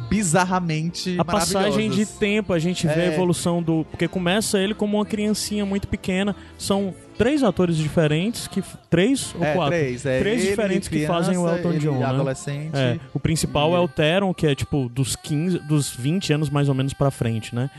bizarramente 0.10 1.16
A 1.20 1.26
passagem 1.26 1.90
de 1.90 2.06
tempo, 2.06 2.54
a 2.54 2.60
gente 2.60 2.86
vê 2.88 2.94
a 2.94 3.04
É. 3.06 3.14
evolução 3.14 3.62
do. 3.62 3.86
Porque 3.90 4.08
começa 4.08 4.60
ele 4.60 4.74
como 4.74 4.98
uma 4.98 5.06
criancinha 5.06 5.66
muito 5.66 5.88
pequena. 5.88 6.36
São 6.58 6.94
três 7.18 7.44
atores 7.44 7.76
diferentes 7.78 8.48
que. 8.48 8.64
Três 8.90 9.34
ou 9.38 9.44
É, 9.44 9.54
quatro? 9.54 9.78
três. 9.78 10.06
É 10.06 10.20
Três 10.20 10.42
ele, 10.42 10.50
diferentes 10.50 10.88
que 10.90 10.96
criança, 10.96 11.14
fazem 11.14 11.38
o 11.38 11.48
Elton 11.48 11.78
John, 11.78 12.00
né? 12.00 12.06
adolescente. 12.06 12.72
É, 12.76 13.00
o 13.14 13.20
principal 13.20 13.72
E- 13.72 13.76
é 13.76 13.80
o 13.80 13.88
Teron, 13.88 14.34
que 14.34 14.48
é 14.48 14.56
tipo 14.56 14.90
dos 14.90 15.16
15, 15.16 15.60
dos 15.60 15.90
20 15.96 16.34
anos 16.34 16.50
mais 16.50 16.68
ou 16.70 16.76
menos 16.76 16.94
pra 16.94 17.12
frente, 17.12 17.54
né? 17.56 17.70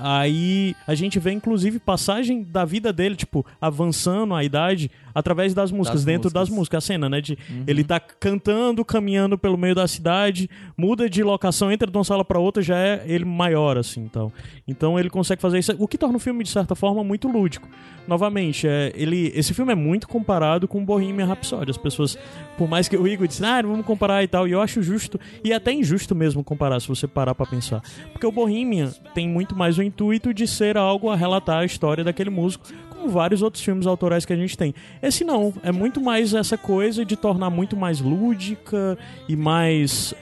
Aí 0.00 0.74
a 0.86 0.94
gente 0.94 1.18
vê 1.18 1.32
inclusive 1.32 1.78
passagem 1.78 2.42
da 2.42 2.64
vida 2.64 2.92
dele, 2.92 3.16
tipo, 3.16 3.44
avançando 3.60 4.34
a 4.34 4.44
idade 4.44 4.90
através 5.14 5.52
das 5.52 5.72
músicas, 5.72 6.00
Das 6.00 6.04
dentro 6.04 6.30
das 6.30 6.48
músicas. 6.48 6.50
Uhum. 6.50 6.58
músicas, 6.58 6.84
a 6.84 6.86
cena, 6.86 7.08
né? 7.08 7.20
De 7.20 7.36
ele 7.66 7.82
tá 7.82 7.98
cantando, 7.98 8.84
caminhando 8.84 9.36
pelo 9.36 9.56
meio 9.56 9.74
da 9.74 9.86
cidade, 9.88 10.48
muda 10.76 11.08
de 11.08 11.22
locação, 11.22 11.72
entra 11.72 11.90
de 11.90 11.96
uma 11.96 12.04
sala 12.04 12.24
pra 12.24 12.38
outra, 12.38 12.62
já 12.62 12.76
é 12.76 13.02
ele 13.06 13.24
maior 13.24 13.76
assim, 13.76 14.00
então. 14.00 14.32
Então 14.66 14.98
ele 14.98 15.10
consegue 15.10 15.40
fazer 15.42 15.58
isso, 15.58 15.74
o 15.78 15.88
que 15.88 15.98
torna 15.98 16.16
o 16.16 16.20
filme 16.20 16.44
de 16.44 16.50
certa 16.50 16.74
forma 16.74 17.02
muito 17.02 17.28
lúdico. 17.28 17.68
Novamente, 18.06 18.66
é, 18.66 18.92
ele 18.94 19.32
esse 19.34 19.52
filme 19.52 19.72
é 19.72 19.74
muito 19.74 20.08
comparado 20.08 20.66
com 20.66 20.84
Bohemian 20.84 21.26
Rhapsody. 21.26 21.70
As 21.70 21.76
pessoas, 21.76 22.16
por 22.58 22.68
mais 22.68 22.88
que 22.88 22.96
o 22.96 23.06
Igor 23.08 23.26
disse, 23.26 23.42
ah, 23.44 23.62
vamos 23.62 23.86
comparar 23.86 24.22
e 24.22 24.28
tal, 24.28 24.46
e 24.46 24.52
eu 24.52 24.60
acho 24.60 24.82
justo 24.82 25.18
e 25.44 25.52
até 25.52 25.72
injusto 25.72 26.14
mesmo 26.14 26.42
comparar 26.44 26.80
se 26.80 26.88
você 26.88 27.06
parar 27.06 27.34
pra 27.34 27.46
pensar. 27.46 27.80
Porque 28.12 28.26
o 28.26 28.32
Bohemian 28.32 28.90
tem 29.14 29.28
muito 29.28 29.56
mais 29.56 29.78
o 29.78 29.82
intuito 29.82 30.34
de 30.34 30.46
ser 30.46 30.76
algo 30.76 31.08
a 31.08 31.16
relatar 31.16 31.60
a 31.60 31.64
história 31.64 32.02
daquele 32.04 32.30
músico, 32.30 32.66
como 32.90 33.08
vários 33.08 33.40
outros 33.42 33.62
filmes 33.62 33.86
autorais 33.86 34.24
que 34.26 34.32
a 34.32 34.36
gente 34.36 34.58
tem. 34.58 34.74
Esse 35.00 35.22
não, 35.24 35.54
é 35.62 35.70
muito 35.70 36.00
mais 36.00 36.34
essa 36.34 36.58
coisa 36.58 37.04
de 37.04 37.14
tornar 37.16 37.48
muito 37.48 37.76
mais 37.76 38.00
lúdica 38.00 38.98
e 39.28 39.36
mais 39.36 40.12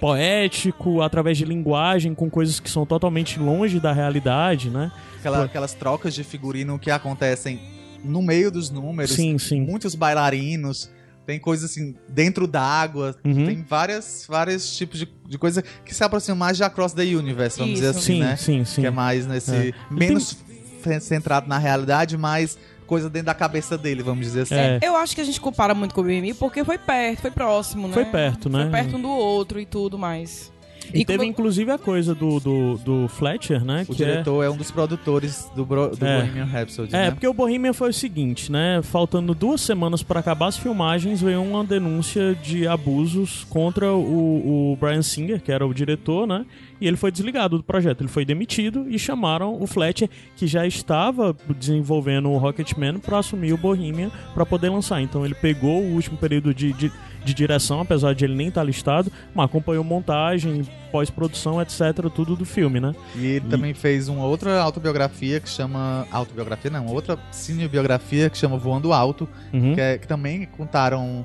poético 0.00 1.00
através 1.00 1.38
de 1.38 1.44
linguagem 1.44 2.14
com 2.14 2.28
coisas 2.28 2.58
que 2.58 2.68
são 2.68 2.84
totalmente 2.84 3.38
longe 3.38 3.78
da 3.78 3.92
realidade, 3.92 4.68
né? 4.68 4.90
Aquela- 5.20 5.44
aquelas 5.44 5.72
trocas 5.74 6.12
de 6.14 6.24
figurino 6.24 6.78
que 6.78 6.90
acontecem 6.90 7.60
no 8.04 8.20
meio 8.20 8.50
dos 8.50 8.68
números. 8.68 9.12
Sim, 9.12 9.38
sim. 9.38 9.60
Muitos 9.60 9.94
bailarinos. 9.94 10.90
Tem 11.26 11.38
coisas 11.38 11.70
assim, 11.70 11.94
dentro 12.08 12.46
d'água. 12.46 13.14
Uhum. 13.24 13.46
Tem 13.46 13.62
várias, 13.62 14.26
vários 14.28 14.76
tipos 14.76 14.98
de, 14.98 15.08
de 15.26 15.38
coisa 15.38 15.62
que 15.84 15.94
se 15.94 16.02
aproximam 16.02 16.36
mais 16.38 16.56
de 16.56 16.64
Across 16.64 16.94
the 16.94 17.02
Universe, 17.02 17.58
vamos 17.58 17.74
dizer 17.74 17.90
Isso. 17.90 17.98
assim, 18.00 18.14
Sim, 18.14 18.20
né? 18.20 18.36
sim, 18.36 18.64
sim. 18.64 18.80
Que 18.82 18.86
é 18.88 18.90
mais 18.90 19.26
nesse. 19.26 19.54
É. 19.54 19.72
Menos 19.90 20.36
fe- 20.82 20.98
centrado 21.00 21.48
na 21.48 21.58
realidade, 21.58 22.16
mais 22.18 22.58
coisa 22.86 23.08
dentro 23.08 23.26
da 23.26 23.34
cabeça 23.34 23.78
dele, 23.78 24.02
vamos 24.02 24.26
dizer 24.26 24.42
assim. 24.42 24.54
É. 24.54 24.78
Eu 24.82 24.96
acho 24.96 25.14
que 25.14 25.20
a 25.20 25.24
gente 25.24 25.40
compara 25.40 25.74
muito 25.74 25.94
com 25.94 26.00
o 26.02 26.04
BMI 26.04 26.34
porque 26.34 26.62
foi 26.64 26.76
perto, 26.76 27.20
foi 27.22 27.30
próximo, 27.30 27.86
né? 27.88 27.94
Foi 27.94 28.04
perto, 28.04 28.50
né? 28.50 28.62
Foi 28.64 28.70
perto 28.70 28.96
um 28.96 29.00
do 29.00 29.08
outro 29.08 29.58
e 29.58 29.64
tudo 29.64 29.98
mais. 29.98 30.51
E, 30.92 31.00
E 31.00 31.04
teve 31.04 31.18
como- 31.18 31.30
inclusive 31.30 31.70
a 31.70 31.78
coisa 31.78 32.14
do, 32.14 32.38
do, 32.40 32.74
do 32.78 33.08
Fletcher, 33.08 33.64
né? 33.64 33.84
O 33.88 33.94
que 33.94 34.02
é- 34.02 34.06
diretor 34.06 34.42
é... 34.42 34.50
um 34.50 34.56
dos 34.56 34.70
produtores 34.70 35.50
do, 35.54 35.64
Bro- 35.64 35.96
do 35.96 36.04
É. 36.04 36.20
Bohemian 36.22 36.44
Rhapsody, 36.44 36.94
É, 36.94 37.04
né? 37.04 37.10
porque 37.10 37.26
o 37.26 37.32
Bohemian 37.34 37.72
foi 37.72 37.90
o 37.90 37.92
seguinte, 37.92 38.50
né? 38.50 38.80
Faltando 38.82 39.34
duas 39.34 39.60
semanas 39.60 40.02
para 40.02 40.20
acabar 40.20 40.46
as 40.46 40.56
filmagens, 40.56 41.20
veio 41.20 41.42
uma 41.42 41.64
denúncia 41.64 42.34
de 42.34 42.66
abusos 42.66 43.44
contra 43.48 43.92
o, 43.92 44.72
o 44.72 44.76
Brian 44.80 45.02
Singer, 45.02 45.40
que 45.40 45.50
era 45.52 45.66
o 45.66 45.72
diretor, 45.72 46.26
né? 46.26 46.44
E 46.80 46.86
ele 46.88 46.96
foi 46.96 47.12
desligado 47.12 47.56
do 47.56 47.62
projeto. 47.62 48.00
Ele 48.00 48.08
foi 48.08 48.24
demitido 48.24 48.86
e 48.88 48.98
chamaram 48.98 49.56
o 49.60 49.66
Fletcher, 49.68 50.08
que 50.36 50.46
já 50.48 50.66
estava 50.66 51.34
desenvolvendo 51.56 52.28
o 52.28 52.36
Rocketman, 52.38 52.98
para 52.98 53.18
assumir 53.18 53.52
o 53.52 53.56
Bohemian 53.56 54.10
para 54.34 54.44
poder 54.44 54.68
lançar. 54.68 55.00
Então 55.00 55.24
ele 55.24 55.34
pegou 55.34 55.80
o 55.80 55.92
último 55.94 56.16
período 56.16 56.52
de, 56.52 56.72
de, 56.72 56.90
de 57.24 57.32
direção, 57.34 57.80
apesar 57.80 58.14
de 58.14 58.24
ele 58.24 58.34
nem 58.34 58.48
estar 58.48 58.64
listado, 58.64 59.10
mas 59.34 59.46
acompanhou 59.46 59.84
montagem, 59.84 60.62
pós-produção, 60.90 61.60
etc., 61.62 61.80
tudo 62.14 62.34
do 62.36 62.44
filme, 62.44 62.80
né? 62.80 62.94
E 63.16 63.24
ele 63.26 63.48
também 63.48 63.72
fez 63.74 64.08
uma 64.08 64.24
outra 64.24 64.60
autobiografia 64.60 65.40
que 65.40 65.48
chama. 65.48 66.06
Autobiografia 66.10 66.70
não, 66.70 66.86
outra 66.86 67.18
cinebiografia 67.30 68.28
que 68.30 68.36
chama 68.36 68.56
Voando 68.56 68.92
Alto, 68.92 69.28
Uhum. 69.52 69.74
que, 69.74 69.80
é- 69.80 69.98
que 69.98 70.06
também 70.08 70.46
contaram 70.56 71.24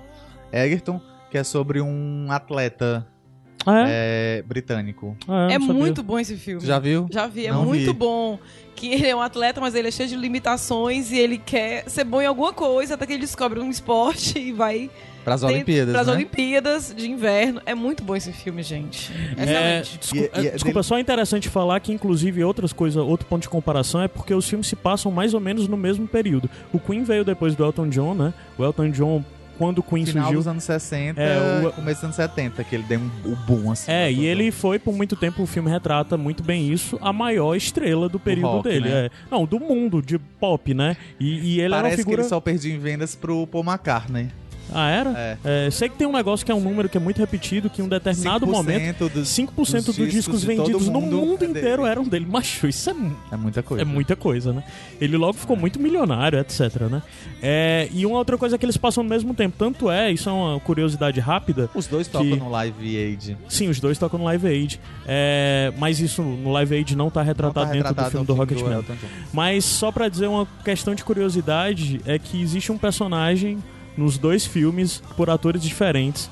Egerton, 0.52 1.02
que 1.32 1.38
é 1.38 1.44
sobre 1.44 1.82
um 1.82 2.28
atleta 2.30 3.06
Ah, 3.66 3.84
é? 3.90 4.38
é, 4.40 4.42
britânico. 4.44 5.18
Ah, 5.28 5.48
É 5.52 5.58
muito 5.60 6.02
bom 6.02 6.18
esse 6.20 6.38
filme. 6.38 6.62
Tu 6.62 6.68
já 6.68 6.80
viu? 6.80 7.08
Já 7.12 7.28
vi, 7.28 7.48
é 7.48 7.52
Não 7.52 7.66
muito 7.66 7.88
vi. 7.88 7.94
bom. 7.94 8.40
Que 8.76 8.94
ele 8.94 9.08
é 9.08 9.16
um 9.16 9.22
atleta, 9.22 9.60
mas 9.60 9.74
ele 9.76 9.88
é 9.88 9.92
cheio 9.92 10.08
de 10.08 10.16
limitações 10.16 11.12
e 11.12 11.18
ele 11.18 11.38
quer 11.40 11.90
ser 11.90 12.04
bom 12.04 12.22
em 12.22 12.26
alguma 12.28 12.54
coisa, 12.54 12.94
até 12.94 13.06
que 13.08 13.14
ele 13.14 13.22
descobre 13.22 13.60
um 13.60 13.70
esporte 13.72 14.38
e 14.40 14.52
vai 14.54 14.90
Pras 15.28 15.42
tem- 15.42 15.50
Olimpíadas, 15.50 15.94
pras 15.94 16.08
né? 16.08 16.13
Olimpíadas 16.13 16.94
de 16.96 17.12
inverno. 17.12 17.62
É 17.66 17.76
muito 17.76 18.02
bom 18.02 18.16
esse 18.16 18.32
filme, 18.32 18.63
gente. 18.63 19.12
É, 19.38 19.82
Excelente. 19.82 19.98
descu- 20.00 20.16
E- 20.18 20.20
e 20.20 20.46
é, 20.46 20.48
é 20.48 20.52
desculpa, 20.54 20.80
dele- 20.80 20.84
só 20.88 20.98
é 20.98 21.02
interessante 21.02 21.50
falar 21.50 21.80
que, 21.82 21.92
inclusive, 21.92 22.42
outras 22.46 22.72
coisas, 22.72 22.96
outro 23.04 23.28
ponto 23.28 23.42
de 23.42 23.50
comparação 23.50 24.02
é 24.02 24.08
porque 24.08 24.34
os 24.34 24.48
filmes 24.48 24.68
se 24.68 24.76
passam 24.78 25.12
mais 25.12 25.34
ou 25.34 25.42
menos 25.42 25.68
no 25.68 25.76
mesmo 25.76 26.08
período. 26.08 26.50
O 26.72 26.80
Queen 26.80 27.04
veio 27.04 27.26
depois 27.26 27.56
do 27.56 27.66
Elton 27.66 27.90
John, 27.90 28.13
né? 28.13 28.34
O 28.58 28.63
Elton 28.63 28.90
John, 28.92 29.22
quando 29.58 29.80
o 29.80 29.84
Queen 29.84 30.06
Final 30.06 30.24
surgiu. 30.24 30.40
dos 30.40 30.48
anos 30.48 30.63
60, 30.63 31.20
É, 31.22 31.68
o- 31.68 31.74
começo 31.74 31.96
dos 31.98 32.04
anos 32.06 32.16
70, 32.16 32.63
que 32.63 32.74
ele 32.76 32.84
deu 32.84 33.00
um, 33.02 33.10
o 33.26 33.36
boom, 33.36 33.72
assim. 33.72 33.92
É, 33.92 34.06
né, 34.06 34.12
e 34.13 34.26
ele 34.26 34.50
foi, 34.50 34.80
por 34.80 34.94
muito 34.96 35.18
tempo, 35.18 35.44
o 35.44 35.46
filme 35.46 35.70
retrata 35.70 36.16
muito 36.16 36.42
bem 36.42 36.72
isso, 36.72 36.98
a 37.02 37.12
maior 37.12 37.54
estrela 37.54 38.08
do 38.08 38.18
período 38.18 38.48
rock, 38.48 38.70
dele. 38.70 38.88
né? 38.88 39.06
é. 39.08 39.10
Não, 39.30 39.46
do 39.46 39.60
mundo, 39.60 40.02
de 40.02 40.18
pop, 40.18 40.74
né? 40.74 40.96
E, 41.20 41.56
e 41.56 41.60
ele 41.60 41.62
era 41.74 41.76
uma 41.76 41.82
Parece 41.82 41.98
figura... 41.98 42.16
que 42.18 42.22
ele 42.22 42.30
só 42.30 42.40
perdia 42.40 42.74
em 42.74 42.80
vendas 42.80 43.13
pro 43.13 43.46
Paul 43.48 43.66
McCartney. 43.66 44.30
Ah, 44.74 44.90
era? 44.90 45.38
É. 45.44 45.68
É, 45.68 45.72
sei 45.72 45.90
que 45.90 45.98
tem 45.98 46.08
um 46.08 46.12
negócio 46.12 46.46
que 46.46 46.52
é 46.52 46.56
um 46.56 46.60
número 46.60 46.90
que 46.90 46.98
é 46.98 47.00
muito 47.00 47.18
repetido, 47.20 47.70
que 47.70 47.82
em 47.82 47.86
um 47.86 47.88
determinado 47.88 48.46
5% 48.46 48.50
momento... 48.52 49.10
dos, 49.10 49.30
5% 49.30 49.86
dos 49.86 49.96
dos 49.98 50.12
discos, 50.12 50.44
vendidos 50.44 50.88
no 50.88 51.02
mundo 51.02 51.18
mundo 51.18 51.44
é 51.44 51.48
inteiro 51.48 51.86
eram 51.86 52.04
dele. 52.04 52.26
Macho, 52.26 52.68
isso 52.68 52.90
é 52.90 52.96
É 53.32 53.38
muita 53.38 53.64
coisa. 53.64 53.82
É 53.82 53.86
muita 53.86 54.16
coisa, 54.16 54.54
né? 54.54 54.64
Ele 55.00 55.18
logo 55.18 55.34
ficou 55.34 55.56
muito 55.56 55.80
milionário, 55.80 56.40
etc, 56.40 56.82
né? 56.90 57.02
É, 57.42 57.88
e 57.94 58.06
uma 58.06 58.18
outra 58.18 58.38
coisa 58.38 58.56
é 58.56 58.58
que 58.60 58.66
eles 58.66 58.78
passam 58.78 59.04
no 59.04 59.10
mesmo 59.10 59.34
tempo. 59.34 59.56
Tanto 59.58 59.90
é, 59.90 60.12
isso 60.12 60.30
é 60.30 60.32
uma 60.32 60.60
curiosidade 60.60 61.20
rápida. 61.20 61.70
Os 61.74 61.88
dois 61.88 62.08
que- 62.08 62.14
tocam 62.14 62.36
no 62.36 62.50
Live 62.50 62.98
Aid. 62.98 63.38
Sim, 63.48 63.70
os 63.70 63.80
dois 63.80 63.98
tocam 63.98 64.20
no 64.20 64.26
Live 64.26 64.48
Aid. 64.48 64.80
É, 65.08 65.72
mas 65.78 66.00
isso 66.00 66.22
no 66.22 66.52
Live 66.52 66.76
Aid 66.76 66.96
não 66.96 67.10
tá 67.10 67.22
retratado 67.22 67.60
Não 67.60 67.68
tá 67.68 67.74
dentro 67.74 67.88
retratado 67.90 68.08
do 68.10 68.12
filme 68.12 68.28
do 68.28 68.34
Rocketman. 68.34 68.74
Elton 68.78 68.94
John. 68.94 69.08
Mas 69.34 69.66
só 69.66 69.92
pra 69.92 70.10
dizer 70.10 70.28
uma 70.28 70.48
questão 70.64 70.94
de 70.96 71.04
curiosidade, 71.04 72.02
é 72.06 72.18
que 72.20 72.42
existe 72.42 72.72
um 72.72 72.78
personagem 72.78 73.58
nos 73.98 74.18
dois 74.18 74.46
filmes 74.46 75.02
por 75.16 75.30
atores 75.30 75.62
diferentes. 75.62 76.30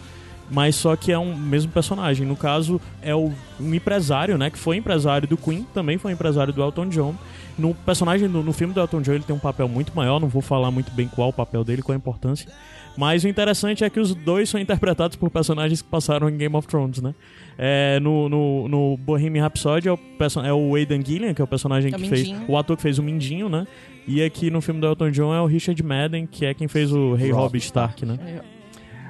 Mas 0.49 0.75
só 0.75 0.95
que 0.95 1.11
é 1.11 1.17
um 1.17 1.35
mesmo 1.35 1.71
personagem. 1.71 2.25
No 2.25 2.35
caso, 2.35 2.79
é 3.01 3.15
o, 3.15 3.31
um 3.59 3.73
empresário, 3.73 4.37
né? 4.37 4.51
Que 4.51 4.59
foi 4.59 4.77
empresário 4.77 5.27
do 5.27 5.35
Queen, 5.35 5.65
também 5.73 5.97
foi 5.97 6.11
empresário 6.11 6.53
do 6.53 6.61
Elton 6.61 6.87
John. 6.87 7.15
No 7.57 7.73
personagem, 7.73 8.27
no, 8.27 8.43
no 8.43 8.53
filme 8.53 8.71
do 8.73 8.79
Elton 8.79 9.01
John, 9.01 9.13
ele 9.13 9.23
tem 9.23 9.35
um 9.35 9.39
papel 9.39 9.67
muito 9.67 9.95
maior. 9.95 10.19
Não 10.19 10.27
vou 10.27 10.43
falar 10.43 10.69
muito 10.69 10.91
bem 10.91 11.07
qual 11.07 11.29
o 11.29 11.33
papel 11.33 11.63
dele, 11.63 11.81
qual 11.81 11.93
a 11.93 11.97
importância. 11.97 12.47
Mas 12.95 13.23
o 13.23 13.27
interessante 13.27 13.83
é 13.83 13.89
que 13.89 13.99
os 13.99 14.13
dois 14.13 14.47
são 14.47 14.59
interpretados 14.59 15.17
por 15.17 15.29
personagens 15.29 15.81
que 15.81 15.89
passaram 15.89 16.29
em 16.29 16.37
Game 16.37 16.55
of 16.55 16.67
Thrones, 16.67 17.01
né? 17.01 17.13
É, 17.57 17.99
no, 17.99 18.29
no, 18.29 18.67
no 18.67 18.97
Bohemian 18.97 19.41
Rhapsody 19.41 19.87
é 19.87 19.91
o, 19.91 19.99
é 20.45 20.53
o 20.53 20.75
Aidan 20.75 21.03
Gillian, 21.03 21.33
que 21.33 21.41
é 21.41 21.43
o 21.43 21.47
personagem 21.47 21.91
É 21.93 21.97
que 21.97 22.07
fez... 22.07 22.27
Mindinho. 22.27 22.45
O 22.47 22.57
ator 22.57 22.77
que 22.77 22.83
fez 22.83 22.99
o 22.99 23.03
Mindinho, 23.03 23.49
né? 23.49 23.65
E 24.07 24.23
aqui 24.23 24.49
no 24.51 24.61
filme 24.61 24.79
do 24.79 24.87
Elton 24.87 25.09
John 25.11 25.33
é 25.33 25.41
o 25.41 25.45
Richard 25.45 25.81
Madden, 25.81 26.27
que 26.27 26.45
é 26.45 26.53
quem 26.53 26.67
fez 26.67 26.91
o 26.91 27.13
Rei 27.15 27.31
Robb 27.31 27.43
Robb 27.43 27.57
Stark, 27.57 28.05
né? 28.05 28.41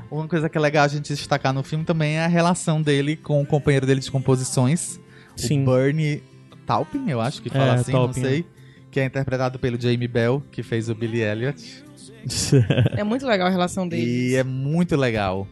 Uma 0.09 0.27
coisa 0.27 0.47
que 0.47 0.57
é 0.57 0.61
legal 0.61 0.85
a 0.85 0.87
gente 0.87 1.13
destacar 1.13 1.51
no 1.53 1.63
filme 1.63 1.83
também 1.83 2.15
é 2.15 2.23
a 2.23 2.27
relação 2.27 2.81
dele 2.81 3.15
com 3.17 3.41
o 3.41 3.45
companheiro 3.45 3.85
dele 3.85 3.99
de 3.99 4.09
composições, 4.09 4.99
Sim. 5.35 5.63
o 5.63 5.65
Bernie 5.75 6.23
Taupin, 6.65 7.09
eu 7.09 7.19
acho 7.19 7.41
que 7.41 7.49
fala 7.49 7.65
É, 7.65 7.75
assim, 7.75 7.91
Taupin, 7.91 8.19
não 8.21 8.29
sei. 8.29 8.45
Que 8.89 8.99
é 9.01 9.05
interpretado 9.05 9.59
pelo 9.59 9.79
Jamie 9.81 10.07
Bell, 10.07 10.41
que 10.51 10.63
fez 10.63 10.89
o 10.89 10.95
Billy 10.95 11.21
Elliot. 11.21 11.83
É 12.97 13.03
muito 13.03 13.27
legal 13.27 13.47
a 13.47 13.51
relação 13.51 13.87
deles. 13.87 14.31
E 14.31 14.35
é 14.35 14.43
muito 14.43 14.95
legal. 14.95 15.47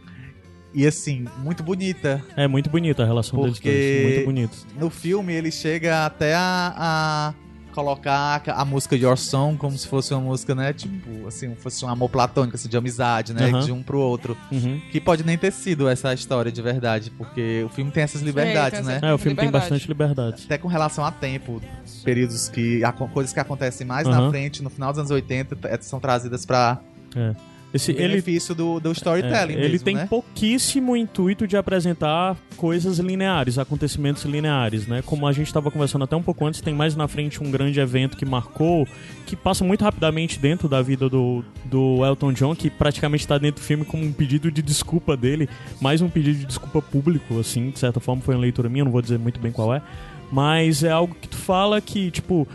E 0.72 0.84
assim, 0.86 1.24
muito 1.38 1.62
bonita. 1.62 2.20
é 2.36 2.48
muito 2.48 2.68
bonita 2.68 3.02
a 3.04 3.06
relação 3.06 3.38
Porque- 3.38 3.70
deles 3.70 4.00
dois. 4.02 4.14
Muito 4.14 4.24
bonito. 4.24 4.66
No 4.80 4.90
filme 4.90 5.32
ele 5.34 5.52
chega 5.52 6.04
até 6.06 6.34
a, 6.34 6.74
a 6.76 7.34
colocar 7.74 8.42
a, 8.46 8.64
música 8.64 8.94
Your 8.96 9.16
Song 9.18 9.56
como 9.58 9.76
se 9.76 9.88
fosse 9.88 10.14
uma 10.14 10.20
música, 10.20 10.54
né? 10.54 10.72
Tipo, 10.72 11.26
assim, 11.26 11.54
fosse 11.56 11.84
um 11.84 11.88
amor 11.88 12.08
platônico, 12.08 12.54
assim, 12.56 12.68
de 12.68 12.76
amizade, 12.76 13.34
né? 13.34 13.46
Aham. 13.50 13.60
De 13.64 13.72
um 13.72 13.82
pro 13.82 13.98
outro. 13.98 14.36
Uhum. 14.52 14.80
Que 14.92 15.00
pode 15.00 15.24
nem 15.24 15.36
ter 15.36 15.52
sido 15.52 15.88
essa 15.88 16.14
história 16.14 16.52
de 16.52 16.62
verdade, 16.62 17.10
porque 17.10 17.64
o 17.66 17.68
filme 17.68 17.90
tem 17.90 18.02
essas 18.04 18.22
liberdades, 18.22 18.78
tem 18.78 18.86
né? 18.86 18.96
essa- 18.96 19.06
É, 19.06 19.12
o 19.12 19.18
filme 19.18 19.34
tem 19.36 19.46
Liberdade. 19.46 19.70
bastante 19.70 19.88
liberdade. 19.88 20.42
Até 20.46 20.56
com 20.58 20.68
relação 20.68 21.04
a 21.04 21.10
tempo, 21.10 21.60
períodos 22.04 22.48
que. 22.48 22.80
coisas 23.12 23.32
que 23.32 23.40
acontecem 23.40 23.86
mais 23.86 24.06
na 24.06 24.18
Aham. 24.18 24.30
frente, 24.30 24.62
no 24.62 24.70
final 24.70 24.90
dos 24.92 24.98
anos 25.00 25.10
80, 25.10 25.56
t- 25.56 25.82
são 25.82 25.98
trazidas 25.98 26.46
pra, 26.46 26.78
É. 27.16 27.34
Esse, 27.74 27.90
O 27.90 27.96
ele 27.96 28.08
benefício 28.08 28.54
do, 28.54 28.78
do 28.78 28.90
É, 28.90 28.92
storytelling 28.92 29.54
ele 29.54 29.68
mesmo, 29.72 29.84
tem 29.84 29.96
né? 29.96 30.06
pouquíssimo 30.06 30.96
intuito 30.96 31.44
de 31.46 31.56
apresentar 31.56 32.36
coisas 32.56 33.00
lineares, 33.00 33.58
acontecimentos 33.58 34.24
lineares, 34.24 34.86
né? 34.86 35.02
Como 35.04 35.26
a 35.26 35.32
gente 35.32 35.48
estava 35.48 35.70
conversando 35.72 36.04
até 36.04 36.14
um 36.14 36.22
pouco 36.22 36.46
antes, 36.46 36.60
tem 36.60 36.72
mais 36.72 36.94
na 36.94 37.08
frente 37.08 37.42
um 37.42 37.50
grande 37.50 37.80
evento 37.80 38.16
que 38.16 38.24
marcou, 38.24 38.86
que 39.26 39.34
passa 39.34 39.64
muito 39.64 39.82
rapidamente 39.82 40.38
dentro 40.38 40.68
da 40.68 40.80
vida 40.80 41.08
do, 41.08 41.44
do 41.64 42.04
Elton 42.04 42.32
John, 42.32 42.54
que 42.54 42.70
praticamente 42.70 43.24
está 43.24 43.38
dentro 43.38 43.60
do 43.60 43.66
filme 43.66 43.84
como 43.84 44.04
um 44.04 44.12
pedido 44.12 44.52
de 44.52 44.62
desculpa 44.62 45.16
dele, 45.16 45.48
mais 45.80 46.00
um 46.00 46.08
pedido 46.08 46.38
de 46.38 46.46
desculpa 46.46 46.80
público, 46.80 47.40
assim, 47.40 47.70
de 47.70 47.78
certa 47.80 47.98
forma 47.98 48.22
foi 48.22 48.36
uma 48.36 48.40
leitura 48.42 48.68
minha, 48.68 48.84
não 48.84 48.92
vou 48.92 49.02
dizer 49.02 49.18
muito 49.18 49.40
bem 49.40 49.50
qual 49.50 49.74
é, 49.74 49.82
mas 50.30 50.84
é 50.84 50.90
algo 50.90 51.14
que 51.20 51.28
tu 51.28 51.36
fala 51.36 51.80
que, 51.80 52.10
tipo, 52.10 52.46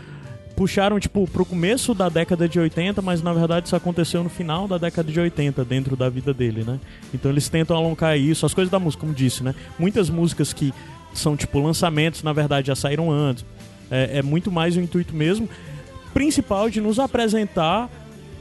puxaram, 0.60 1.00
tipo, 1.00 1.26
pro 1.26 1.42
começo 1.42 1.94
da 1.94 2.10
década 2.10 2.46
de 2.46 2.60
80, 2.60 3.00
mas 3.00 3.22
na 3.22 3.32
verdade 3.32 3.64
isso 3.64 3.74
aconteceu 3.74 4.22
no 4.22 4.28
final 4.28 4.68
da 4.68 4.76
década 4.76 5.10
de 5.10 5.18
80, 5.18 5.64
dentro 5.64 5.96
da 5.96 6.10
vida 6.10 6.34
dele, 6.34 6.64
né? 6.64 6.78
Então 7.14 7.30
eles 7.30 7.48
tentam 7.48 7.74
alongar 7.74 8.18
isso, 8.18 8.44
as 8.44 8.52
coisas 8.52 8.70
da 8.70 8.78
música, 8.78 9.00
como 9.00 9.14
disse, 9.14 9.42
né? 9.42 9.54
Muitas 9.78 10.10
músicas 10.10 10.52
que 10.52 10.70
são, 11.14 11.34
tipo, 11.34 11.58
lançamentos, 11.60 12.22
na 12.22 12.34
verdade, 12.34 12.66
já 12.66 12.74
saíram 12.74 13.10
antes. 13.10 13.42
É, 13.90 14.18
é 14.18 14.22
muito 14.22 14.52
mais 14.52 14.76
o 14.76 14.82
intuito 14.82 15.16
mesmo, 15.16 15.48
principal 16.12 16.68
de 16.68 16.78
nos 16.78 16.98
apresentar 16.98 17.88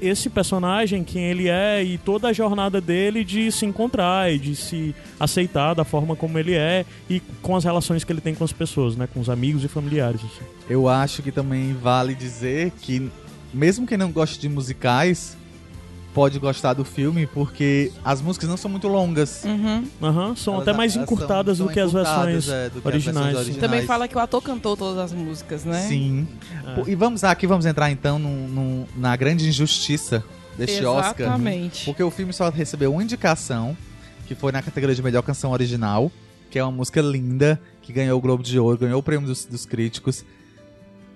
esse 0.02 0.30
personagem, 0.30 1.04
quem 1.04 1.24
ele 1.24 1.48
é 1.48 1.84
e 1.84 1.98
toda 1.98 2.30
a 2.30 2.34
jornada 2.34 2.80
dele 2.80 3.24
de 3.24 3.52
se 3.52 3.66
encontrar 3.66 4.32
e 4.32 4.40
de 4.40 4.56
se 4.56 4.96
aceitar 5.20 5.74
da 5.74 5.84
forma 5.84 6.16
como 6.16 6.38
ele 6.38 6.54
é 6.54 6.86
e 7.10 7.20
com 7.42 7.56
as 7.56 7.64
relações 7.64 8.04
que 8.04 8.12
ele 8.12 8.22
tem 8.22 8.36
com 8.36 8.44
as 8.44 8.54
pessoas, 8.54 8.96
né? 8.96 9.08
Com 9.14 9.20
os 9.20 9.30
amigos 9.30 9.64
e 9.64 9.68
familiares, 9.68 10.22
assim. 10.22 10.46
Eu 10.70 10.88
acho 10.88 11.22
que 11.22 11.32
também 11.32 11.74
vale 11.74 12.14
dizer 12.14 12.72
que, 12.82 13.10
mesmo 13.54 13.88
quem 13.88 13.98
não 13.98 14.12
gosta 14.12 14.40
de 14.40 14.48
musicais, 14.48 15.38
pode 16.14 16.40
gostar 16.40 16.74
do 16.74 16.84
filme, 16.84 17.26
porque 17.28 17.92
as 18.04 18.22
músicas 18.22 18.50
não 18.50 18.58
são 18.58 18.70
muito 18.70 18.88
longas. 18.88 19.44
Uhum. 19.46 19.86
Aham, 20.02 20.36
são 20.36 20.56
Elas- 20.56 20.68
até 20.68 20.78
mais 20.78 20.96
encurtadas 20.96 21.58
são- 21.58 21.68
do 21.68 21.72
que 21.74 21.80
as 21.80 21.90
encurtadas, 21.92 22.46
versões 22.46 22.50
é, 22.50 22.70
do 22.70 22.82
que 22.82 22.88
as 22.88 22.94
originais. 22.94 23.16
versões 23.26 23.32
sim. 23.46 23.52
originais. 23.52 23.72
Também 23.72 23.86
fala 23.88 24.08
que 24.08 24.16
o 24.16 24.20
ator 24.20 24.42
cantou 24.42 24.76
todas 24.76 24.98
as 24.98 25.14
músicas, 25.14 25.64
né? 25.66 25.82
Sim. 25.88 26.28
É. 26.86 26.90
E 26.90 26.96
vamos 26.96 27.24
aqui, 27.24 27.46
vamos 27.48 27.66
entrar 27.66 27.90
então 27.92 28.18
num- 28.20 28.48
num- 28.48 28.86
na 28.98 29.16
grande 29.16 29.48
injustiça 29.48 30.24
deste 30.58 30.84
Oscar. 30.84 31.20
Exatamente. 31.28 31.86
Porque 31.86 32.04
o 32.04 32.10
filme 32.12 32.34
só 32.34 32.50
recebeu 32.50 32.92
uma 32.92 33.04
indicação, 33.04 33.78
que 34.28 34.36
foi 34.36 34.52
na 34.52 34.62
categoria 34.62 34.96
de 34.96 35.02
melhor 35.04 35.22
canção 35.22 35.52
original, 35.52 36.12
que 36.50 36.58
é 36.60 36.64
uma 36.64 36.72
música 36.72 37.02
linda, 37.02 37.60
que 37.82 37.94
ganhou 37.94 38.18
o 38.18 38.22
Globo 38.22 38.44
de 38.44 38.60
Ouro, 38.60 38.78
ganhou 38.78 39.00
o 39.00 39.04
prêmio 39.04 39.28
dos, 39.28 39.46
dos 39.46 39.66
críticos. 39.66 40.26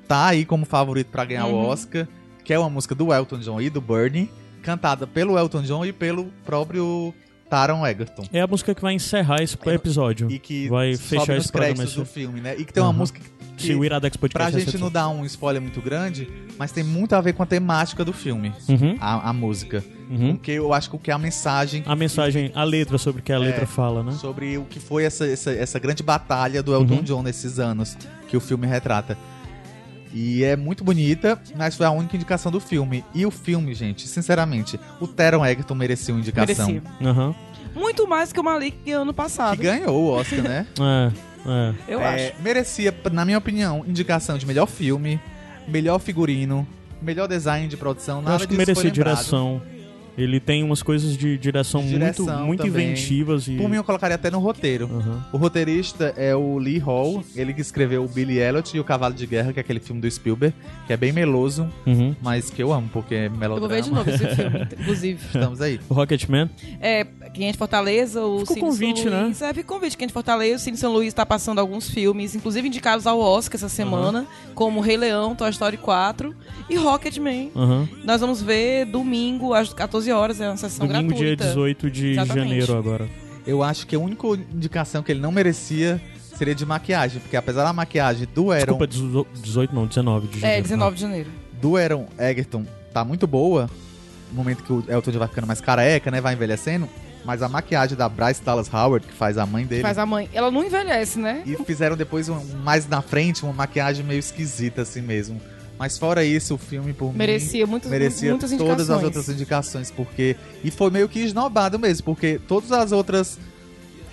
Tá 0.07 0.27
aí 0.27 0.45
como 0.45 0.65
favorito 0.65 1.07
pra 1.07 1.25
ganhar 1.25 1.45
o 1.47 1.51
Uhum. 1.53 1.65
Oscar, 1.67 2.07
que 2.43 2.53
é 2.53 2.59
uma 2.59 2.69
música 2.69 2.93
do 2.93 3.13
Elton 3.13 3.39
John 3.39 3.59
e 3.61 3.69
do 3.69 3.81
Bernie, 3.81 4.29
cantada 4.63 5.05
pelo 5.05 5.37
Elton 5.37 5.61
John 5.61 5.85
e 5.85 5.93
pelo 5.93 6.25
próprio 6.45 7.13
Taron 7.49 7.85
Egerton. 7.85 8.23
É 8.33 8.41
a 8.41 8.47
música 8.47 8.73
que 8.73 8.81
vai 8.81 8.93
encerrar 8.95 9.43
esse 9.43 9.55
episódio. 9.67 10.31
E 10.31 10.39
que 10.39 10.67
vai 10.69 10.95
fechar 10.95 11.25
programa. 11.25 11.51
créditos 11.51 11.93
do 11.95 12.05
filme, 12.05 12.41
né? 12.41 12.55
E 12.57 12.65
que 12.65 12.73
tem 12.73 12.81
uma 12.81 12.89
Aham. 12.89 12.97
música 12.97 13.19
que, 13.55 13.61
Se 13.63 13.75
o 13.75 13.85
Iradex 13.85 14.17
pra 14.17 14.27
Podcast 14.27 14.59
gente 14.59 14.77
não 14.79 14.89
dar 14.89 15.07
um 15.09 15.23
spoiler 15.25 15.61
muito 15.61 15.79
grande, 15.79 16.27
mas 16.57 16.71
tem 16.71 16.83
muito 16.83 17.13
a 17.13 17.21
ver 17.21 17.33
com 17.33 17.43
a 17.43 17.45
temática 17.45 18.03
do 18.03 18.11
filme, 18.11 18.51
Uhum, 18.67 18.97
a, 18.99 19.29
a 19.29 19.33
música. 19.33 19.83
uhum. 20.09 20.33
Porque 20.35 20.51
eu 20.51 20.73
acho 20.73 20.89
que 20.89 20.95
o 20.95 20.99
que 20.99 21.11
é 21.11 21.13
a 21.13 21.19
mensagem 21.19 21.83
A 21.85 21.95
mensagem, 21.95 22.51
a 22.55 22.63
letra 22.63 22.97
sobre 22.97 23.21
o 23.21 23.23
que 23.23 23.31
a 23.31 23.37
letra 23.37 23.67
fala, 23.67 24.01
né? 24.01 24.13
sobre 24.13 24.57
o 24.57 24.65
que 24.65 24.79
foi 24.79 25.03
essa, 25.03 25.27
essa, 25.27 25.51
essa 25.51 25.77
grande 25.77 26.01
batalha 26.01 26.63
do 26.63 26.73
Elton 26.73 26.95
Uhum. 26.95 27.03
John 27.03 27.21
nesses 27.21 27.59
anos 27.59 27.95
que 28.27 28.35
o 28.35 28.39
filme 28.39 28.65
retrata. 28.65 29.15
E 30.13 30.43
é 30.43 30.55
muito 30.55 30.83
bonita, 30.83 31.41
mas 31.57 31.75
foi 31.75 31.85
a 31.85 31.91
única 31.91 32.15
indicação 32.15 32.51
do 32.51 32.59
filme. 32.59 33.03
E 33.15 33.25
o 33.25 33.31
filme, 33.31 33.73
gente, 33.73 34.07
sinceramente, 34.07 34.79
o 34.99 35.07
Teron 35.07 35.43
Egerton 35.45 35.73
merecia 35.75 36.13
uma 36.13 36.19
indicação. 36.21 36.67
Merecia. 36.67 36.91
Aham. 37.01 37.35
Muito 37.75 38.07
mais 38.07 38.31
que 38.31 38.39
o 38.39 38.43
Malik 38.43 38.91
ano 38.91 39.11
Que 39.11 39.17
passado. 39.17 39.57
ganhou 39.57 39.95
o 39.95 40.09
Oscar, 40.09 40.41
né? 40.43 40.67
É, 40.79 41.11
é. 41.49 41.73
Eu 41.87 41.99
É, 41.99 42.27
acho. 42.27 42.41
merecia, 42.41 42.95
na 43.11 43.25
minha 43.25 43.37
opinião, 43.37 43.83
indicação 43.87 44.37
de 44.37 44.45
melhor 44.45 44.67
filme, 44.67 45.19
melhor 45.67 45.99
figurino, 45.99 46.65
melhor 47.01 47.27
design 47.27 47.67
de 47.67 47.75
produção. 47.75 48.17
Eu 48.17 48.21
Nada 48.21 48.35
acho 48.37 48.47
que 48.47 48.55
merecia 48.55 48.89
direção. 48.91 49.61
Ele 50.17 50.39
tem 50.39 50.63
umas 50.63 50.83
coisas 50.83 51.17
de 51.17 51.37
direção, 51.37 51.81
De 51.81 51.89
direção 51.89 52.25
muito, 52.25 52.45
muito 52.47 52.63
também. 52.63 52.91
inventivas 52.91 53.47
e. 53.47 53.55
Por 53.55 53.67
mim, 53.69 53.77
eu 53.77 53.83
colocaria 53.83 54.15
até 54.15 54.29
no 54.29 54.39
roteiro. 54.39 54.85
Aham. 54.93 55.25
O 55.33 55.37
roteirista 55.37 56.13
é 56.17 56.35
o 56.35 56.57
Lee 56.57 56.77
Hall, 56.79 57.23
ele 57.35 57.53
que 57.53 57.61
escreveu 57.61 58.03
o 58.03 58.07
Billy 58.07 58.37
Elliot 58.39 58.75
e 58.75 58.79
o 58.79 58.83
Cavalo 58.83 59.13
de 59.13 59.25
Guerra, 59.25 59.53
que 59.53 59.59
é 59.59 59.61
aquele 59.61 59.79
filme 59.79 60.01
do 60.01 60.09
Spielberg, 60.09 60.55
que 60.85 60.93
é 60.93 60.97
bem 60.97 61.11
meloso, 61.11 61.67
Uhum. 61.85 62.15
mas 62.21 62.49
que 62.49 62.61
eu 62.61 62.71
amo, 62.71 62.89
porque 62.91 63.15
é 63.15 63.25
Eu 63.27 63.31
melodrama. 63.31 63.59
vou 63.59 63.69
ver 63.69 63.81
de 63.81 63.91
novo 63.91 64.09
esse 64.09 64.27
filme, 64.35 64.67
inclusive. 64.79 65.19
Estamos 65.25 65.61
aí. 65.61 65.79
O 65.89 65.93
Rocketman. 65.93 66.49
É, 66.79 67.05
quem 67.33 67.47
é 67.49 67.51
de 67.51 67.57
Fortaleza, 67.57 68.21
o 68.23 68.39
Ficou 68.41 68.55
Cine 68.55 68.61
convite, 68.61 69.01
São 69.03 69.11
né? 69.11 69.33
É, 69.41 69.53
fica 69.53 69.63
convite. 69.63 69.97
Quem 69.97 70.05
é 70.05 70.07
de 70.07 70.13
Fortaleza, 70.13 70.55
o 70.57 70.59
Cine 70.59 70.77
São 70.77 70.91
Luís 70.93 71.13
tá 71.13 71.25
passando 71.25 71.59
alguns 71.59 71.89
filmes, 71.89 72.35
inclusive 72.35 72.67
indicados 72.67 73.07
ao 73.07 73.19
Oscar 73.19 73.55
essa 73.55 73.69
semana, 73.69 74.25
como 74.53 74.79
Rei 74.79 74.97
Leão, 74.97 75.35
Toy 75.35 75.49
Story 75.49 75.77
4 75.77 76.35
e 76.69 76.75
Rocketman. 76.75 77.51
Aham. 77.55 77.89
Nós 78.03 78.21
vamos 78.21 78.41
ver 78.41 78.85
domingo, 78.85 79.53
às 79.53 79.73
14 79.73 80.02
horas, 80.11 80.39
é 80.41 80.47
uma 80.49 80.57
sessão 80.57 80.87
Domingo, 80.87 81.13
dia 81.13 81.35
gratuita. 81.35 81.45
18 81.45 81.91
de 81.91 82.07
Exatamente. 82.11 82.49
janeiro 82.49 82.77
agora. 82.77 83.07
Eu 83.45 83.61
acho 83.63 83.85
que 83.87 83.95
a 83.95 83.99
única 83.99 84.25
indicação 84.53 85.03
que 85.03 85.11
ele 85.11 85.19
não 85.19 85.31
merecia 85.31 86.01
seria 86.37 86.55
de 86.55 86.65
maquiagem, 86.65 87.19
porque 87.21 87.35
apesar 87.35 87.63
da 87.63 87.73
maquiagem 87.73 88.27
do 88.33 88.51
Aaron, 88.51 88.77
Desculpa, 88.85 88.87
18 88.87 89.75
não, 89.75 89.85
19 89.85 90.27
de 90.27 90.39
janeiro. 90.39 90.59
É, 90.59 90.61
19 90.61 90.95
de 90.95 91.01
janeiro. 91.01 91.29
do 91.61 91.77
Aaron 91.77 92.07
Egerton 92.17 92.65
tá 92.93 93.03
muito 93.05 93.27
boa, 93.27 93.69
no 94.31 94.37
momento 94.37 94.63
que 94.63 94.73
o 94.73 94.83
Elton 94.87 95.11
John 95.11 95.19
vai 95.19 95.27
ficando 95.27 95.47
mais 95.47 95.61
careca, 95.61 96.09
né, 96.09 96.19
vai 96.21 96.33
envelhecendo, 96.33 96.89
mas 97.25 97.41
a 97.41 97.49
maquiagem 97.49 97.97
da 97.97 98.09
Bryce 98.09 98.41
Dallas 98.43 98.71
Howard, 98.73 99.07
que 99.07 99.13
faz 99.13 99.37
a 99.37 99.45
mãe 99.45 99.65
dele, 99.65 99.81
Faz 99.81 99.97
a 99.97 100.05
mãe. 100.05 100.29
Ela 100.33 100.51
não 100.51 100.63
envelhece, 100.63 101.19
né? 101.19 101.41
E 101.45 101.55
fizeram 101.63 101.95
depois, 101.95 102.27
um, 102.29 102.39
mais 102.63 102.87
na 102.87 103.01
frente, 103.01 103.43
uma 103.43 103.53
maquiagem 103.53 104.03
meio 104.05 104.19
esquisita 104.19 104.81
assim 104.81 105.01
mesmo. 105.01 105.39
Mas 105.83 105.97
fora 105.97 106.23
isso, 106.23 106.55
o 106.55 106.57
filme, 106.57 106.93
por 106.93 107.11
mim, 107.11 107.17
Merecia, 107.17 107.67
muitas, 107.67 107.91
merecia 107.91 108.29
muitas 108.29 108.53
indicações. 108.53 108.77
todas 108.77 108.89
as 108.89 109.03
outras 109.03 109.27
indicações, 109.27 109.91
porque... 109.91 110.37
E 110.63 110.71
foi 110.71 110.89
meio 110.89 111.09
que 111.09 111.19
esnobado 111.19 111.77
mesmo, 111.77 112.05
porque 112.05 112.39
todas 112.47 112.71
as 112.71 112.93
outras 112.93 113.37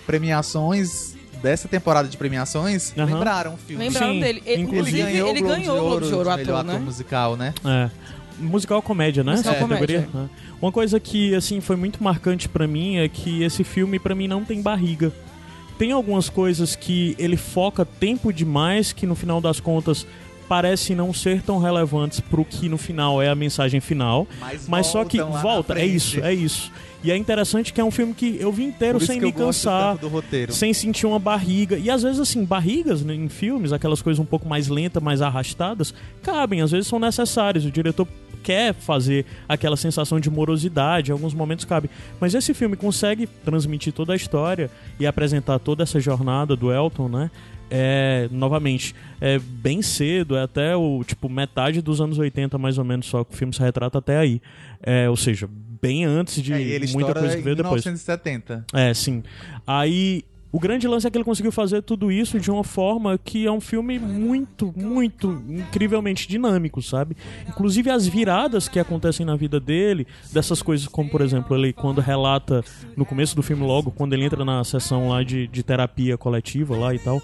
premiações 0.04 1.14
dessa 1.40 1.68
temporada 1.68 2.08
de 2.08 2.16
premiações 2.16 2.92
lembraram 2.96 3.54
o 3.54 3.56
filme. 3.56 3.84
Lembraram 3.84 4.14
Sim, 4.14 4.20
dele. 4.20 4.42
Ele, 4.44 4.62
inclusive, 4.62 4.98
inclusive, 4.98 5.28
ele 5.28 5.40
ganhou 5.42 5.76
o 5.76 5.80
Globo 5.80 6.06
de 6.06 6.12
Ouro, 6.12 6.30
melhor 6.36 6.58
ator, 6.58 6.64
né? 6.64 6.78
musical, 6.80 7.36
né? 7.36 7.54
É. 7.64 7.88
Musical 8.36 8.82
comédia, 8.82 9.22
né? 9.22 9.30
Musical 9.30 9.52
Essa 9.52 9.62
comédia, 9.62 10.00
categoria? 10.00 10.28
É. 10.28 10.54
Uma 10.60 10.72
coisa 10.72 10.98
que 10.98 11.36
assim 11.36 11.60
foi 11.60 11.76
muito 11.76 12.02
marcante 12.02 12.48
pra 12.48 12.66
mim 12.66 12.96
é 12.96 13.08
que 13.08 13.44
esse 13.44 13.62
filme 13.62 14.00
pra 14.00 14.12
mim 14.12 14.26
não 14.26 14.44
tem 14.44 14.60
barriga. 14.60 15.12
Tem 15.78 15.92
algumas 15.92 16.28
coisas 16.28 16.74
que 16.74 17.14
ele 17.16 17.36
foca 17.36 17.84
tempo 17.84 18.32
demais 18.32 18.92
que 18.92 19.06
no 19.06 19.14
final 19.14 19.40
das 19.40 19.60
contas 19.60 20.04
parecem 20.50 20.96
não 20.96 21.14
ser 21.14 21.42
tão 21.42 21.60
relevantes 21.60 22.18
pro 22.18 22.44
que 22.44 22.68
no 22.68 22.76
final 22.76 23.22
é 23.22 23.28
a 23.28 23.36
mensagem 23.36 23.80
final, 23.80 24.26
mas 24.66 24.88
só 24.88 25.04
que 25.04 25.22
volta, 25.22 25.78
é 25.78 25.86
isso, 25.86 26.18
é 26.18 26.34
isso. 26.34 26.72
E 27.04 27.10
é 27.12 27.16
interessante 27.16 27.72
que 27.72 27.80
é 27.80 27.84
um 27.84 27.90
filme 27.92 28.12
que 28.12 28.36
eu 28.40 28.50
vi 28.50 28.64
inteiro 28.64 28.98
sem 28.98 29.20
me 29.20 29.30
cansar 29.30 29.92
tanto 29.92 30.00
do 30.00 30.08
roteiro. 30.08 30.52
sem 30.52 30.74
sentir 30.74 31.06
uma 31.06 31.20
barriga. 31.20 31.78
E 31.78 31.88
às 31.88 32.02
vezes, 32.02 32.18
assim, 32.18 32.44
barrigas 32.44 33.02
né, 33.04 33.14
em 33.14 33.28
filmes, 33.28 33.72
aquelas 33.72 34.02
coisas 34.02 34.18
um 34.18 34.24
pouco 34.24 34.48
mais 34.48 34.66
lentas, 34.66 35.00
mais 35.00 35.22
arrastadas, 35.22 35.94
cabem, 36.20 36.60
às 36.62 36.72
vezes 36.72 36.88
são 36.88 36.98
necessárias. 36.98 37.64
O 37.64 37.70
diretor 37.70 38.08
quer 38.42 38.74
fazer 38.74 39.24
aquela 39.48 39.76
sensação 39.76 40.18
de 40.18 40.30
morosidade, 40.30 41.10
em 41.10 41.12
alguns 41.12 41.34
momentos 41.34 41.64
cabe. 41.64 41.90
Mas 42.20 42.34
esse 42.34 42.52
filme 42.54 42.76
consegue 42.76 43.26
transmitir 43.26 43.92
toda 43.92 44.12
a 44.12 44.16
história 44.16 44.70
e 44.98 45.06
apresentar 45.06 45.58
toda 45.58 45.82
essa 45.82 46.00
jornada 46.00 46.56
do 46.56 46.72
Elton, 46.72 47.08
né? 47.08 47.30
É, 47.72 48.28
novamente, 48.32 48.96
é 49.20 49.38
bem 49.38 49.80
cedo, 49.80 50.36
é 50.36 50.42
até 50.42 50.74
o 50.74 51.04
tipo 51.04 51.28
metade 51.28 51.80
dos 51.80 52.00
anos 52.00 52.18
80 52.18 52.58
mais 52.58 52.78
ou 52.78 52.84
menos 52.84 53.06
só 53.06 53.22
que 53.22 53.32
o 53.32 53.36
filme 53.36 53.54
se 53.54 53.60
retrata 53.60 53.98
até 53.98 54.18
aí. 54.18 54.42
É, 54.82 55.08
ou 55.08 55.16
seja, 55.16 55.48
bem 55.80 56.04
antes 56.04 56.42
de 56.42 56.52
É, 56.52 56.60
ele 56.60 56.90
muita 56.92 57.14
coisa 57.14 57.36
que 57.36 57.42
veio 57.42 57.56
depois. 57.56 57.84
1970. 57.84 58.64
É, 58.72 58.92
sim. 58.92 59.22
Aí, 59.66 60.24
o 60.52 60.58
grande 60.58 60.88
lance 60.88 61.06
é 61.06 61.10
que 61.10 61.16
ele 61.16 61.24
conseguiu 61.24 61.52
fazer 61.52 61.82
tudo 61.82 62.10
isso 62.10 62.40
de 62.40 62.50
uma 62.50 62.64
forma 62.64 63.18
que 63.18 63.46
é 63.46 63.52
um 63.52 63.60
filme 63.60 63.98
muito, 63.98 64.72
muito 64.76 65.42
incrivelmente 65.48 66.26
dinâmico, 66.26 66.82
sabe? 66.82 67.16
Inclusive 67.48 67.90
as 67.90 68.06
viradas 68.06 68.68
que 68.68 68.78
acontecem 68.78 69.24
na 69.24 69.36
vida 69.36 69.60
dele, 69.60 70.06
dessas 70.32 70.60
coisas 70.60 70.88
como, 70.88 71.08
por 71.08 71.20
exemplo, 71.20 71.56
ele 71.56 71.72
quando 71.72 72.00
relata 72.00 72.64
no 72.96 73.04
começo 73.04 73.36
do 73.36 73.42
filme 73.42 73.64
logo, 73.64 73.90
quando 73.90 74.12
ele 74.12 74.24
entra 74.24 74.44
na 74.44 74.64
sessão 74.64 75.08
lá 75.08 75.22
de, 75.22 75.46
de 75.46 75.62
terapia 75.62 76.18
coletiva 76.18 76.76
lá 76.76 76.94
e 76.94 76.98
tal, 76.98 77.22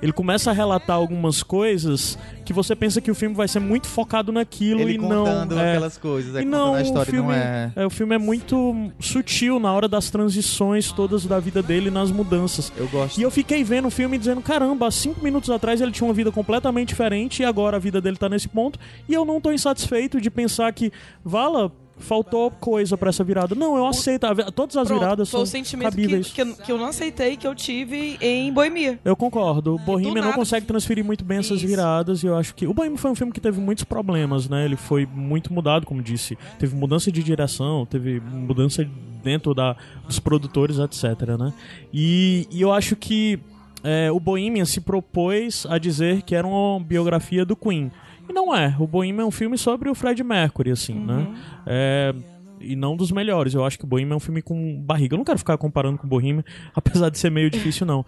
ele 0.00 0.12
começa 0.12 0.50
a 0.50 0.52
relatar 0.52 0.96
algumas 0.96 1.42
coisas 1.42 2.18
que 2.44 2.52
você 2.52 2.76
pensa 2.76 3.00
que 3.00 3.10
o 3.10 3.14
filme 3.14 3.34
vai 3.34 3.48
ser 3.48 3.58
muito 3.58 3.88
focado 3.88 4.30
naquilo 4.30 4.80
Ele 4.80 4.94
e 4.94 4.98
não 4.98 5.24
contando 5.24 5.58
é, 5.58 5.70
aquelas 5.70 5.98
coisas, 5.98 6.36
é 6.36 6.42
e 6.42 6.44
não, 6.44 6.74
a 6.74 6.82
história 6.82 7.08
o 7.08 7.12
filme, 7.12 7.28
não 7.28 7.34
é... 7.34 7.86
o 7.86 7.90
filme 7.90 8.14
é 8.14 8.18
muito 8.18 8.92
sutil 9.00 9.58
na 9.58 9.72
hora 9.72 9.88
das 9.88 10.10
transições 10.10 10.92
todas 10.92 11.26
da 11.26 11.40
vida 11.40 11.62
dele 11.62 11.90
nas 11.90 12.10
mudanças. 12.10 12.72
Eu 12.76 12.88
gosto. 12.88 13.18
E 13.18 13.22
eu 13.22 13.30
fiquei 13.30 13.64
vendo 13.64 13.88
o 13.88 13.90
filme 13.90 14.16
dizendo, 14.16 14.40
caramba, 14.40 14.86
há 14.86 14.90
cinco 14.90 15.22
minutos 15.22 15.50
atrás 15.50 15.80
ele 15.80 15.90
tinha 15.90 16.06
uma 16.06 16.14
vida 16.14 16.30
completamente 16.30 16.88
diferente 16.88 17.42
e 17.42 17.44
agora 17.44 17.76
a 17.76 17.80
vida 17.80 18.00
dele 18.00 18.16
tá 18.16 18.28
nesse 18.28 18.48
ponto. 18.48 18.78
E 19.08 19.14
eu 19.14 19.24
não 19.24 19.40
tô 19.40 19.50
insatisfeito 19.50 20.20
de 20.20 20.30
pensar 20.30 20.72
que, 20.72 20.92
Vala, 21.24 21.72
faltou 21.98 22.50
coisa 22.50 22.96
pra 22.96 23.08
essa 23.08 23.24
virada. 23.24 23.54
Não, 23.54 23.76
eu 23.76 23.86
aceito. 23.86 24.26
Todas 24.52 24.76
as 24.76 24.86
Pronto, 24.86 25.00
viradas 25.00 25.30
foi 25.30 25.38
são 25.38 25.44
o 25.44 25.46
sentimento 25.46 25.94
que, 25.94 26.02
cabíveis. 26.02 26.32
que, 26.32 26.42
eu, 26.42 26.54
que 26.54 26.72
eu 26.72 26.78
não 26.78 26.86
aceitei, 26.86 27.36
que 27.36 27.46
eu 27.46 27.54
tive 27.54 28.18
em 28.20 28.52
Boemia. 28.52 28.98
Eu 29.04 29.16
concordo. 29.16 29.74
O 29.74 29.78
Bohemian 29.78 30.22
não 30.22 30.32
consegue 30.32 30.66
transferir 30.66 31.04
muito 31.04 31.24
bem 31.24 31.38
essas 31.38 31.58
Isso. 31.58 31.66
viradas 31.66 32.22
e 32.22 32.26
eu 32.26 32.36
acho 32.36 32.54
que... 32.54 32.66
O 32.66 32.74
Bohemian 32.74 32.98
foi 32.98 33.10
um 33.10 33.14
filme 33.14 33.32
que 33.32 33.40
teve 33.40 33.60
muitos 33.60 33.84
problemas, 33.84 34.48
né? 34.48 34.64
Ele 34.64 34.76
foi 34.76 35.06
muito 35.06 35.52
mudado, 35.52 35.86
como 35.86 36.02
disse. 36.02 36.36
Teve 36.58 36.74
mudança 36.76 37.10
de 37.10 37.22
direção, 37.22 37.86
teve 37.86 38.20
mudança 38.20 38.86
dentro 39.22 39.54
da, 39.54 39.76
dos 40.06 40.18
produtores, 40.18 40.78
etc, 40.78 41.36
né? 41.38 41.52
E, 41.92 42.46
e 42.50 42.60
eu 42.60 42.72
acho 42.72 42.94
que 42.94 43.40
é, 43.82 44.10
o 44.10 44.20
Bohemian 44.20 44.64
se 44.64 44.80
propôs 44.80 45.66
a 45.68 45.78
dizer 45.78 46.22
que 46.22 46.34
era 46.34 46.46
uma 46.46 46.80
biografia 46.80 47.44
do 47.44 47.56
Queen. 47.56 47.90
E 48.28 48.32
não 48.32 48.54
é. 48.54 48.74
O 48.78 48.86
Bohemian 48.86 49.22
é 49.22 49.26
um 49.26 49.30
filme 49.30 49.56
sobre 49.56 49.88
o 49.88 49.94
Fred 49.94 50.22
Mercury, 50.22 50.70
assim, 50.70 50.94
né? 50.94 51.26
É, 51.66 52.14
e 52.60 52.74
não 52.74 52.96
dos 52.96 53.10
melhores. 53.12 53.54
Eu 53.54 53.64
acho 53.64 53.78
que 53.78 53.84
o 53.84 53.86
Bohemian 53.86 54.14
é 54.14 54.16
um 54.16 54.20
filme 54.20 54.42
com 54.42 54.80
barriga. 54.82 55.14
Eu 55.14 55.18
não 55.18 55.24
quero 55.24 55.38
ficar 55.38 55.56
comparando 55.58 55.98
com 55.98 56.06
o 56.06 56.10
Bohemian, 56.10 56.44
apesar 56.74 57.10
de 57.10 57.18
ser 57.18 57.30
meio 57.30 57.50
difícil, 57.50 57.86
não. 57.86 58.04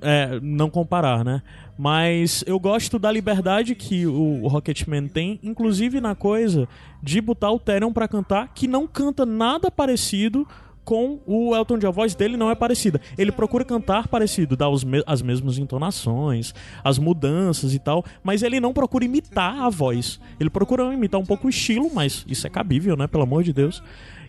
É, 0.00 0.38
não 0.40 0.70
comparar, 0.70 1.24
né? 1.24 1.42
Mas 1.76 2.44
eu 2.46 2.58
gosto 2.60 3.00
da 3.00 3.10
liberdade 3.10 3.74
que 3.74 4.06
o, 4.06 4.46
Rocketman 4.46 5.08
tem, 5.08 5.40
inclusive 5.42 6.00
na 6.00 6.14
coisa 6.14 6.68
de 7.02 7.20
botar 7.20 7.50
o 7.50 7.58
Therion 7.58 7.92
pra 7.92 8.06
cantar, 8.06 8.52
que 8.54 8.68
não 8.68 8.86
canta 8.86 9.26
nada 9.26 9.72
parecido 9.72 10.46
com 10.88 11.20
o 11.26 11.54
Elton 11.54 11.76
John. 11.76 11.88
A 11.88 11.90
voz 11.90 12.14
dele 12.14 12.38
não 12.38 12.50
é 12.50 12.54
parecida. 12.54 12.98
Ele 13.18 13.30
procura 13.30 13.62
cantar 13.62 14.08
parecido, 14.08 14.56
os 14.70 14.82
me- 14.84 15.02
as 15.06 15.20
mesmas 15.20 15.58
entonações, 15.58 16.54
as 16.82 16.98
mudanças 16.98 17.74
e 17.74 17.78
tal, 17.78 18.02
mas 18.24 18.42
ele 18.42 18.58
não 18.58 18.72
procura 18.72 19.04
imitar 19.04 19.60
a 19.60 19.68
voz. 19.68 20.18
Ele 20.40 20.48
procura 20.48 20.84
imitar 20.94 21.20
um 21.20 21.26
pouco 21.26 21.46
o 21.46 21.50
estilo, 21.50 21.90
mas 21.92 22.24
isso 22.26 22.46
é 22.46 22.50
cabível, 22.50 22.96
né? 22.96 23.06
Pelo 23.06 23.24
amor 23.24 23.42
de 23.42 23.52
Deus. 23.52 23.82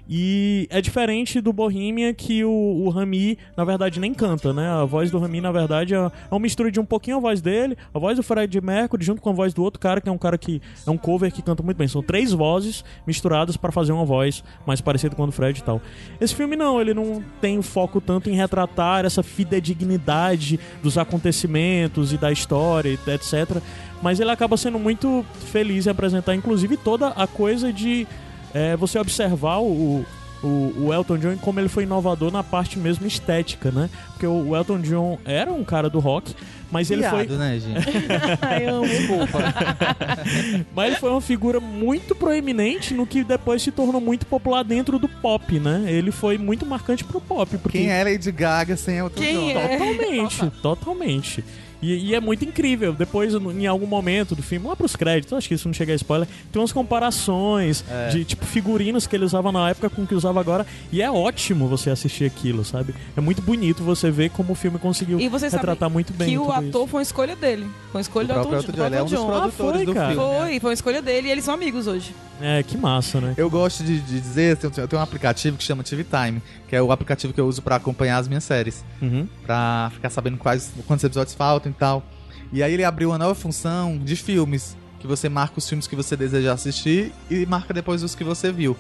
E 0.10 0.68
é 0.72 0.82
diferente 0.82 1.39
do 1.39 1.53
Bohemia 1.53 2.14
que 2.14 2.43
o, 2.43 2.49
o 2.49 2.89
Rami, 2.89 3.38
na 3.55 3.64
verdade, 3.64 3.99
nem 3.99 4.12
canta, 4.14 4.51
né? 4.51 4.68
A 4.68 4.84
voz 4.84 5.12
do 5.12 5.20
Rami, 5.20 5.39
na 5.39 5.51
verdade, 5.51 5.93
é 5.93 5.99
é 5.99 6.34
uma 6.34 6.39
mistura 6.39 6.72
de 6.72 6.80
um 6.80 6.86
pouquinho 6.86 7.18
a 7.18 7.20
voz 7.20 7.41
dele, 7.41 7.78
a 7.93 7.99
voz 7.99 8.18
do 8.18 8.24
Fred 8.24 8.62
Mercury, 8.62 9.03
junto 9.03 9.22
com 9.22 9.30
a 9.30 9.34
voz 9.34 9.53
do 9.53 9.64
outro 9.64 9.80
cara, 9.80 10.01
que 10.01 10.10
é 10.10 10.12
um 10.12 10.18
cara 10.18 10.38
que 10.38 10.62
é 10.86 10.89
um 10.89 10.97
cover 10.97 11.32
que 11.32 11.41
canta 11.41 11.62
muito 11.62 11.78
bem. 11.78 11.88
São 11.88 12.01
três 12.01 12.32
vozes 12.32 12.84
misturadas 13.05 13.57
para 13.57 13.72
fazer 13.72 13.91
uma 13.91 14.05
voz 14.05 14.43
mais 14.66 14.82
parecida 14.82 15.16
com 15.16 15.24
a 15.24 15.26
do 15.26 15.32
Fred 15.32 15.60
e 15.60 15.64
tal. 15.64 15.82
Esse 16.20 16.34
filme 16.34 16.55
não, 16.55 16.80
ele 16.80 16.93
não 16.93 17.24
tem 17.41 17.62
foco 17.62 17.99
tanto 17.99 18.30
em 18.30 18.34
retratar 18.34 19.05
essa 19.05 19.22
fidedignidade 19.22 20.60
dos 20.82 20.97
acontecimentos 20.97 22.14
e 22.14 22.18
da 22.18 22.32
história, 22.32 22.91
etc. 22.91 23.62
Mas 24.01 24.20
ele 24.20 24.32
acaba 24.32 24.55
sendo 24.55 24.80
muito 24.80 25.26
feliz 25.51 25.86
em 25.86 25.89
apresentar, 25.89 26.34
inclusive, 26.34 26.78
toda 26.78 27.10
a 27.10 27.28
coisa 27.28 27.74
de 27.74 28.07
é, 28.54 28.76
você 28.76 28.97
observar 29.00 29.60
o, 29.60 30.06
o, 30.43 30.74
o 30.86 30.93
Elton 30.93 31.18
John 31.18 31.34
e 31.34 31.38
como 31.38 31.60
ele 31.60 31.70
foi 31.70 31.84
inovador 31.84 32.32
na 32.32 32.43
parte 32.43 32.78
mesmo 32.80 33.06
estética, 33.06 33.72
né? 33.72 33.89
Porque 34.10 34.26
o, 34.26 34.50
o 34.50 34.56
Elton 34.56 34.80
John 34.80 35.20
era 35.26 35.52
um 35.52 35.64
cara 35.64 35.89
do 35.89 36.00
rock, 36.00 36.34
mas 36.72 36.91
ele 36.91 37.04
foi, 37.04 37.26
né, 37.26 37.60
gente? 37.60 37.88
Ai, 38.41 38.66
amo. 38.66 38.86
mas 40.76 40.88
ele 40.88 40.95
foi 41.00 41.10
uma 41.10 41.22
figura 41.22 41.60
muito 41.60 42.16
proeminente 42.16 42.93
no 42.93 43.06
que 43.06 43.24
depois 43.24 43.62
se 43.62 43.72
tornou 43.72 44.00
muito 44.00 44.26
popular 44.26 44.64
dentro 44.64 45.00
do 45.00 45.08
pop, 45.08 45.60
né? 45.60 45.86
Ele 45.88 46.12
foi 46.12 46.38
muito 46.38 46.66
marcante 46.66 47.04
pro 47.04 47.20
pop, 47.20 47.58
porque 47.58 47.80
Quem 47.80 47.91
é 47.91 48.04
Lady 48.04 48.32
Gaga 48.32 48.78
sem 48.78 48.97
Elton 48.97 49.22
Quem 49.22 49.36
John? 49.54 49.60
é? 49.60 49.78
Totalmente, 49.78 50.50
totalmente. 50.62 51.43
E, 51.82 52.10
e 52.10 52.16
é 52.16 52.20
muito 52.20 52.44
incrível. 52.44 52.94
Depois, 52.94 53.34
em 53.34 53.66
algum 53.68 53.88
momento 53.88 54.36
do 54.36 54.44
filme, 54.44 54.68
lá 54.68 54.76
pros 54.76 54.96
créditos, 54.96 55.32
acho 55.34 55.48
que 55.48 55.54
isso 55.54 55.68
não 55.68 55.74
chega 55.74 55.94
a 55.94 55.96
spoiler, 55.96 56.28
tem 56.52 56.62
umas 56.62 56.72
comparações 56.74 57.84
É. 57.90 58.10
de 58.10 58.26
tipo 58.26 58.46
figurinos 58.46 59.08
que 59.08 59.16
ele 59.16 59.26
usava 59.26 59.52
na 59.52 59.70
época 59.70 59.90
com 59.90 60.04
o 60.04 60.08
que 60.08 60.14
usava 60.16 60.40
agora. 60.40 60.66
E 60.92 61.02
é 61.02 61.10
ótimo 61.10 61.68
você 61.68 61.90
assistir 61.90 62.26
aquilo, 62.26 62.64
sabe? 62.66 62.94
É 63.16 63.22
muito 63.22 63.42
bonito 63.42 63.84
você 63.84 64.12
ver 64.12 64.30
como 64.32 64.54
o 64.54 64.56
filme 64.56 64.78
conseguiu 64.78 65.20
E 65.20 65.28
você 65.30 65.50
sabe 65.50 65.62
retratar 65.62 65.90
muito 65.90 66.14
bem. 66.14 66.30
que 66.30 66.38
o 66.38 66.42
tudo 66.42 66.52
ator 66.54 66.66
isso. 66.82 66.88
foi 66.88 66.98
uma 67.00 67.04
escolha 67.04 67.36
dele. 67.36 67.66
Foi 67.92 68.00
uma 68.00 68.02
escolha 68.02 68.26
O 68.26 68.28
do 68.28 68.34
Elton, 68.40 68.56
Elton 68.56 68.72
John, 68.74 68.86
ele 68.86 68.96
é 68.96 69.02
um 69.02 69.06
dos 69.06 69.12
John. 69.14 69.26
produtores 69.26 69.54
Ah, 69.60 69.74
foi, 69.78 69.86
do 69.86 69.94
cara. 69.94 70.10
filme. 70.14 70.24
né? 70.30 70.40
Foi, 70.40 70.60
foi 70.60 70.70
uma 70.70 70.74
escolha 70.74 71.02
dele 71.02 71.28
e 71.28 71.32
eles 71.32 71.44
são 71.44 71.54
amigos 71.54 71.88
hoje. 71.88 72.14
É, 72.42 72.64
que 72.64 72.78
massa, 72.78 73.20
né? 73.20 73.34
Eu 73.36 73.50
gosto 73.50 73.84
de, 73.84 74.00
de 74.00 74.20
dizer, 74.22 74.58
eu 74.64 74.88
tenho 74.88 75.00
um 75.00 75.04
aplicativo 75.04 75.58
que 75.58 75.64
chama 75.64 75.84
TV 75.84 76.06
Time, 76.06 76.42
que 76.70 76.76
é 76.76 76.82
o 76.82 76.90
aplicativo 76.90 77.34
que 77.34 77.42
eu 77.42 77.46
uso 77.46 77.62
pra 77.62 77.76
acompanhar 77.76 78.18
as 78.18 78.28
minhas 78.30 78.44
séries, 78.46 78.84
Uhum. 79.02 79.28
Pra 79.46 79.92
ficar 79.94 80.10
sabendo 80.10 80.38
quais 80.38 80.72
quantos 80.88 81.04
episódios 81.04 81.36
faltam 81.36 81.69
e 81.70 81.74
tal. 81.74 82.04
E 82.52 82.64
aí 82.64 82.74
ele 82.74 82.84
abriu 82.84 83.10
uma 83.10 83.18
nova 83.18 83.36
função 83.36 83.98
de 83.98 84.16
filmes, 84.16 84.76
que 85.00 85.08
você 85.08 85.30
marca 85.30 85.60
os 85.60 85.68
filmes 85.68 85.88
que 85.88 85.96
você 85.96 86.16
deseja 86.16 86.54
assistir 86.54 87.14
e 87.30 87.46
marca 87.46 87.74
depois 87.74 88.04
os 88.04 88.16
que 88.16 88.24
você 88.24 88.52
viu. 88.52 88.76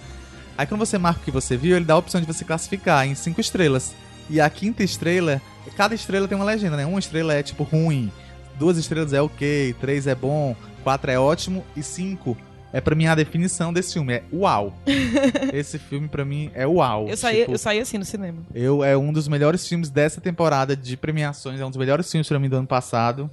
Aí 0.57 0.65
quando 0.65 0.79
você 0.79 0.97
marca 0.97 1.21
o 1.21 1.23
que 1.23 1.31
você 1.31 1.55
viu, 1.55 1.75
ele 1.75 1.85
dá 1.85 1.93
a 1.93 1.97
opção 1.97 2.19
de 2.19 2.27
você 2.27 2.43
classificar 2.43 3.07
em 3.07 3.15
cinco 3.15 3.39
estrelas. 3.39 3.93
E 4.29 4.41
a 4.41 4.49
quinta 4.49 4.83
estrela, 4.83 5.41
cada 5.75 5.95
estrela 5.95 6.27
tem 6.27 6.35
uma 6.35 6.45
legenda, 6.45 6.77
né? 6.77 6.85
Uma 6.85 6.99
estrela 6.99 7.33
é 7.33 7.41
tipo 7.41 7.63
ruim, 7.63 8.11
duas 8.57 8.77
estrelas 8.77 9.13
é 9.13 9.21
ok, 9.21 9.73
três 9.79 10.05
é 10.05 10.13
bom, 10.13 10.55
quatro 10.83 11.09
é 11.09 11.19
ótimo 11.19 11.65
e 11.75 11.81
cinco 11.81 12.37
é 12.71 12.79
pra 12.79 12.95
mim 12.95 13.07
a 13.07 13.15
definição 13.15 13.73
desse 13.73 13.93
filme, 13.93 14.13
é 14.13 14.23
uau. 14.31 14.73
Esse 15.53 15.79
filme 15.79 16.07
pra 16.07 16.23
mim 16.23 16.51
é 16.53 16.67
uau. 16.67 17.07
Eu 17.07 17.17
saí, 17.17 17.39
Tipo, 17.41 17.51
eu 17.53 17.57
saí 17.57 17.79
assim 17.79 17.97
no 17.97 18.05
cinema. 18.05 18.39
eu 18.53 18.83
é 18.83 18.95
um 18.97 19.11
dos 19.11 19.27
melhores 19.27 19.67
filmes 19.67 19.89
dessa 19.89 20.21
temporada 20.21 20.75
de 20.75 20.95
premiações, 20.95 21.59
é 21.59 21.65
um 21.65 21.69
dos 21.69 21.77
melhores 21.77 22.09
filmes 22.11 22.27
pra 22.27 22.39
mim 22.39 22.49
do 22.49 22.57
ano 22.57 22.67
passado. 22.67 23.29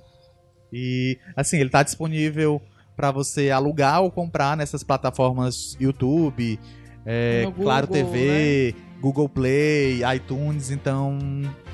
E 0.72 1.18
assim, 1.36 1.58
ele 1.58 1.70
tá 1.70 1.82
disponível 1.82 2.60
pra 2.96 3.10
você 3.10 3.50
alugar 3.50 4.00
ou 4.02 4.10
comprar 4.10 4.56
nessas 4.56 4.82
plataformas 4.82 5.76
YouTube, 5.78 6.58
é, 7.04 7.42
Google, 7.44 7.64
Claro 7.64 7.86
TV, 7.86 8.74
Google 9.00 9.28
Play, 9.28 10.00
iTunes, 10.16 10.70
então 10.70 11.18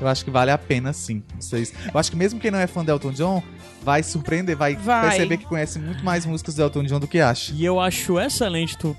eu 0.00 0.08
acho 0.08 0.24
que 0.24 0.30
vale 0.30 0.50
a 0.50 0.58
pena 0.58 0.92
sim. 0.92 1.22
Vocês, 1.38 1.72
eu 1.92 1.98
acho 1.98 2.10
que 2.10 2.16
mesmo 2.16 2.38
quem 2.40 2.50
não 2.50 2.58
é 2.58 2.66
fã 2.66 2.84
do 2.84 2.90
Elton 2.90 3.12
John 3.12 3.42
vai 3.82 4.02
surpreender, 4.02 4.56
vai, 4.56 4.76
Vai. 4.76 5.08
perceber 5.08 5.36
que 5.38 5.44
conhece 5.46 5.78
muito 5.78 6.04
mais 6.04 6.24
músicas 6.26 6.54
do 6.54 6.62
Elton 6.62 6.84
John 6.84 7.00
do 7.00 7.08
que 7.08 7.18
acha. 7.20 7.52
E 7.54 7.64
eu 7.64 7.80
acho 7.80 8.18
excelente 8.20 8.76
tu- 8.78 8.96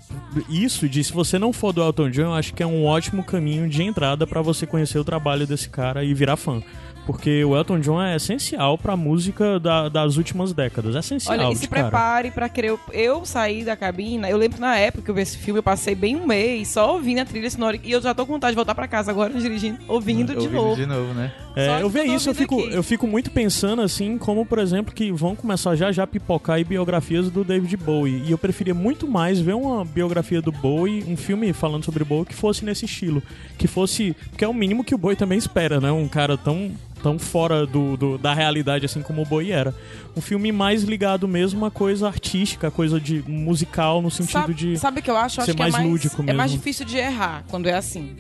isso 0.50 0.90
de 0.90 1.04
se 1.04 1.14
você 1.14 1.38
não 1.40 1.54
for 1.54 1.72
do 1.74 1.82
Elton 1.82 2.10
John, 2.10 2.22
eu 2.24 2.34
acho 2.34 2.54
que 2.54 2.62
é 2.64 2.68
um 2.68 2.86
ótimo 2.86 3.24
caminho 3.24 3.68
de 3.70 3.82
entrada 3.84 4.26
pra 4.28 4.42
você 4.42 4.66
conhecer 4.66 4.98
o 5.00 5.04
trabalho 5.04 5.46
desse 5.48 5.70
cara 5.70 6.04
e 6.04 6.14
virar 6.14 6.36
fã. 6.38 6.62
Porque 7.06 7.44
o 7.44 7.56
Elton 7.56 7.80
John 7.82 8.02
é 8.02 8.16
essencial 8.16 8.78
pra 8.78 8.96
música 8.96 9.60
da- 9.60 9.90
das 9.90 10.16
últimas 10.16 10.54
décadas. 10.54 10.96
É 10.96 11.00
essencial, 11.00 11.38
Olha, 11.38 11.48
e 11.50 11.54
de 11.54 11.58
se 11.60 11.68
cara. 11.68 11.84
prepare 11.84 12.32
pra 12.32 12.48
querer. 12.48 12.78
Eu, 12.94 13.26
saí 13.26 13.64
da 13.66 13.76
cabina, 13.76 14.30
eu 14.30 14.38
lembro 14.38 14.60
na 14.62 14.78
época 14.78 15.04
que 15.04 15.12
eu 15.12 15.16
vi 15.16 15.22
esse 15.22 15.38
filme, 15.38 15.60
eu 15.60 15.64
passei 15.64 15.96
bem 15.96 16.16
um 16.16 16.26
mês 16.26 16.70
só 16.70 16.94
ouvindo 16.94 17.20
a 17.20 17.26
trilha 17.26 17.50
sonora. 17.50 17.78
E 17.84 17.92
eu 17.92 18.02
já 18.02 18.14
tô 18.14 18.26
com 18.26 18.34
vontade 18.34 18.52
de 18.52 18.56
voltar 18.56 18.74
pra 18.74 18.88
casa 18.88 19.12
agora 19.12 19.34
dirigindo, 19.34 19.80
ouvindo 19.88 20.32
de 20.34 20.38
Ouvindo 20.46 20.54
novo. 20.54 20.76
de 20.76 20.86
novo, 20.86 21.14
né? 21.14 21.32
É, 21.56 21.82
eu 21.82 21.90
vejo 21.90 22.14
isso, 22.14 22.30
eu 22.30 22.36
fico, 22.36 22.60
aqui. 22.60 22.74
eu 22.74 22.82
fico 22.84 23.06
muito 23.08 23.30
pensando 23.32 23.82
assim, 23.82 24.18
como 24.18 24.46
por 24.46 24.58
exemplo, 24.60 24.94
que 24.94 25.12
vão 25.12 25.36
começar 25.36 25.76
já 25.76 25.92
já 25.92 26.04
a 26.04 26.08
pipocar 26.08 26.56
aí 26.56 26.64
biografias 26.64 27.30
do 27.30 27.44
David 27.44 27.78
Bowie. 27.78 28.24
E 28.26 28.32
eu 28.32 28.38
preferia 28.38 28.74
muito 28.74 29.08
mais 29.08 29.40
ver 29.40 29.54
uma 29.56 29.86
biografia 29.86 30.42
do 30.42 30.52
Bowie, 30.52 31.04
um 31.08 31.16
filme 31.16 31.54
falando 31.54 31.84
sobre 31.86 32.04
Bowie 32.04 32.26
que 32.26 32.34
fosse 32.36 32.66
nesse 32.66 32.86
estilo. 32.86 33.22
Que 33.58 33.68
fosse. 33.68 34.16
Porque 34.30 34.44
é 34.44 34.48
o 34.48 34.54
mínimo 34.54 34.84
que 34.84 34.96
o 34.96 34.98
Bowie 34.98 35.16
também 35.16 35.38
espera, 35.38 35.80
né? 35.80 35.92
Um 35.92 36.08
cara 36.08 36.38
tão. 36.38 36.72
Tão 37.04 37.20
fora 37.20 37.66
do, 37.66 37.98
do- 37.98 38.18
da 38.18 38.34
realidade 38.34 38.86
assim 38.86 39.02
como 39.02 39.24
o 39.24 39.26
Bowie 39.26 39.52
era. 39.52 39.76
Um 40.16 40.22
filme 40.22 40.54
mais 40.54 40.84
ligado 40.84 41.28
mesmo 41.28 41.66
a 41.66 41.70
coisa 41.70 42.08
artística, 42.08 42.70
a 42.70 42.72
coisa 42.72 42.98
de 42.98 43.22
musical, 43.28 44.02
no 44.02 44.10
sentido 44.10 44.32
Sabe, 44.32 44.54
de. 44.54 44.80
sabe 44.80 45.00
o 45.02 45.04
que 45.04 45.12
eu 45.12 45.18
acho? 45.18 45.36
ser 45.44 45.52
acho 45.52 45.60
mais 45.60 45.74
que 45.76 45.82
é 45.82 45.84
mais, 45.84 45.92
lúdico 45.92 46.22
É 46.22 46.32
mais 46.32 46.52
mesmo. 46.52 46.58
difícil 46.60 46.86
de 46.86 46.96
errar 46.96 47.44
quando 47.50 47.68
é 47.68 47.74
assim. 47.74 48.12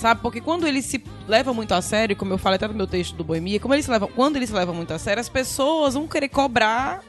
Sabe? 0.00 0.22
Porque 0.22 0.40
quando 0.40 0.66
ele 0.66 0.80
se 0.80 1.04
leva 1.28 1.52
muito 1.52 1.74
a 1.74 1.82
sério, 1.82 2.16
como 2.16 2.32
eu 2.32 2.38
falei 2.38 2.56
até 2.56 2.66
no 2.66 2.72
meu 2.72 2.86
texto 2.86 3.14
do 3.14 3.22
Boemia, 3.22 3.60
como 3.60 3.74
ele 3.74 3.82
se 3.82 3.90
leva, 3.90 4.08
quando 4.08 4.36
ele 4.36 4.46
se 4.46 4.52
leva 4.54 4.72
muito 4.72 4.94
a 4.94 4.98
sério, 4.98 5.20
as 5.20 5.28
pessoas 5.28 5.92
vão 5.92 6.08
querer 6.08 6.30
cobrar 6.30 7.02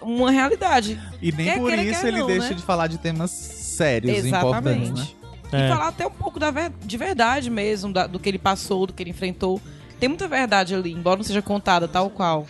uma 0.00 0.30
realidade. 0.30 0.98
E 1.20 1.30
nem 1.30 1.44
Quer 1.44 1.58
por 1.58 1.70
isso 1.74 2.00
quer 2.00 2.08
ele 2.08 2.20
não, 2.20 2.26
deixa 2.26 2.48
né? 2.48 2.54
de 2.54 2.62
falar 2.62 2.86
de 2.86 2.96
temas 2.96 3.30
sérios 3.30 4.24
e 4.24 4.28
importantes, 4.28 4.90
né? 4.92 5.08
E 5.52 5.56
É. 5.56 5.68
falar 5.68 5.88
até 5.88 6.06
um 6.06 6.10
pouco 6.10 6.40
da 6.40 6.50
ver- 6.50 6.72
de 6.82 6.96
verdade 6.96 7.50
mesmo, 7.50 7.92
da- 7.92 8.06
do 8.06 8.18
que 8.18 8.28
ele 8.30 8.38
passou, 8.38 8.86
do 8.86 8.94
que 8.94 9.02
ele 9.02 9.10
enfrentou. 9.10 9.60
Tem 10.00 10.08
muita 10.08 10.26
verdade 10.26 10.74
ali, 10.74 10.92
embora 10.92 11.16
não 11.18 11.24
seja 11.24 11.42
contada 11.42 11.86
tal 11.86 12.08
qual, 12.08 12.46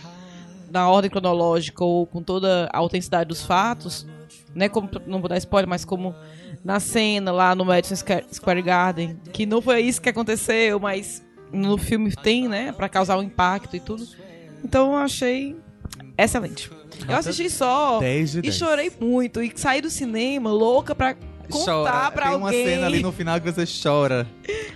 na 0.71 0.87
ordem 0.87 1.09
cronológica 1.11 1.83
ou 1.83 2.05
com 2.07 2.21
toda 2.23 2.69
a 2.71 2.77
autenticidade 2.77 3.27
dos 3.27 3.43
fatos, 3.43 4.05
né? 4.55 4.69
Como, 4.69 4.89
não 5.07 5.19
vou 5.19 5.29
dar 5.29 5.37
spoiler, 5.37 5.67
mas 5.67 5.85
como 5.85 6.13
na 6.63 6.79
cena 6.79 7.31
lá 7.31 7.55
no 7.55 7.65
Madison 7.65 7.95
Square 8.33 8.61
Garden, 8.61 9.17
que 9.31 9.45
não 9.45 9.61
foi 9.61 9.81
isso 9.81 10.01
que 10.01 10.09
aconteceu, 10.09 10.79
mas 10.79 11.23
no 11.51 11.77
filme 11.77 12.11
tem, 12.15 12.47
né? 12.47 12.71
Pra 12.71 12.87
causar 12.89 13.17
um 13.17 13.23
impacto 13.23 13.75
e 13.75 13.79
tudo. 13.79 14.05
Então 14.63 14.91
eu 14.93 14.97
achei 14.97 15.55
excelente. 16.17 16.69
Eu 17.07 17.15
assisti 17.15 17.49
só 17.49 17.99
10 17.99 18.31
de 18.33 18.37
e 18.39 18.41
10. 18.43 18.55
chorei 18.55 18.91
muito. 18.99 19.41
E 19.41 19.51
saí 19.55 19.81
do 19.81 19.89
cinema 19.89 20.51
louca 20.51 20.93
pra 20.93 21.15
contar 21.49 21.65
Chora. 21.65 22.11
pra 22.11 22.27
Tem 22.27 22.35
uma 22.37 22.47
alguém. 22.47 22.65
cena 22.65 22.85
ali 22.85 23.01
no 23.01 23.11
final 23.11 23.39
que 23.41 23.49
você 23.51 23.63
chora. 23.81 24.27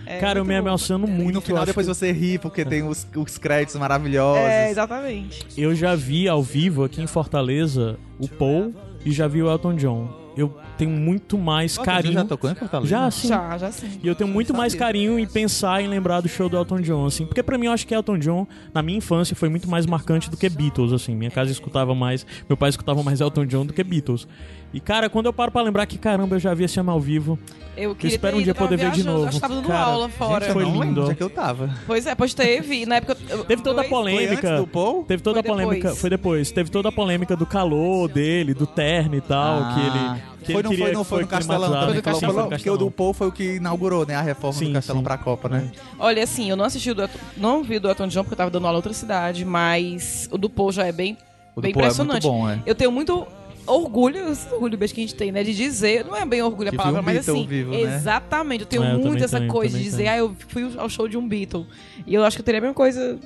É, 0.06 0.18
Cara, 0.20 0.40
eu 0.40 0.46
me 0.46 0.54
emociono 0.56 1.06
e 1.08 1.12
muito. 1.12 1.36
no 1.36 1.42
final 1.42 1.66
depois 1.66 1.86
que- 1.86 1.94
você 1.94 2.12
ri, 2.12 2.40
porque 2.40 2.64
tem 2.66 2.82
os, 2.82 3.06
os 3.16 3.38
créditos 3.38 3.76
maravilhosos. 3.76 4.42
É, 4.44 4.72
exatamente. 4.72 5.46
Eu 5.58 5.76
já 5.76 5.96
vi 5.96 6.28
ao 6.28 6.42
vivo 6.42 6.84
aqui 6.86 7.02
em 7.02 7.08
Fortaleza 7.08 7.98
o 8.20 8.28
Paul 8.28 8.74
e 9.06 9.12
já 9.12 9.28
vi 9.28 9.42
o 9.44 9.50
Elton 9.50 9.76
John. 9.76 10.08
eu 10.36 10.54
tenho 10.78 10.92
muito 10.92 11.38
mais 11.38 11.76
John 11.76 11.84
carinho. 11.84 12.14
já 12.14 12.26
tocou 12.26 12.50
em 12.50 12.56
Fortaleza? 12.56 12.90
Já, 12.90 13.12
sim. 13.12 13.28
Já, 13.28 13.58
já 13.58 13.72
sim. 13.72 14.00
E 14.04 14.08
eu 14.08 14.16
tenho 14.16 14.30
muito 14.30 14.54
mais 14.54 14.74
carinho 14.76 15.18
em 15.20 15.26
pensar 15.28 15.82
em 15.82 15.88
lembrar 15.88 16.22
do 16.22 16.28
show 16.28 16.50
do 16.50 16.58
Elton 16.58 16.82
John, 16.82 17.06
assim. 17.06 17.26
Porque 17.26 17.42
pra 17.44 17.58
mim 17.58 17.68
eu 17.68 17.72
acho 17.72 17.86
que 17.88 17.94
Elton 17.94 18.18
John, 18.18 18.48
na 18.74 18.82
minha 18.82 18.98
infância, 18.98 19.36
foi 19.36 19.50
muito 19.50 19.70
mais 19.70 19.86
marcante 19.86 20.30
do 20.30 20.38
que 20.38 20.50
Beatles, 20.50 20.92
assim. 20.94 21.16
Minha 21.16 21.32
casa 21.32 21.52
escutava 21.52 21.94
mais, 21.96 22.26
meu 22.50 22.58
pai 22.58 22.70
escutava 22.70 23.02
mais 23.04 23.22
Elton 23.22 23.46
John 23.46 23.66
do 23.66 23.74
que 23.74 23.84
Beatles. 23.84 24.28
E, 24.74 24.80
cara, 24.80 25.08
quando 25.08 25.28
eu 25.28 25.34
paro 25.34 25.52
pra 25.52 25.62
lembrar 25.62 25.86
que, 25.86 26.00
caramba, 26.00 26.36
eu 26.36 26.40
já 26.40 26.52
vi 26.56 26.64
esse 26.64 26.80
ao 26.80 27.00
vivo. 27.00 27.38
Eu 27.78 27.94
queria 27.96 28.16
espero 28.16 28.36
ter 28.38 28.42
um 28.42 28.44
dia 28.44 28.56
poder 28.56 28.76
ver 28.78 28.90
de 28.90 29.04
novo. 29.04 29.26
Acho 29.28 29.36
que 29.36 29.42
tava 29.42 29.54
dando 29.56 29.68
Cara, 29.68 29.84
aula 29.86 30.10
fora. 30.10 30.46
Gente, 30.46 30.48
eu 30.48 30.54
Foi 30.54 30.64
não 30.64 30.84
lindo. 30.84 31.02
onde 31.04 31.12
é 31.12 31.16
que 31.16 31.22
eu 31.22 31.30
tava. 31.30 31.70
Pois 31.86 32.08
é, 32.08 32.16
pois 32.16 32.34
teve. 32.34 32.84
Na 32.88 32.96
época. 32.96 33.16
eu- 33.30 33.46
Teve 33.46 33.62
toda 33.62 33.82
a 33.82 33.84
polêmica. 33.84 34.38
Foi 34.42 34.50
antes 34.50 34.62
do 34.62 34.68
Paul? 34.68 35.04
Teve 35.04 35.22
toda 35.22 35.42
Foi 35.44 35.52
a 35.52 35.54
polêmica. 35.54 35.76
depois. 35.76 36.00
Foi 36.02 36.10
depois. 36.10 36.52
Teve 36.52 36.72
toda 36.72 36.90
a 36.90 36.92
polêmica 36.92 37.36
do 37.36 37.46
calor 37.46 38.08
dele, 38.08 38.56
do 38.56 38.66
terno 38.66 39.16
e 39.16 39.22
tal, 39.22 39.60
Ah. 39.62 39.74
que 39.76 39.80
ele. 39.80 40.33
Que 40.44 40.54
foi, 40.54 40.64
não 40.64 40.74
foi, 40.78 40.92
não 40.92 41.04
foi 41.04 41.22
no 41.22 41.28
Castelão 41.28 41.72
também. 41.72 41.94
Foi 41.94 42.02
Castelão. 42.02 42.50
Porque 42.50 42.70
o 42.70 42.78
do 42.78 42.92
Paul 42.92 43.14
foi 43.14 43.28
o 43.28 43.32
que 43.32 43.56
inaugurou, 43.56 44.06
né? 44.06 44.16
A 44.16 44.22
reforma 44.22 44.60
Sim, 44.60 44.68
do 44.68 44.74
Castelão 44.74 45.02
sim. 45.02 45.04
pra 45.06 45.18
Copa, 45.18 45.50
né? 45.50 45.72
Olha, 46.00 46.24
assim, 46.24 46.50
eu 46.50 46.56
não 46.56 46.66
assisti 46.66 46.92
o 46.92 46.96
do 46.96 47.10
não 47.38 47.64
vi 47.64 47.78
o 47.78 47.80
do 47.82 47.88
Elton 47.90 48.08
John 48.08 48.24
porque 48.24 48.34
eu 48.34 48.38
tava 48.38 48.52
dando 48.52 48.66
aula 48.68 48.76
em 48.76 48.80
outra 48.80 48.94
cidade, 48.94 49.44
mas 49.46 50.28
o 50.32 50.38
do 50.38 50.50
Paul 50.50 50.72
já 50.72 50.86
é 50.86 50.92
bem, 50.92 51.18
O 51.56 51.62
bem 51.62 51.72
é 51.72 51.74
muito 51.74 51.80
impressionante. 51.86 52.24
bom, 52.24 52.50
é. 52.50 52.60
Eu 52.66 52.76
tenho 52.76 52.92
muito 52.92 53.26
orgulho, 53.66 54.30
esse 54.32 54.52
orgulho 54.54 54.78
beijo 54.78 54.94
que 54.94 55.00
a 55.00 55.04
gente 55.04 55.16
tem, 55.16 55.32
né, 55.32 55.42
de 55.44 55.56
dizer, 55.56 56.04
não 56.06 56.16
é 56.16 56.26
bem 56.26 56.42
orgulho 56.42 56.70
Que 56.70 56.76
a 56.76 56.78
palavra, 56.78 57.00
um 57.02 57.04
mas 57.04 57.14
Beatle 57.26 57.34
assim, 57.40 57.48
vivo, 57.48 57.72
né? 57.72 57.80
exatamente, 57.82 58.62
eu 58.62 58.68
tenho 58.68 58.84
É, 58.84 58.88
eu 58.88 58.92
muito 58.96 59.04
também 59.08 59.24
essa 59.24 59.40
tenho, 59.40 59.52
coisa 59.52 59.78
de 59.78 59.84
dizer, 59.84 59.98
tenho. 60.04 60.10
ah, 60.12 60.18
eu 60.18 60.36
fui 60.50 60.74
ao 60.78 60.90
show 60.90 61.08
de 61.08 61.18
um 61.18 61.26
Beatle. 61.28 61.66
E 62.06 62.14
eu 62.14 62.24
acho 62.26 62.36
que 62.36 62.42
eu 62.42 62.46
teria 62.46 62.60
a 62.60 62.62
mesma 62.62 62.74
coisa 62.74 63.18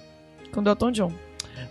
com 0.51 0.61
o 0.61 0.67
Elton 0.69 0.91
John. 0.91 1.11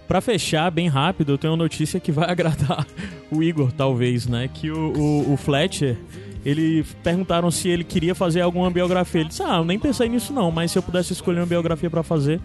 Pra 0.08 0.20
fechar, 0.20 0.70
bem 0.70 0.88
rápido, 0.88 1.32
eu 1.32 1.38
tenho 1.38 1.52
uma 1.52 1.56
notícia 1.62 1.98
que 1.98 2.12
vai 2.12 2.28
agradar 2.30 2.86
o 3.30 3.42
Igor, 3.42 3.72
talvez, 3.72 4.26
né? 4.26 4.48
Que 4.52 4.70
o, 4.70 4.92
o, 4.96 5.32
o 5.32 5.36
Fletcher, 5.36 5.96
ele 6.44 6.84
perguntaram 7.02 7.50
se 7.50 7.68
ele 7.68 7.82
queria 7.82 8.14
fazer 8.14 8.40
alguma 8.40 8.70
biografia. 8.70 9.20
Ele 9.22 9.28
disse, 9.30 9.42
ah, 9.42 9.56
eu 9.56 9.64
nem 9.64 9.78
pensei 9.78 10.08
nisso 10.08 10.32
não, 10.32 10.50
mas 10.52 10.70
se 10.70 10.78
eu 10.78 10.82
pudesse 10.82 11.12
escolher 11.12 11.40
uma 11.40 11.46
biografia 11.46 11.90
pra 11.90 12.02
fazer, 12.04 12.40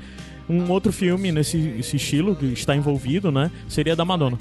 um 0.49 0.70
outro 0.72 0.91
filme 0.91 1.32
nesse 1.32 1.57
esse 1.80 1.95
estilo 1.97 2.36
que 2.36 2.47
está 2.47 2.76
envolvido, 2.76 3.32
né? 3.32 3.51
Seria 3.70 3.95
da 3.95 4.03
Madonna. 4.03 4.38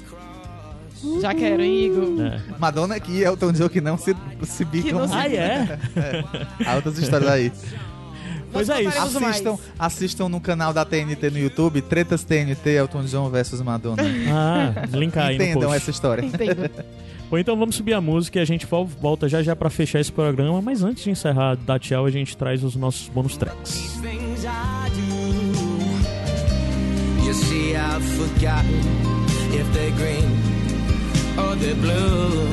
Já 1.19 1.33
quero, 1.33 1.63
hein, 1.63 1.85
Igor? 1.85 2.21
É. 2.25 2.39
Madonna 2.59 2.95
e 3.07 3.23
Elton 3.23 3.51
John 3.53 3.69
que 3.69 3.81
não 3.81 3.97
se, 3.97 4.15
se 4.43 4.63
bicam. 4.65 4.99
não 4.99 5.07
se- 5.07 5.13
Ah, 5.15 5.27
é? 5.33 5.79
Há 6.65 6.75
outras 6.75 6.97
histórias 6.97 7.29
aí. 7.29 7.51
Pois 8.51 8.69
é 8.69 8.81
isso. 8.83 9.19
mais. 9.19 9.35
Assistam, 9.35 9.57
assistam 9.79 10.29
no 10.29 10.39
canal 10.41 10.73
da 10.73 10.83
TNT 10.85 11.29
no 11.29 11.37
YouTube, 11.39 11.81
Tretas 11.81 12.23
TNT, 12.23 12.71
Elton 12.71 13.03
John 13.05 13.29
versus 13.29 13.61
Madonna. 13.61 14.01
Ah, 14.29 14.73
linkar 14.91 15.27
aí 15.27 15.37
no 15.37 15.43
Entendam 15.43 15.61
post. 15.69 15.75
essa 15.77 15.91
história. 15.91 16.25
Entendo. 16.25 16.69
Bom, 17.31 17.37
então 17.37 17.55
vamos 17.57 17.75
subir 17.75 17.93
a 17.93 18.01
música 18.01 18.39
e 18.39 18.41
a 18.41 18.45
gente 18.45 18.65
vol- 18.65 18.85
volta 18.85 19.29
já 19.29 19.41
já 19.41 19.55
pra 19.55 19.69
fechar 19.69 20.01
esse 20.01 20.11
programa. 20.11 20.61
Mas 20.61 20.83
antes 20.83 21.03
de 21.03 21.11
encerrar, 21.11 21.55
dar 21.55 21.79
tchau, 21.79 22.05
a 22.05 22.11
gente 22.11 22.35
traz 22.35 22.61
os 22.63 22.75
nossos 22.75 23.07
bônus 23.07 23.37
tracks. 23.37 23.99
You 27.25 27.33
see, 27.33 27.73
I've 27.75 28.03
forgotten 28.17 28.81
if 29.53 29.65
they're 29.73 29.91
green 29.91 30.27
or 31.37 31.55
they're 31.55 31.75
blue. 31.75 32.47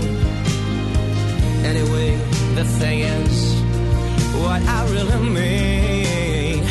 Anyway, 1.64 2.16
the 2.54 2.64
thing 2.78 3.00
is, 3.00 3.54
what 4.34 4.62
I 4.62 4.80
really 4.90 5.30
mean. 5.30 6.64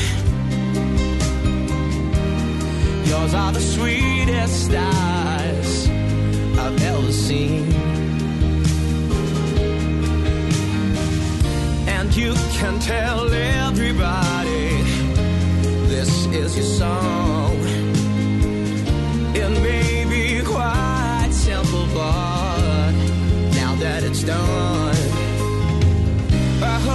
Yours 3.05 3.33
are 3.33 3.51
the 3.51 3.59
sweetest 3.59 4.71
eyes 4.73 5.89
I've 6.59 6.83
ever 6.83 7.11
seen. 7.11 7.71
And 11.87 12.15
you 12.15 12.33
can 12.59 12.79
tell 12.79 13.31
everybody 13.33 14.81
this 15.87 16.25
is 16.27 16.55
your 16.55 16.65
song. 16.65 17.55
It 19.35 19.49
may 19.61 20.05
be 20.05 20.45
quite 20.45 21.29
simple, 21.31 21.85
but 21.93 22.91
now 23.53 23.75
that 23.75 24.03
it's 24.03 24.23
done, 24.23 24.86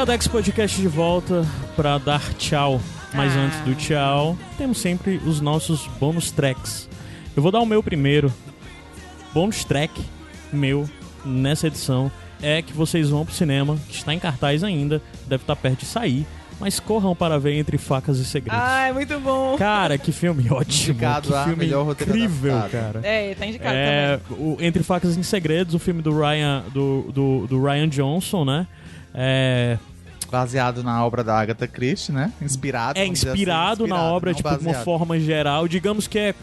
Iradex 0.00 0.26
Podcast 0.28 0.80
de 0.80 0.88
volta 0.88 1.44
pra 1.76 1.98
dar 1.98 2.22
tchau. 2.38 2.80
Mas 3.12 3.36
Ah. 3.36 3.40
antes 3.40 3.60
do 3.60 3.74
tchau, 3.74 4.34
temos 4.56 4.78
sempre 4.78 5.20
os 5.26 5.42
nossos 5.42 5.86
bônus 6.00 6.30
tracks. 6.30 6.88
Eu 7.36 7.42
vou 7.42 7.52
dar 7.52 7.60
o 7.60 7.66
meu 7.66 7.82
primeiro. 7.82 8.32
Bônus 9.34 9.62
track 9.62 9.92
meu 10.50 10.88
nessa 11.22 11.66
edição 11.66 12.10
é 12.40 12.62
que 12.62 12.72
vocês 12.72 13.10
vão 13.10 13.26
pro 13.26 13.34
cinema, 13.34 13.76
que 13.90 13.94
está 13.96 14.14
em 14.14 14.18
cartaz 14.18 14.64
ainda, 14.64 15.02
deve 15.28 15.42
estar 15.42 15.54
perto 15.54 15.80
de 15.80 15.84
sair, 15.84 16.24
mas 16.58 16.80
corram 16.80 17.14
para 17.14 17.38
ver 17.38 17.58
Entre 17.58 17.76
Facas 17.76 18.16
e 18.16 18.24
Segredos. 18.24 18.58
Ai, 18.58 18.94
muito 18.94 19.20
bom. 19.20 19.54
Cara, 19.58 19.98
que 19.98 20.12
filme 20.12 20.44
ótimo, 20.50 20.92
Indicado 20.94 21.28
que 21.30 21.44
filme 21.44 21.56
melhor 21.56 21.84
roteiro 21.84 22.16
incrível, 22.16 22.54
cara. 22.72 23.00
É, 23.04 23.34
tá 23.34 23.44
indicado 23.44 23.76
É, 23.76 24.16
também. 24.16 24.42
o 24.46 24.56
Entre 24.62 24.82
Facas 24.82 25.14
e 25.14 25.22
Segredos, 25.24 25.74
o 25.74 25.78
filme 25.78 26.00
do 26.00 26.18
Ryan, 26.18 26.64
do, 26.72 27.02
do, 27.12 27.46
do 27.46 27.62
Ryan 27.62 27.88
Johnson, 27.90 28.46
né? 28.46 28.66
É, 29.12 29.76
Baseado 30.30 30.82
na 30.82 31.04
obra 31.04 31.24
da 31.24 31.38
Agatha 31.38 31.66
Christie, 31.66 32.12
né? 32.12 32.32
Inspirado. 32.40 32.98
é 32.98 33.02
dizer 33.02 33.28
assim, 33.28 33.38
inspirado 33.38 33.86
na 33.86 33.96
inspirado, 33.96 34.14
obra, 34.14 34.34
tipo, 34.34 34.56
de 34.56 34.66
uma 34.66 34.74
forma 34.74 35.18
geral. 35.18 35.66
Digamos 35.66 36.06
que 36.06 36.18
é. 36.18 36.34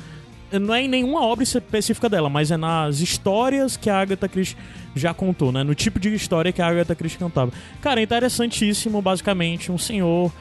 Não 0.51 0.73
é 0.73 0.83
em 0.83 0.87
nenhuma 0.87 1.21
obra 1.21 1.43
específica 1.43 2.07
dela, 2.07 2.29
mas 2.29 2.51
é 2.51 2.57
nas 2.57 3.01
histórias 3.01 3.75
que 3.75 3.89
a 3.89 3.99
Agatha 3.99 4.29
Christie 4.29 4.57
já 4.95 5.13
contou, 5.13 5.51
né? 5.51 5.61
No 5.63 5.75
tipo 5.75 5.99
de 5.99 6.13
história 6.13 6.53
que 6.53 6.61
a 6.61 6.67
Agatha 6.67 6.95
Christie 6.95 7.19
cantava. 7.19 7.51
Cara, 7.81 7.99
é 7.99 8.03
interessantíssimo, 8.03 9.01
basicamente. 9.01 9.71
Um 9.71 9.77
senhor, 9.77 10.31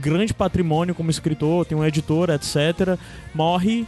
grande 0.00 0.32
patrimônio 0.32 0.94
como 0.94 1.10
escritor, 1.10 1.64
tem 1.64 1.76
um 1.76 1.84
editor, 1.84 2.30
etc. 2.30 2.98
Morre 3.34 3.84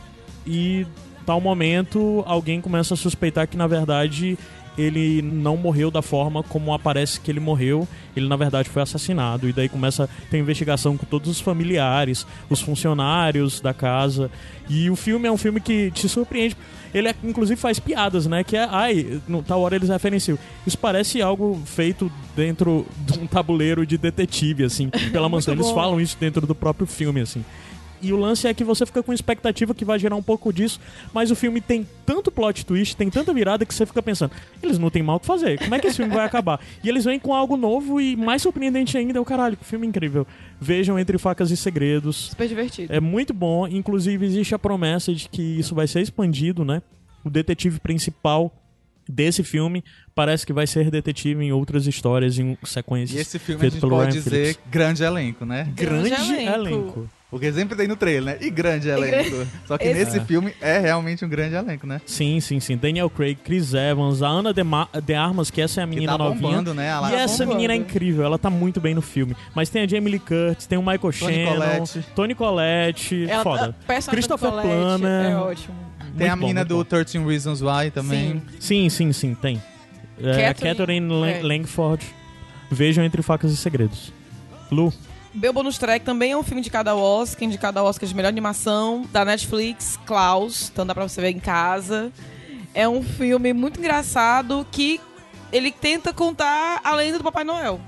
e, 0.47 0.87
tal 1.25 1.41
momento, 1.41 2.25
alguém 2.27 2.61
começa 2.61 2.95
a 2.95 2.97
suspeitar 2.97 3.47
que, 3.47 3.57
na 3.57 3.67
verdade, 3.67 4.37
ele 4.81 5.23
não 5.23 5.57
morreu 5.57 5.91
da 5.91 6.03
forma 6.03 6.43
como 6.43 6.73
aparece 6.73 7.21
que 7.21 7.31
ele 7.31 7.41
morreu. 7.41 7.87
Ele, 8.17 8.27
na 8.29 8.37
verdade, 8.37 8.69
foi 8.69 8.83
assassinado. 8.83 9.49
E 9.49 9.53
daí 9.53 9.69
começa 9.69 10.05
a 10.05 10.09
ter 10.31 10.39
investigação 10.39 10.97
com 10.97 11.07
todos 11.07 11.29
os 11.31 11.41
familiares, 11.41 12.27
os 12.49 12.61
funcionários 12.61 13.61
da 13.61 13.73
casa. 13.75 14.31
E 14.69 14.89
o 14.91 14.97
filme 14.97 15.29
é 15.29 15.33
um 15.33 15.37
filme 15.37 15.61
que 15.61 15.91
te 15.91 16.09
surpreende. 16.09 16.57
Ele, 16.93 17.09
é- 17.09 17.15
inclusive, 17.23 17.61
faz 17.61 17.79
piadas, 17.79 18.27
né? 18.27 18.43
Que 18.43 18.57
é, 18.57 18.67
ai, 18.69 19.21
no 19.29 19.43
tal 19.43 19.61
hora 19.61 19.77
eles 19.77 19.89
referenciam. 19.89 20.39
Isso 20.67 20.77
parece 20.79 21.23
algo 21.23 21.61
feito 21.65 22.11
dentro 22.35 22.87
de 23.07 23.19
um 23.19 23.27
tabuleiro 23.27 23.87
de 23.87 23.97
detetive, 23.97 24.65
assim, 24.65 24.89
pela 25.13 25.29
mansão. 25.29 25.55
Eles 25.55 25.71
falam 25.71 26.01
isso 26.01 26.17
dentro 26.19 26.47
do 26.47 26.55
próprio 26.55 26.87
filme, 26.87 27.21
assim. 27.21 27.45
E 28.03 28.13
o 28.13 28.17
lance 28.17 28.47
é 28.47 28.55
que 28.55 28.65
você 28.65 28.87
fica 28.87 29.03
com 29.03 29.13
expectativa 29.13 29.75
que 29.75 29.85
vai 29.85 29.99
gerar 29.99 30.17
um 30.17 30.23
pouco 30.23 30.53
disso, 30.53 30.81
mas 31.13 31.31
o 31.31 31.37
filme 31.37 31.61
tem 31.61 31.87
tanto 32.07 32.31
plot 32.31 32.65
twist, 32.65 32.97
tem 32.97 33.11
tanta 33.11 33.33
virada 33.35 33.67
que 33.67 33.75
você 33.75 33.85
fica 33.85 34.03
pensando, 34.03 34.33
eles 34.63 34.79
não 34.79 34.91
tem 34.91 35.03
mal 35.03 35.17
o 35.17 35.21
que 35.21 35.27
fazer, 35.27 35.59
como 35.59 35.75
é 35.75 35.79
que 35.79 35.87
esse 35.87 35.97
filme 35.99 36.15
vai 36.15 36.25
acabar? 36.25 36.61
E 36.83 36.89
eles 36.89 37.05
vêm 37.05 37.19
com 37.19 37.35
algo 37.35 37.57
novo 37.57 38.01
e 38.01 38.17
mais 38.17 38.43
surpreendente 38.43 38.97
ainda, 38.97 39.21
o 39.21 39.25
caralho, 39.25 39.57
que 39.57 39.65
filme 39.65 39.87
incrível. 39.87 40.27
Vejam 40.61 40.99
Entre 40.99 41.19
Facas 41.19 41.51
e 41.51 41.57
Segredos. 41.57 42.31
Super 42.31 42.49
divertido. 42.49 42.93
É 42.93 43.01
muito 43.01 43.35
bom, 43.35 43.67
inclusive 43.69 44.25
existe 44.25 44.55
a 44.55 44.59
promessa 44.59 45.15
de 45.15 45.29
que 45.29 45.43
isso 45.43 45.75
vai 45.75 45.87
ser 45.87 46.01
expandido, 46.01 46.65
né? 46.65 46.83
O 47.25 47.29
detetive 47.31 47.81
principal 47.81 48.51
desse 49.09 49.43
filme 49.43 49.83
parece 50.15 50.47
que 50.47 50.53
vai 50.53 50.67
ser 50.67 50.91
detetive 50.91 51.45
em 51.45 51.53
outras 51.53 51.87
histórias, 51.87 52.39
em 52.39 52.57
sequências. 52.65 53.19
E 53.19 53.23
esse 53.23 53.39
filme 53.39 53.67
a 53.67 53.69
gente 53.69 53.81
pelo 53.81 53.93
pode 53.93 54.11
Ryan 54.13 54.23
dizer 54.23 54.31
Phillips. 54.31 54.61
grande 54.71 55.03
elenco, 55.03 55.45
né? 55.45 55.65
grande, 55.75 56.09
Grande 56.11 56.33
elenco. 56.33 56.55
elenco. 56.55 57.11
Porque 57.31 57.53
sempre 57.53 57.77
tem 57.77 57.87
no 57.87 57.95
trailer, 57.95 58.35
né? 58.35 58.39
E 58.45 58.51
grande 58.51 58.89
elenco. 58.89 59.47
Só 59.65 59.79
que 59.79 59.85
Esse- 59.85 59.99
nesse 60.17 60.21
filme 60.27 60.53
é 60.61 60.81
realmente 60.81 61.25
um 61.25 61.29
grande 61.29 61.55
elenco, 61.55 61.87
né? 61.87 62.01
Sim, 62.05 62.41
sim, 62.41 62.59
sim. 62.59 62.77
Daniel 62.77 63.09
Craig, 63.09 63.37
Chris 63.37 63.73
Evans, 63.73 64.21
a 64.21 64.27
Ana 64.27 64.53
de, 64.53 64.65
Ma 64.65 64.89
de 65.01 65.15
Armas, 65.15 65.49
que 65.49 65.61
essa 65.61 65.81
é 65.81 65.85
a 65.85 65.87
Que 65.87 65.95
menina 65.95 66.13
tá 66.13 66.19
novinha. 66.19 66.41
bombando, 66.43 66.75
né? 66.75 66.89
Ela 66.89 67.13
E 67.13 67.15
essa 67.15 67.45
bombando. 67.45 67.55
menina 67.57 67.73
é 67.75 67.77
incrível, 67.77 68.25
ela 68.25 68.37
tá 68.37 68.51
muito 68.51 68.81
bem 68.81 68.95
no 68.97 69.01
filme. 69.03 69.37
Mas 69.55 69.69
tem 69.69 69.83
a 69.83 69.87
Jamie 69.87 70.11
Lee 70.11 70.19
Curtis, 70.19 70.67
tem 70.67 70.77
o 70.77 70.83
Michael 70.83 70.99
Toni 71.01 71.15
Shannon, 71.15 71.53
Collette. 71.53 72.05
Tony 72.17 72.35
Collette, 72.35 73.27
Ela- 73.31 73.43
foda. 73.45 73.63
a 73.63 73.87
personagem 73.87 74.11
Christopher 74.11 74.51
Colette 74.51 74.69
Plummer. 74.69 75.25
É 75.31 75.37
ótimo. 75.37 75.75
Tem 76.19 76.29
a 76.29 76.31
Muito 76.35 76.41
bom, 76.41 76.47
menina 76.49 76.61
muito 76.63 76.69
do 76.77 76.85
13 76.85 77.19
Reasons 77.25 77.61
Why 77.63 77.93
também. 77.93 78.43
Sim. 78.59 78.89
Sim, 78.89 78.89
sim, 78.89 79.13
sim, 79.13 79.35
tem. 79.35 79.63
É, 80.21 80.31
a 80.49 80.49
Catherine- 80.55 80.77
Catherine 80.77 81.09
Lang- 81.13 81.31
é. 81.39 81.43
Langford. 81.45 82.05
Vejam 82.73 83.05
Entre 83.05 83.23
Facas 83.23 83.53
e 83.53 83.57
Segredos. 83.57 84.13
Lu, 84.71 84.93
Meu 85.33 85.53
Bonus 85.53 85.79
Track 85.79 86.05
também 86.05 86.33
é 86.33 86.37
um 86.37 86.43
filme 86.43 86.61
indicado 86.61 86.91
ao 86.91 86.99
Oscar, 86.99 87.45
indicado 87.45 87.79
ao 87.79 87.87
Oscar 87.87 88.09
de 88.09 88.15
melhor 88.15 88.29
animação, 88.29 89.07
da 89.13 89.25
Netflix, 89.25 89.99
Klaus, 90.05 90.71
então 90.73 90.85
dá 90.85 90.93
pra 90.95 91.07
você 91.07 91.21
ver 91.21 91.31
em 91.31 91.39
casa. 91.39 92.13
É 92.75 92.89
um 92.89 93.03
filme 93.03 93.53
muito 93.53 93.79
engraçado 93.79 94.67
que 94.73 95.01
ele 95.53 95.71
tenta 95.71 96.13
contar 96.13 96.81
a 96.83 96.95
lenda 96.97 97.19
do 97.19 97.25
Papai 97.25 97.45
Noel. 97.45 97.81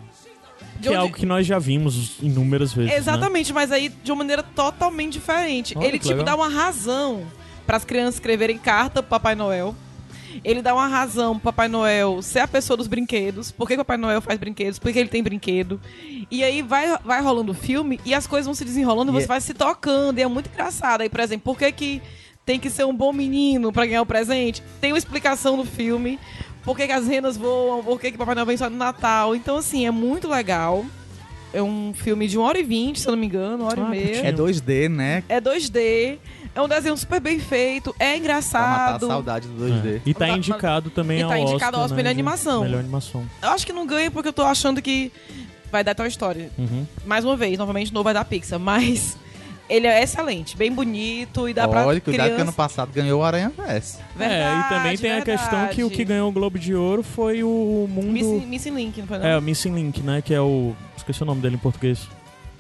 De 0.77 0.89
que 0.89 0.95
é 0.95 0.99
onde- 0.99 1.01
algo 1.01 1.15
que 1.17 1.27
nós 1.27 1.47
já 1.47 1.59
vimos 1.59 2.17
inúmeras 2.21 2.73
vezes. 2.73 2.91
né? 2.93 2.97
Exatamente, 2.99 3.53
mas 3.53 3.71
aí 3.73 3.89
de 3.89 4.11
uma 4.13 4.19
maneira 4.19 4.43
totalmente 4.43 5.13
diferente. 5.15 5.77
Olha 5.77 5.87
ele, 5.87 5.99
tipo, 5.99 6.11
legal. 6.11 6.25
dá 6.25 6.37
uma 6.37 6.49
razão 6.49 7.25
para 7.67 7.77
as 7.77 7.85
crianças 7.85 8.15
escreverem 8.15 8.59
carta 8.59 9.03
pro 9.03 9.11
Papai 9.11 9.35
Noel. 9.35 9.75
Ele 10.45 10.63
dá 10.63 10.75
uma 10.75 10.87
razão 10.87 11.35
pro 11.35 11.45
Papai 11.53 11.69
Noel 11.69 12.21
ser 12.23 12.41
a 12.41 12.49
pessoa 12.49 12.77
dos 12.77 12.87
brinquedos. 12.87 13.51
Por 13.51 13.67
que 13.69 13.75
o 13.75 13.79
Papai 13.79 13.97
Noel 13.97 14.21
faz 14.21 14.39
brinquedos? 14.39 14.79
Por 14.79 14.93
que 14.93 14.99
ele 14.99 15.09
tem 15.09 15.23
brinquedo? 15.23 15.81
E 16.31 16.43
aí 16.43 16.63
vai, 16.63 16.97
vai 17.05 17.21
rolando 17.21 17.53
o 17.53 17.55
filme 17.55 18.01
e 18.05 18.15
as 18.15 18.27
coisas 18.27 18.47
vão 18.47 18.55
se 18.55 18.65
desenrolando 18.65 19.11
e 19.13 19.15
você 19.15 19.25
é- 19.25 19.29
vai 19.29 19.41
se 19.41 19.55
tocando. 19.55 20.19
E 20.19 20.23
é 20.23 20.27
muito 20.27 20.49
engraçado. 20.53 21.03
Aí, 21.03 21.09
por 21.09 21.21
exemplo, 21.21 21.43
por 21.53 21.59
que, 21.59 21.71
que 21.73 22.03
tem 22.45 22.59
que 22.59 22.71
ser 22.71 22.85
um 22.85 22.95
bom 22.95 23.13
menino 23.13 23.73
pra 23.73 23.87
ganhar 23.87 24.03
o 24.03 24.07
presente? 24.07 24.63
Tem 24.81 24.93
uma 24.93 24.99
explicação 24.99 25.57
no 25.57 25.65
filme. 25.65 26.19
Por 26.65 26.77
que, 26.77 26.87
que 26.87 26.93
as 26.93 27.07
renas 27.07 27.37
voam? 27.37 27.83
Por 27.83 28.01
que, 28.01 28.11
que 28.11 28.15
o 28.17 28.19
Papai 28.19 28.35
Noel 28.35 28.47
vem 28.47 28.57
só 28.57 28.71
no 28.71 28.77
Natal? 28.77 29.35
Então, 29.35 29.57
assim, 29.57 29.87
é 29.87 29.91
muito 29.91 30.29
legal. 30.29 30.85
É 31.55 31.63
um 31.63 31.93
filme 31.93 32.27
de 32.27 32.39
1 32.39 32.41
hora 32.43 32.59
e 32.59 32.63
20, 32.63 32.99
se 33.01 33.07
eu 33.07 33.13
não 33.13 33.19
me 33.19 33.27
engano, 33.27 33.65
1 33.65 33.67
hora 33.67 33.83
Ah, 33.83 33.87
e 33.87 33.91
meia. 33.91 34.27
É 34.29 34.33
2D, 34.33 34.89
né? 34.89 35.23
É 35.29 35.39
2D. 35.39 36.19
É 36.55 36.61
um 36.61 36.69
desenho 36.69 36.97
super 36.97 37.21
bem 37.21 37.39
feito. 37.39 37.91
É 37.91 37.95
Pra 37.95 38.07
matar 38.07 38.15
a 38.15 38.19
engraçado. 38.19 39.07
saudade 39.07 39.49
do 39.49 39.65
2D. 39.65 39.97
É. 39.97 40.01
E 40.05 40.13
tá 40.15 40.29
indicado 40.29 40.91
também 40.91 41.21
e 41.21 41.23
ao 41.23 41.31
tá 41.31 41.37
Oscar, 41.37 41.51
indicado 41.51 41.77
ao 41.77 41.83
Oscar 41.85 41.97
né, 41.97 42.03
melhor 42.03 42.11
animação. 42.11 42.63
Melhor 42.63 42.81
animação. 42.81 43.25
Eu 43.41 43.49
acho 43.51 43.65
que 43.67 43.73
não 43.73 43.87
ganha 43.87 44.11
porque 44.11 44.29
eu 44.29 44.33
tô 44.33 44.43
achando 44.43 44.83
que 44.83 45.11
vai 45.71 45.83
dar 45.83 45.95
Toy 45.95 46.09
Story. 46.09 46.51
Uhum. 46.59 46.87
Mais 47.07 47.25
uma 47.25 47.37
vez, 47.37 47.59
novamente, 47.59 47.93
novo 47.93 48.05
vai 48.05 48.13
dar 48.13 48.25
Pixar. 48.27 48.61
Mas 48.61 49.17
ele 49.69 49.87
é 49.87 50.03
excelente, 50.03 50.55
bem 50.55 50.71
bonito 50.71 51.49
e 51.49 51.55
dá 51.55 51.67
pra 51.67 51.87
Olha, 51.87 51.99
cuidado 52.01 52.27
que 52.27 52.33
criança... 52.35 52.43
ano 52.43 52.53
passado 52.53 52.93
ganhou 52.93 53.23
o 53.23 53.25
Aranha 53.25 53.51
Verso. 53.57 53.99
é, 53.99 54.03
e 54.15 54.19
Verdade, 54.19 54.69
também 54.69 54.99
tem 54.99 55.13
a 55.13 55.23
questão 55.23 55.67
que 55.69 55.83
o 55.83 55.89
que 55.89 55.97
verdade. 55.97 56.05
ganhou 56.05 56.29
o 56.29 56.33
Globo 56.33 56.59
de 56.59 56.75
Ouro 56.75 57.03
foi 57.03 57.43
o 57.43 57.89
mundo... 57.89 58.13
Missing, 58.13 58.47
Missing 58.47 58.75
Link, 58.75 59.01
não 59.01 59.07
foi 59.07 59.19
não? 59.19 59.27
É, 59.27 59.39
o 59.39 59.41
Missing 59.41 59.75
Link, 59.75 60.03
né? 60.03 60.21
Que 60.21 60.35
é 60.35 60.41
o... 60.41 60.77
Esqueci 60.95 61.23
o 61.23 61.27
nome 61.27 61.41
dele 61.41 61.55
em 61.55 61.59
português. 61.59 62.07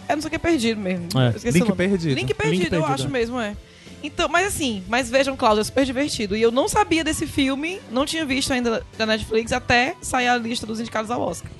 É, 0.08 0.14
não 0.14 0.22
sei 0.22 0.28
o 0.28 0.30
que 0.30 0.36
é 0.36 0.38
perdido 0.38 0.80
mesmo. 0.80 1.08
É. 1.20 1.50
Link 1.50 1.56
o 1.56 1.64
nome. 1.66 1.76
perdido. 1.76 2.14
Link 2.14 2.34
perdido, 2.34 2.64
eu 2.64 2.70
perdido, 2.70 2.84
acho 2.86 3.06
é. 3.06 3.10
mesmo, 3.10 3.38
é. 3.38 3.54
Então, 4.02 4.28
mas 4.28 4.46
assim, 4.48 4.82
mas 4.88 5.08
vejam, 5.08 5.36
Cláudio, 5.36 5.60
é 5.60 5.64
super 5.64 5.84
divertido. 5.84 6.36
E 6.36 6.42
eu 6.42 6.50
não 6.50 6.68
sabia 6.68 7.04
desse 7.04 7.26
filme, 7.26 7.80
não 7.90 8.04
tinha 8.04 8.24
visto 8.26 8.52
ainda 8.52 8.82
da 8.98 9.06
Netflix 9.06 9.52
até 9.52 9.94
sair 10.02 10.28
a 10.28 10.36
lista 10.36 10.66
dos 10.66 10.80
indicados 10.80 11.10
ao 11.10 11.20
Oscar. 11.20 11.50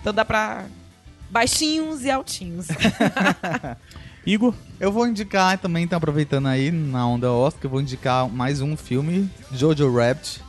Então 0.00 0.12
dá 0.12 0.24
pra 0.24 0.64
baixinhos 1.30 2.04
e 2.04 2.10
altinhos. 2.10 2.66
Igor? 4.26 4.54
Eu 4.80 4.90
vou 4.90 5.06
indicar 5.06 5.58
também, 5.58 5.84
então 5.84 5.96
aproveitando 5.98 6.46
aí 6.48 6.70
na 6.70 7.06
onda 7.06 7.30
Oscar, 7.30 7.64
eu 7.64 7.70
vou 7.70 7.80
indicar 7.80 8.28
mais 8.28 8.60
um 8.60 8.76
filme, 8.76 9.28
Jojo 9.52 9.92
Rabbit, 9.94 10.40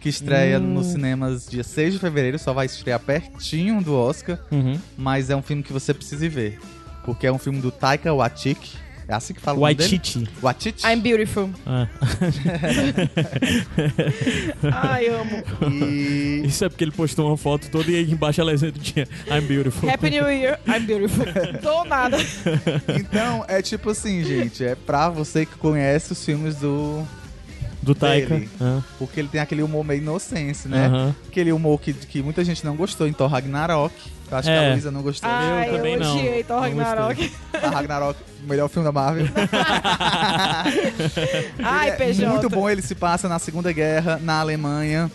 que 0.00 0.08
estreia 0.10 0.58
Hum. 0.58 0.74
nos 0.74 0.88
cinemas 0.88 1.46
dia 1.46 1.64
6 1.64 1.94
de 1.94 1.98
fevereiro, 1.98 2.38
só 2.38 2.52
vai 2.52 2.66
estrear 2.66 3.00
pertinho 3.00 3.82
do 3.82 3.94
Oscar, 3.94 4.38
Uhum. 4.50 4.78
mas 4.96 5.30
é 5.30 5.36
um 5.36 5.42
filme 5.42 5.62
que 5.62 5.72
você 5.72 5.94
precisa 5.94 6.28
ver, 6.28 6.60
porque 7.04 7.26
é 7.26 7.32
um 7.32 7.38
filme 7.38 7.60
do 7.60 7.70
Taika 7.70 8.12
Waititi. 8.12 8.76
É 9.06 9.14
assim 9.14 9.34
que 9.34 9.40
fala 9.40 9.58
o 9.58 9.60
nome 9.60 9.74
dele? 9.74 9.90
Waititi. 9.90 10.28
Waititi. 10.42 10.86
I'm 10.86 11.00
beautiful. 11.00 11.50
É. 11.66 11.88
Ai, 14.72 15.08
amo. 15.08 15.42
E 15.70 16.42
Isso 16.46 16.64
é 16.64 16.68
porque 16.68 16.84
ele 16.84 16.90
postou 16.90 17.28
uma 17.28 17.36
foto 17.36 17.68
toda 17.70 17.90
e 17.90 17.96
aí 17.96 18.10
embaixo 18.10 18.40
a 18.40 18.44
legenda 18.44 18.78
tinha 18.78 19.06
I'm 19.30 19.42
beautiful. 19.46 19.88
Happy 19.90 20.10
New 20.10 20.28
Year, 20.30 20.58
I'm 20.66 20.86
beautiful. 20.86 21.24
Tô 21.62 21.84
nada. 21.84 22.16
então 22.98 23.44
é 23.48 23.60
tipo 23.62 23.90
assim, 23.90 24.24
gente, 24.24 24.64
é 24.64 24.74
pra 24.74 25.08
você 25.10 25.44
que 25.46 25.54
conhece 25.56 26.12
os 26.12 26.24
filmes 26.24 26.56
do 26.56 27.02
Do 27.82 27.94
Taika. 27.94 28.34
dele. 28.34 28.48
É. 28.60 28.82
porque 28.98 29.20
ele 29.20 29.28
tem 29.28 29.40
aquele 29.40 29.62
humor 29.62 29.84
meio 29.84 30.00
inocente, 30.00 30.66
né? 30.68 30.86
Aham. 30.86 31.14
Aquele 31.28 31.52
humor 31.52 31.80
que, 31.80 31.92
que 31.92 32.22
muita 32.22 32.44
gente 32.44 32.64
não 32.64 32.74
gostou 32.76 33.06
em 33.06 33.12
Thor 33.12 33.28
Ragnarok. 33.28 33.94
Eu 34.30 34.38
acho 34.38 34.48
que 34.48 34.54
É. 34.54 34.68
a 34.68 34.72
Luísa 34.72 34.90
não 34.90 35.02
gostou. 35.02 35.30
Ai, 35.30 35.70
eu, 35.70 35.76
também 35.76 35.96
não. 35.96 36.16
odiei 36.16 36.42
Thor 36.44 36.60
Ragnarok. 36.60 37.32
A 37.62 37.68
Ragnarok, 37.70 38.18
o 38.44 38.48
melhor 38.48 38.68
filme 38.68 38.84
da 38.86 38.92
Marvel. 38.92 39.26
Ai, 41.62 41.88
Ele 41.88 41.96
PJ. 41.96 42.24
É 42.24 42.28
muito 42.28 42.48
bom, 42.48 42.68
ele 42.68 42.82
se 42.82 42.94
passa 42.94 43.28
na 43.28 43.38
Segunda 43.38 43.72
Guerra, 43.72 44.18
na 44.22 44.40
Alemanha. 44.40 45.10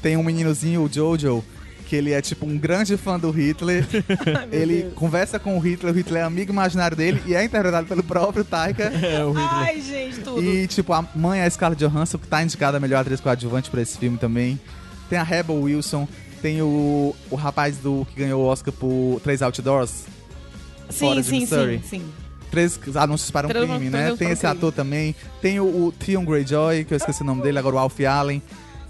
Tem 0.00 0.16
um 0.16 0.22
meninozinho, 0.22 0.82
o 0.82 0.88
Jojo, 0.92 1.44
que 1.86 1.94
ele 1.96 2.12
é 2.12 2.20
tipo 2.22 2.46
um 2.46 2.56
grande 2.58 2.96
fã 2.96 3.18
do 3.18 3.30
Hitler. 3.30 3.84
ele 4.50 4.90
conversa 4.94 5.38
com 5.38 5.56
o 5.56 5.60
Hitler, 5.60 5.92
o 5.92 5.96
Hitler 5.96 6.22
é 6.22 6.24
amigo 6.24 6.52
imaginário 6.52 6.96
dele 6.96 7.22
e 7.26 7.34
é 7.34 7.44
interpretado 7.44 7.86
pelo 7.86 8.02
próprio 8.02 8.44
Taika. 8.44 8.84
É, 8.84 9.24
o 9.24 9.32
Hitler. 9.32 9.52
Ai, 9.54 9.80
gente, 9.80 10.20
tudo. 10.20 10.42
E, 10.42 10.66
tipo, 10.66 10.92
a 10.92 11.04
mãe 11.14 11.40
é 11.40 11.44
a 11.44 11.50
Scarlett 11.50 11.84
Johansson, 11.84 12.18
que 12.18 12.26
tá 12.26 12.42
indicada 12.42 12.76
a 12.76 12.80
melhor 12.80 13.00
atriz 13.00 13.20
coadjuvante 13.20 13.70
pra 13.70 13.82
esse 13.82 13.98
filme 13.98 14.18
também. 14.18 14.58
Tem 15.08 15.18
a 15.18 15.22
Rebel 15.22 15.60
Wilson, 15.60 16.08
tem 16.42 16.60
o, 16.60 17.14
o 17.30 17.36
rapaz 17.36 17.78
do 17.78 18.04
que 18.10 18.16
ganhou 18.16 18.42
o 18.42 18.46
Oscar 18.46 18.74
por 18.74 19.20
Três 19.22 19.40
Outdoors. 19.40 20.04
sim, 20.90 21.22
sim, 21.22 21.46
sim, 21.46 21.80
sim. 21.88 22.04
Três 22.50 22.78
anúncios 22.96 23.30
para 23.30 23.46
um 23.46 23.50
Três 23.50 23.64
crime, 23.64 23.88
né? 23.88 24.14
Tem 24.16 24.30
esse 24.30 24.46
ator 24.46 24.72
também. 24.72 25.14
Tem 25.40 25.58
o, 25.60 25.64
o 25.64 25.92
Theon 25.92 26.24
Greyjoy, 26.24 26.84
que 26.84 26.92
eu 26.92 26.96
esqueci 26.96 27.22
o 27.22 27.24
nome 27.24 27.42
dele, 27.42 27.58
agora 27.58 27.76
o 27.76 27.78
Alfie 27.78 28.04
Allen. 28.04 28.42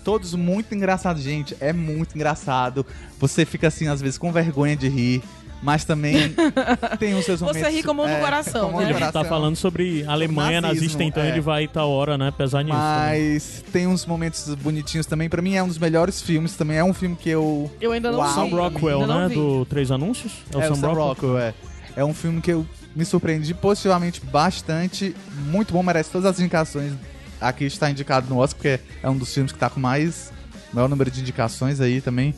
Todos 0.03 0.35
muito 0.35 0.75
engraçados, 0.75 1.23
gente. 1.23 1.55
É 1.61 1.73
muito 1.73 2.17
engraçado. 2.17 2.85
Você 3.21 3.45
fica 3.45 3.69
assim, 3.69 3.87
às 3.87 4.01
vezes, 4.01 4.19
com 4.19 4.33
vergonha 4.33 4.75
de 4.75 4.89
rir. 4.89 5.23
Mas 5.63 5.85
também 5.85 6.35
tem 6.99 7.15
os 7.15 7.25
seus 7.25 7.39
Você 7.39 7.59
momentos... 7.59 7.75
ri 7.75 7.83
com 7.85 7.93
a 7.93 7.95
mão 7.95 8.09
no 8.09 8.19
coração, 8.19 8.69
a 8.69 8.73
mão 8.73 8.81
né? 8.81 8.87
A 8.87 8.89
gente 8.89 8.99
tá 8.99 9.13
coração. 9.13 9.25
falando 9.25 9.57
sobre 9.57 10.05
Alemanha 10.07 10.61
nazismo, 10.61 10.83
nazista, 10.83 11.05
então 11.05 11.23
é. 11.23 11.29
ele 11.29 11.41
vai 11.41 11.69
tal 11.69 11.89
hora, 11.89 12.19
né? 12.19 12.33
Pesar 12.37 12.65
nisso. 12.65 12.77
também. 12.77 13.33
Mas 13.33 13.65
tem 13.73 13.87
uns 13.87 14.05
momentos 14.05 14.53
bonitinhos 14.57 15.07
também. 15.07 15.29
Pra 15.29 15.41
mim 15.41 15.55
é 15.55 15.63
um 15.63 15.69
dos 15.69 15.79
melhores 15.79 16.21
filmes. 16.21 16.57
Também 16.57 16.79
é 16.79 16.85
um 16.85 16.93
filme 16.93 17.15
que 17.15 17.31
eu... 17.31 17.71
Eu 17.81 17.93
ainda 17.93 18.11
não 18.11 18.19
Uau. 18.19 18.29
vi. 18.29 18.35
Sam 18.35 18.57
Rockwell, 18.57 19.07
né? 19.07 19.29
Do 19.29 19.65
Três 19.67 19.93
Anúncios? 19.93 20.33
É, 20.53 20.69
o 20.69 20.75
Sam 20.75 20.93
Rockwell, 20.93 21.39
é. 21.39 21.55
É 21.95 22.05
um 22.05 22.13
filme 22.13 22.41
que 22.41 22.51
eu 22.51 22.67
me 22.97 23.05
surpreendi 23.05 23.55
positivamente 23.55 24.21
bastante. 24.21 25.15
Muito 25.47 25.73
bom, 25.73 25.83
merece 25.83 26.11
todas 26.11 26.27
as 26.27 26.41
indicações. 26.41 26.93
Aqui 27.41 27.65
está 27.65 27.89
indicado 27.89 28.27
no 28.29 28.39
Oscar, 28.39 28.57
porque 28.57 28.81
é 29.01 29.09
um 29.09 29.17
dos 29.17 29.33
filmes 29.33 29.53
que 29.53 29.59
tá 29.59 29.71
com 29.71 29.79
mais... 29.79 30.33
Maior 30.73 30.89
número 30.89 31.11
de 31.11 31.21
indicações 31.21 31.83
aí 31.83 32.01
também. 32.01 32.35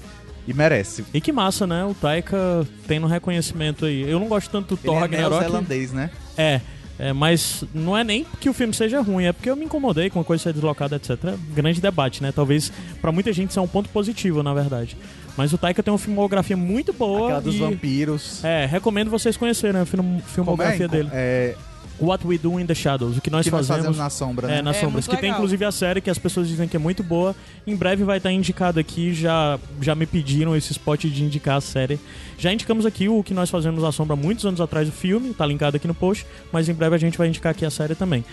E 0.46 0.52
merece. 0.52 1.04
E 1.14 1.20
que 1.20 1.32
massa, 1.32 1.66
né? 1.66 1.84
O 1.84 1.94
Taika 1.94 2.66
tendo 2.86 3.06
reconhecimento 3.06 3.86
aí. 3.86 4.02
Eu 4.02 4.20
não 4.20 4.28
gosto 4.28 4.50
tanto 4.50 4.74
do 4.74 4.76
Thor 4.76 4.94
Ele 4.94 4.98
é 4.98 5.00
Ragnarok. 5.00 5.40
neozelandês, 5.40 5.92
né? 5.92 6.10
É, 6.36 6.60
é, 6.98 7.12
mas 7.12 7.64
não 7.74 7.96
é 7.96 8.04
nem 8.04 8.26
que 8.40 8.48
o 8.48 8.52
filme 8.52 8.72
seja 8.74 9.00
ruim, 9.00 9.24
é 9.24 9.32
porque 9.32 9.50
eu 9.50 9.56
me 9.56 9.64
incomodei 9.64 10.10
com 10.10 10.20
a 10.20 10.24
coisa 10.24 10.42
ser 10.42 10.52
deslocada, 10.52 10.96
etc. 10.96 11.16
Grande 11.54 11.80
debate, 11.80 12.22
né? 12.22 12.30
Talvez 12.30 12.70
pra 13.00 13.10
muita 13.10 13.32
gente 13.32 13.50
isso 13.50 13.58
é 13.58 13.62
um 13.62 13.66
ponto 13.68 13.88
positivo, 13.88 14.42
na 14.42 14.52
verdade. 14.54 14.96
Mas 15.36 15.52
o 15.52 15.58
Taika 15.58 15.82
tem 15.82 15.90
uma 15.92 15.98
filmografia 15.98 16.56
muito 16.56 16.92
boa 16.92 17.24
Aquela 17.26 17.40
dos 17.40 17.54
e... 17.56 17.58
vampiros. 17.58 18.44
É, 18.44 18.66
recomendo 18.66 19.10
vocês 19.10 19.36
conhecerem 19.36 19.80
a 19.80 19.84
film- 19.86 20.18
é? 20.18 20.20
filmografia 20.28 20.86
dele. 20.86 21.08
É, 21.12 21.56
What 22.00 22.26
We 22.26 22.36
Do 22.38 22.58
in 22.58 22.66
the 22.66 22.74
Shadows, 22.74 23.16
o 23.16 23.20
que 23.20 23.30
nós 23.30 23.44
que 23.44 23.50
nós 23.52 23.66
fazemos 23.66 23.96
fazemos 23.96 23.98
na 23.98 24.10
sombra, 24.10 24.48
né? 24.48 24.58
É, 24.58 24.62
nas 24.62 24.76
É, 24.76 24.80
sombras. 24.80 25.04
Que 25.06 25.12
tem 25.12 25.22
legal. 25.22 25.36
inclusive 25.38 25.64
a 25.64 25.70
série 25.72 26.00
que 26.00 26.10
as 26.10 26.18
pessoas 26.18 26.48
dizem 26.48 26.66
que 26.68 26.76
é 26.76 26.78
muito 26.78 27.02
boa. 27.02 27.34
Em 27.66 27.76
breve 27.76 28.02
vai 28.04 28.16
estar 28.18 28.32
indicado 28.32 28.80
aqui. 28.80 29.14
Já, 29.14 29.58
já 29.80 29.94
me 29.94 30.04
pediram 30.04 30.56
esse 30.56 30.72
spot 30.72 31.04
de 31.04 31.22
indicar 31.24 31.56
a 31.56 31.60
série. 31.60 31.98
Já 32.36 32.52
indicamos 32.52 32.84
aqui 32.84 33.08
o 33.08 33.22
que 33.22 33.32
nós 33.32 33.48
fazemos 33.48 33.82
na 33.82 33.92
sombra 33.92 34.16
muitos 34.16 34.44
anos 34.44 34.60
atrás 34.60 34.88
do 34.88 34.92
filme, 34.92 35.32
tá 35.32 35.46
linkado 35.46 35.76
aqui 35.76 35.86
no 35.86 35.94
post. 35.94 36.26
Mas 36.52 36.68
em 36.68 36.74
breve 36.74 36.96
a 36.96 36.98
gente 36.98 37.16
vai 37.16 37.28
indicar 37.28 37.52
aqui 37.52 37.64
a 37.64 37.70
série 37.70 37.94
também. 37.94 38.24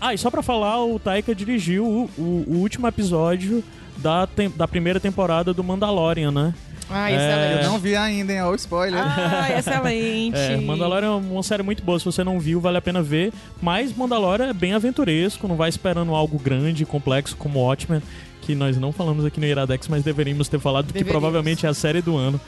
Ah, 0.00 0.14
e 0.14 0.18
só 0.18 0.30
pra 0.30 0.42
falar, 0.42 0.82
o 0.82 0.98
Taika 0.98 1.34
dirigiu 1.34 1.84
o, 1.86 2.10
o- 2.16 2.44
o 2.48 2.56
último 2.56 2.86
episódio 2.86 3.62
da, 3.98 4.26
tem- 4.26 4.48
da 4.48 4.66
primeira 4.66 4.98
temporada 4.98 5.52
do 5.52 5.62
Mandalorian, 5.62 6.30
né? 6.32 6.54
Ah, 6.90 7.10
É. 7.10 7.14
excelente. 7.14 7.64
Eu 7.64 7.70
não 7.70 7.78
vi 7.78 7.94
ainda, 7.96 8.32
hein? 8.32 8.42
Ó, 8.42 8.50
o 8.50 8.54
spoiler. 8.54 9.00
Ah, 9.00 9.46
excelente. 9.58 10.36
É, 10.36 10.56
Mandalorian 10.60 11.08
é 11.08 11.10
uma 11.10 11.42
série 11.42 11.62
muito 11.62 11.82
boa. 11.82 11.98
Se 11.98 12.04
você 12.04 12.24
não 12.24 12.38
viu, 12.40 12.60
vale 12.60 12.78
a 12.78 12.82
pena 12.82 13.00
ver. 13.02 13.32
Mas 13.62 13.94
Mandalorian 13.96 14.48
é 14.48 14.52
bem 14.52 14.72
aventuresco, 14.74 15.46
não 15.46 15.56
vai 15.56 15.68
esperando 15.68 16.14
algo 16.14 16.38
grande 16.38 16.84
complexo 16.84 17.36
como 17.36 17.60
Watchmen, 17.60 18.02
que 18.42 18.54
nós 18.54 18.76
não 18.76 18.92
falamos 18.92 19.24
aqui 19.24 19.38
no 19.38 19.46
Iradex, 19.46 19.86
mas 19.88 20.02
deveríamos 20.02 20.48
ter 20.48 20.58
falado, 20.58 20.86
que 20.86 20.92
Deveríamos. 20.94 21.20
provavelmente 21.20 21.66
é 21.66 21.68
a 21.68 21.74
série 21.74 22.02
do 22.02 22.16
ano. 22.16 22.40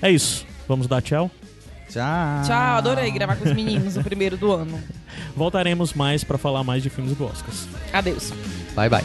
É 0.00 0.10
isso. 0.10 0.46
Vamos 0.68 0.86
dar 0.86 1.02
tchau. 1.02 1.30
Tchau. 1.88 2.42
Tchau, 2.46 2.76
adorei 2.78 3.10
gravar 3.10 3.36
com 3.36 3.44
os 3.48 3.54
meninos, 3.54 3.96
o 3.96 4.02
primeiro 4.02 4.36
do 4.36 4.52
ano. 4.52 4.78
Voltaremos 5.36 5.92
mais 5.94 6.24
pra 6.24 6.38
falar 6.38 6.62
mais 6.64 6.82
de 6.82 6.90
filmes 6.90 7.16
do 7.16 7.24
Oscars. 7.24 7.68
Adeus. 7.92 8.32
Bye, 8.74 8.88
bye. 8.88 9.04